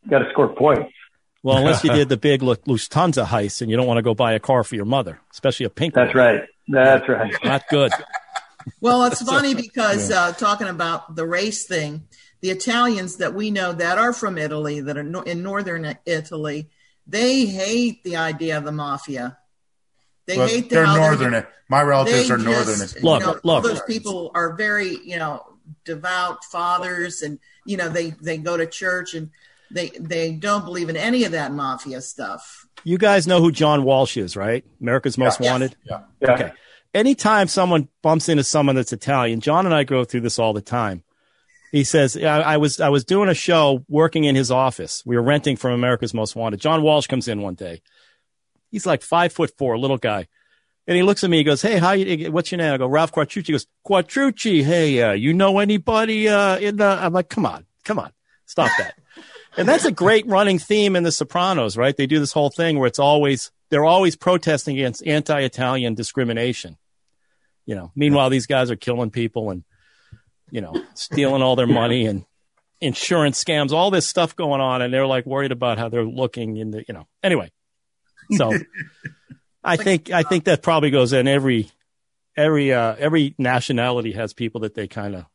got 0.09 0.19
to 0.19 0.29
score 0.31 0.49
points. 0.49 0.91
Well, 1.43 1.57
unless 1.57 1.83
you 1.83 1.91
did 1.93 2.09
the 2.09 2.17
big 2.17 2.41
Lu- 2.41 2.55
Lufthansa 2.55 3.25
heist 3.25 3.61
and 3.61 3.69
you 3.71 3.77
don't 3.77 3.87
want 3.87 3.97
to 3.99 4.01
go 4.01 4.13
buy 4.13 4.33
a 4.33 4.39
car 4.39 4.63
for 4.63 4.75
your 4.75 4.85
mother, 4.85 5.19
especially 5.31 5.65
a 5.65 5.69
pink 5.69 5.93
That's 5.93 6.13
one. 6.13 6.23
right. 6.25 6.41
That's 6.67 7.07
right. 7.07 7.33
Not 7.43 7.63
good. 7.69 7.91
Well, 8.81 9.05
it's 9.05 9.21
funny 9.21 9.55
because 9.55 10.11
uh, 10.11 10.33
talking 10.33 10.67
about 10.67 11.15
the 11.15 11.25
race 11.25 11.65
thing, 11.65 12.03
the 12.41 12.49
Italians 12.49 13.15
that 13.17 13.33
we 13.33 13.49
know 13.49 13.71
that 13.71 13.97
are 13.97 14.11
from 14.11 14.37
Italy, 14.37 14.81
that 14.81 14.97
are 14.97 15.03
no- 15.03 15.21
in 15.21 15.41
northern 15.41 15.97
Italy, 16.05 16.67
they 17.07 17.45
hate 17.45 18.03
the 18.03 18.17
idea 18.17 18.57
of 18.57 18.65
the 18.65 18.73
mafia. 18.73 19.37
They 20.25 20.37
Well, 20.37 20.49
hate 20.49 20.67
the, 20.69 20.75
they're 20.75 20.85
how 20.85 20.97
northern. 20.97 21.45
My 21.69 21.81
relatives 21.81 22.27
they 22.27 22.33
are 22.33 22.37
northern. 22.37 22.65
just, 22.79 22.95
you 22.97 23.03
Look, 23.03 23.21
know, 23.21 23.39
look. 23.45 23.63
those 23.63 23.81
people 23.83 24.31
are 24.35 24.53
very, 24.57 24.97
you 25.01 25.17
know, 25.17 25.45
devout 25.85 26.43
fathers, 26.43 27.21
and 27.21 27.39
you 27.65 27.77
know 27.77 27.87
they 27.87 28.09
they 28.21 28.37
go 28.37 28.57
to 28.57 28.65
church 28.67 29.13
and 29.13 29.29
they 29.71 29.89
they 29.99 30.31
don't 30.33 30.65
believe 30.65 30.89
in 30.89 30.95
any 30.97 31.23
of 31.23 31.31
that 31.33 31.51
mafia 31.51 32.01
stuff. 32.01 32.65
You 32.83 32.97
guys 32.97 33.27
know 33.27 33.41
who 33.41 33.51
John 33.51 33.83
Walsh 33.83 34.17
is, 34.17 34.35
right? 34.35 34.63
America's 34.81 35.17
Most 35.17 35.39
Yes. 35.41 35.51
Wanted. 35.51 35.75
Yeah. 35.83 36.01
Yeah. 36.21 36.33
Okay. 36.33 36.51
Anytime 36.93 37.47
someone 37.47 37.89
bumps 38.01 38.29
into 38.29 38.43
someone 38.43 38.75
that's 38.75 38.93
Italian, 38.93 39.39
John 39.41 39.65
and 39.65 39.75
I 39.75 39.83
go 39.83 40.03
through 40.05 40.21
this 40.21 40.39
all 40.39 40.53
the 40.53 40.61
time. 40.61 41.03
He 41.71 41.83
says, 41.83 42.15
I, 42.15 42.39
I 42.39 42.57
was 42.57 42.79
I 42.79 42.89
was 42.89 43.03
doing 43.03 43.27
a 43.29 43.33
show 43.33 43.83
working 43.89 44.23
in 44.23 44.35
his 44.35 44.51
office. 44.51 45.03
We 45.05 45.17
were 45.17 45.21
renting 45.21 45.57
from 45.57 45.73
America's 45.73 46.13
Most 46.13 46.35
Wanted. 46.35 46.61
John 46.61 46.81
Walsh 46.81 47.07
comes 47.07 47.27
in 47.27 47.41
one 47.41 47.55
day. 47.55 47.81
He's 48.71 48.85
like 48.85 49.01
five 49.01 49.33
foot 49.33 49.51
four, 49.57 49.77
little 49.77 49.97
guy. 49.97 50.27
And 50.87 50.95
he 50.95 51.03
looks 51.03 51.25
at 51.25 51.29
me, 51.29 51.37
he 51.39 51.43
goes, 51.43 51.61
Hey, 51.61 51.77
how 51.77 51.91
you 51.91 52.31
what's 52.31 52.51
your 52.51 52.57
name? 52.57 52.73
I 52.73 52.77
go, 52.77 52.87
Ralph 52.87 53.11
Quattrucci. 53.11 53.47
He 53.47 53.51
goes, 53.51 53.67
Quattrucci, 53.85 54.63
hey, 54.63 55.01
uh, 55.01 55.11
you 55.11 55.33
know 55.33 55.59
anybody 55.59 56.29
uh 56.29 56.57
in 56.57 56.77
the 56.77 56.85
I'm 56.85 57.11
like, 57.11 57.27
come 57.29 57.45
on, 57.45 57.65
come 57.83 57.99
on, 57.99 58.13
stop 58.45 58.71
that. 58.77 58.95
And 59.57 59.67
that's 59.67 59.85
a 59.85 59.91
great 59.91 60.27
running 60.27 60.59
theme 60.59 60.95
in 60.95 61.03
the 61.03 61.11
Sopranos, 61.11 61.77
right? 61.77 61.95
They 61.95 62.07
do 62.07 62.19
this 62.19 62.31
whole 62.31 62.49
thing 62.49 62.77
where 62.77 62.87
it's 62.87 62.99
always 62.99 63.51
they're 63.69 63.85
always 63.85 64.15
protesting 64.15 64.77
against 64.77 65.05
anti-Italian 65.05 65.95
discrimination. 65.95 66.77
You 67.65 67.75
know, 67.75 67.91
meanwhile 67.95 68.29
these 68.29 68.45
guys 68.45 68.71
are 68.71 68.75
killing 68.75 69.11
people 69.11 69.51
and 69.51 69.63
you 70.51 70.61
know 70.61 70.73
stealing 70.93 71.41
all 71.41 71.55
their 71.55 71.67
money 71.67 72.05
and 72.05 72.25
insurance 72.79 73.43
scams, 73.43 73.71
all 73.71 73.91
this 73.91 74.07
stuff 74.07 74.35
going 74.35 74.61
on, 74.61 74.81
and 74.81 74.93
they're 74.93 75.07
like 75.07 75.25
worried 75.25 75.51
about 75.51 75.77
how 75.77 75.89
they're 75.89 76.05
looking 76.05 76.57
in 76.57 76.71
the 76.71 76.85
you 76.87 76.93
know. 76.93 77.07
Anyway, 77.23 77.51
so 78.31 78.53
I 79.63 79.75
think 79.75 80.11
I 80.11 80.23
think 80.23 80.45
that 80.45 80.61
probably 80.61 80.91
goes 80.91 81.13
in 81.13 81.27
every 81.27 81.71
every 82.35 82.71
uh 82.71 82.95
every 82.97 83.35
nationality 83.37 84.13
has 84.13 84.33
people 84.33 84.61
that 84.61 84.75
they 84.75 84.87
kind 84.87 85.15
of 85.15 85.25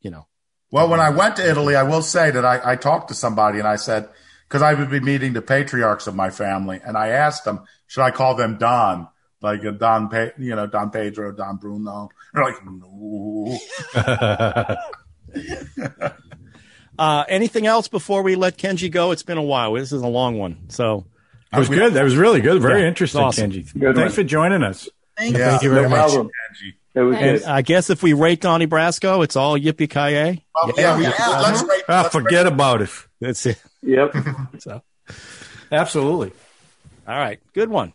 you 0.00 0.10
know 0.10 0.26
Well, 0.72 0.88
when 0.88 0.98
I 1.00 1.10
went 1.10 1.36
to 1.36 1.48
Italy, 1.48 1.76
I 1.76 1.84
will 1.84 2.02
say 2.02 2.30
that 2.32 2.44
I, 2.44 2.72
I 2.72 2.76
talked 2.76 3.08
to 3.08 3.14
somebody 3.14 3.58
and 3.60 3.68
I 3.68 3.76
said, 3.76 4.08
because 4.48 4.62
I 4.62 4.74
would 4.74 4.90
be 4.90 4.98
meeting 5.00 5.32
the 5.34 5.42
patriarchs 5.42 6.06
of 6.08 6.14
my 6.16 6.30
family, 6.30 6.80
and 6.84 6.96
I 6.96 7.08
asked 7.08 7.44
them, 7.44 7.60
should 7.86 8.02
I 8.02 8.10
call 8.10 8.34
them 8.34 8.58
Don? 8.58 9.06
Like 9.40 9.64
uh, 9.64 9.70
Don, 9.72 10.08
Pe- 10.08 10.32
you 10.38 10.54
know, 10.56 10.66
Don 10.66 10.90
Pedro, 10.90 11.32
Don 11.32 11.56
Bruno. 11.56 12.08
They're 12.34 12.44
like, 12.44 12.54
no. 12.64 13.58
Uh, 16.98 17.24
anything 17.28 17.66
else 17.66 17.88
before 17.88 18.22
we 18.22 18.34
let 18.36 18.58
Kenji 18.58 18.90
go? 18.90 19.12
It's 19.12 19.22
been 19.22 19.38
a 19.38 19.42
while. 19.42 19.72
This 19.72 19.92
is 19.92 20.02
a 20.02 20.06
long 20.06 20.38
one. 20.38 20.68
So 20.68 21.06
That 21.50 21.58
was 21.58 21.70
good. 21.70 21.94
That 21.94 22.04
was 22.04 22.16
really 22.16 22.42
good. 22.42 22.60
Very 22.60 22.82
Yeah, 22.82 22.88
interesting, 22.88 23.22
awesome. 23.22 23.50
Kenji. 23.50 23.64
Good 23.72 23.96
Thanks 23.96 24.10
one. 24.10 24.10
for 24.12 24.22
joining 24.24 24.62
us. 24.62 24.88
Thank 25.16 25.36
Yeah, 25.36 25.50
Thank 25.52 25.62
you 25.62 25.70
very 25.70 25.84
no 25.84 25.88
much. 25.88 25.98
problem. 25.98 26.28
Problem. 26.28 26.74
It 26.94 27.00
was 27.00 27.16
and 27.16 27.38
good. 27.38 27.42
I 27.48 27.62
guess 27.62 27.88
if 27.90 28.02
we 28.02 28.12
rate 28.12 28.40
Donnie 28.42 28.66
Brasco, 28.66 29.24
it's 29.24 29.34
all 29.36 29.58
yippee 29.58 29.88
ki 29.88 30.12
yay. 30.12 30.44
Well, 30.54 30.72
yeah, 30.76 30.96
we, 30.96 31.04
Yeah. 31.04 31.40
let's 31.42 31.62
rate. 31.62 31.82
Ah, 31.88 32.02
let's 32.02 32.14
forget 32.14 32.46
about 32.46 32.82
it. 32.82 32.90
That's 33.20 33.46
it. 33.46 33.62
Yep. 33.82 34.14
So 34.60 34.82
Absolutely. 35.70 36.32
all 37.08 37.16
right, 37.16 37.40
good 37.54 37.68
one. 37.70 37.92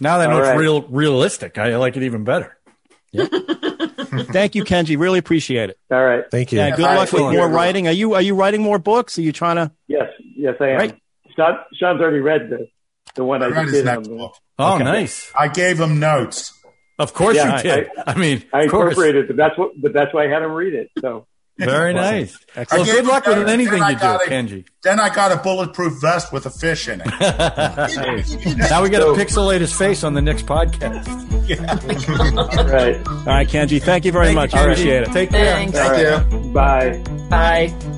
Now 0.00 0.18
that 0.18 0.28
I 0.28 0.30
know 0.32 0.36
All 0.38 0.42
it's 0.44 0.48
right. 0.50 0.58
real 0.58 0.82
realistic. 0.82 1.58
I 1.58 1.76
like 1.76 1.96
it 1.96 2.02
even 2.02 2.24
better. 2.24 2.56
Yep. 3.12 3.30
Thank 4.32 4.54
you, 4.54 4.64
Kenji. 4.64 4.98
Really 4.98 5.18
appreciate 5.18 5.70
it. 5.70 5.78
All 5.90 6.02
right. 6.04 6.24
Thank 6.30 6.52
you. 6.52 6.58
Yeah, 6.58 6.70
good 6.76 6.84
All 6.86 6.94
luck 6.94 6.98
right, 6.98 7.12
with 7.12 7.20
cool. 7.22 7.32
more 7.32 7.48
writing. 7.48 7.86
Are 7.88 7.92
you 7.92 8.14
are 8.14 8.22
you 8.22 8.34
writing 8.34 8.62
more 8.62 8.78
books? 8.78 9.18
Are 9.18 9.22
you 9.22 9.32
trying 9.32 9.56
to? 9.56 9.70
Yes. 9.88 10.08
Yes, 10.36 10.54
I 10.60 10.68
am. 10.68 10.76
Right. 10.78 10.98
Sean, 11.36 11.58
Sean's 11.74 12.00
already 12.00 12.20
read 12.20 12.48
the 12.50 12.68
the 13.14 13.24
one 13.24 13.42
I, 13.42 13.46
I 13.46 13.48
read 13.48 13.54
just 13.62 13.74
his 13.74 13.78
did. 13.80 13.84
next 13.86 14.08
on 14.08 14.12
the- 14.14 14.18
book. 14.18 14.34
Oh, 14.58 14.74
Okay. 14.74 14.84
nice. 14.84 15.32
I 15.38 15.48
gave 15.48 15.80
him 15.80 15.98
notes. 16.00 16.52
Of 17.00 17.14
course 17.14 17.36
Yeah, 17.36 17.56
you 17.56 17.62
did. 17.62 17.88
I, 18.06 18.14
mean, 18.18 18.44
I 18.52 18.62
incorporated, 18.64 19.26
but 19.26 19.36
that's 19.36 19.56
what. 19.58 19.72
But 19.80 19.92
that's 19.92 20.12
why 20.14 20.26
I 20.26 20.28
had 20.28 20.42
him 20.42 20.52
read 20.52 20.74
it. 20.74 20.90
So 21.00 21.26
Very 21.58 21.92
nice. 21.94 22.38
I 22.56 22.64
Well, 22.70 22.84
good 22.84 23.04
luck 23.06 23.26
with 23.26 23.48
anything 23.48 23.82
you 23.82 23.96
do, 23.96 24.06
a- 24.06 24.18
Kenji. 24.26 24.66
Then 24.82 25.00
I 25.00 25.08
got 25.14 25.32
a 25.32 25.36
bulletproof 25.36 26.00
vest 26.00 26.32
with 26.32 26.46
a 26.46 26.50
fish 26.50 26.88
in 26.88 27.00
it. 27.04 27.06
Now 28.70 28.82
we 28.82 28.88
got 28.90 29.02
So- 29.02 29.14
to 29.16 29.24
pixelate 29.24 29.60
his 29.60 29.72
face 29.76 30.04
on 30.04 30.14
the 30.14 30.22
next 30.22 30.46
podcast. 30.46 31.06
right. 32.70 32.96
All 33.08 33.24
right, 33.26 33.48
Kenji. 33.48 33.82
Thank 33.82 34.04
you 34.04 34.12
very 34.12 34.26
Thank 34.26 34.36
much. 34.36 34.52
you, 34.52 34.58
Kenji. 34.60 34.62
Appreciate 34.72 35.02
it. 35.02 35.12
Take 35.12 35.30
care. 35.30 35.44
Thanks. 35.54 35.72
Thank 35.78 36.32
you. 36.32 36.52
Bye. 36.52 37.02
Bye. 37.28 37.96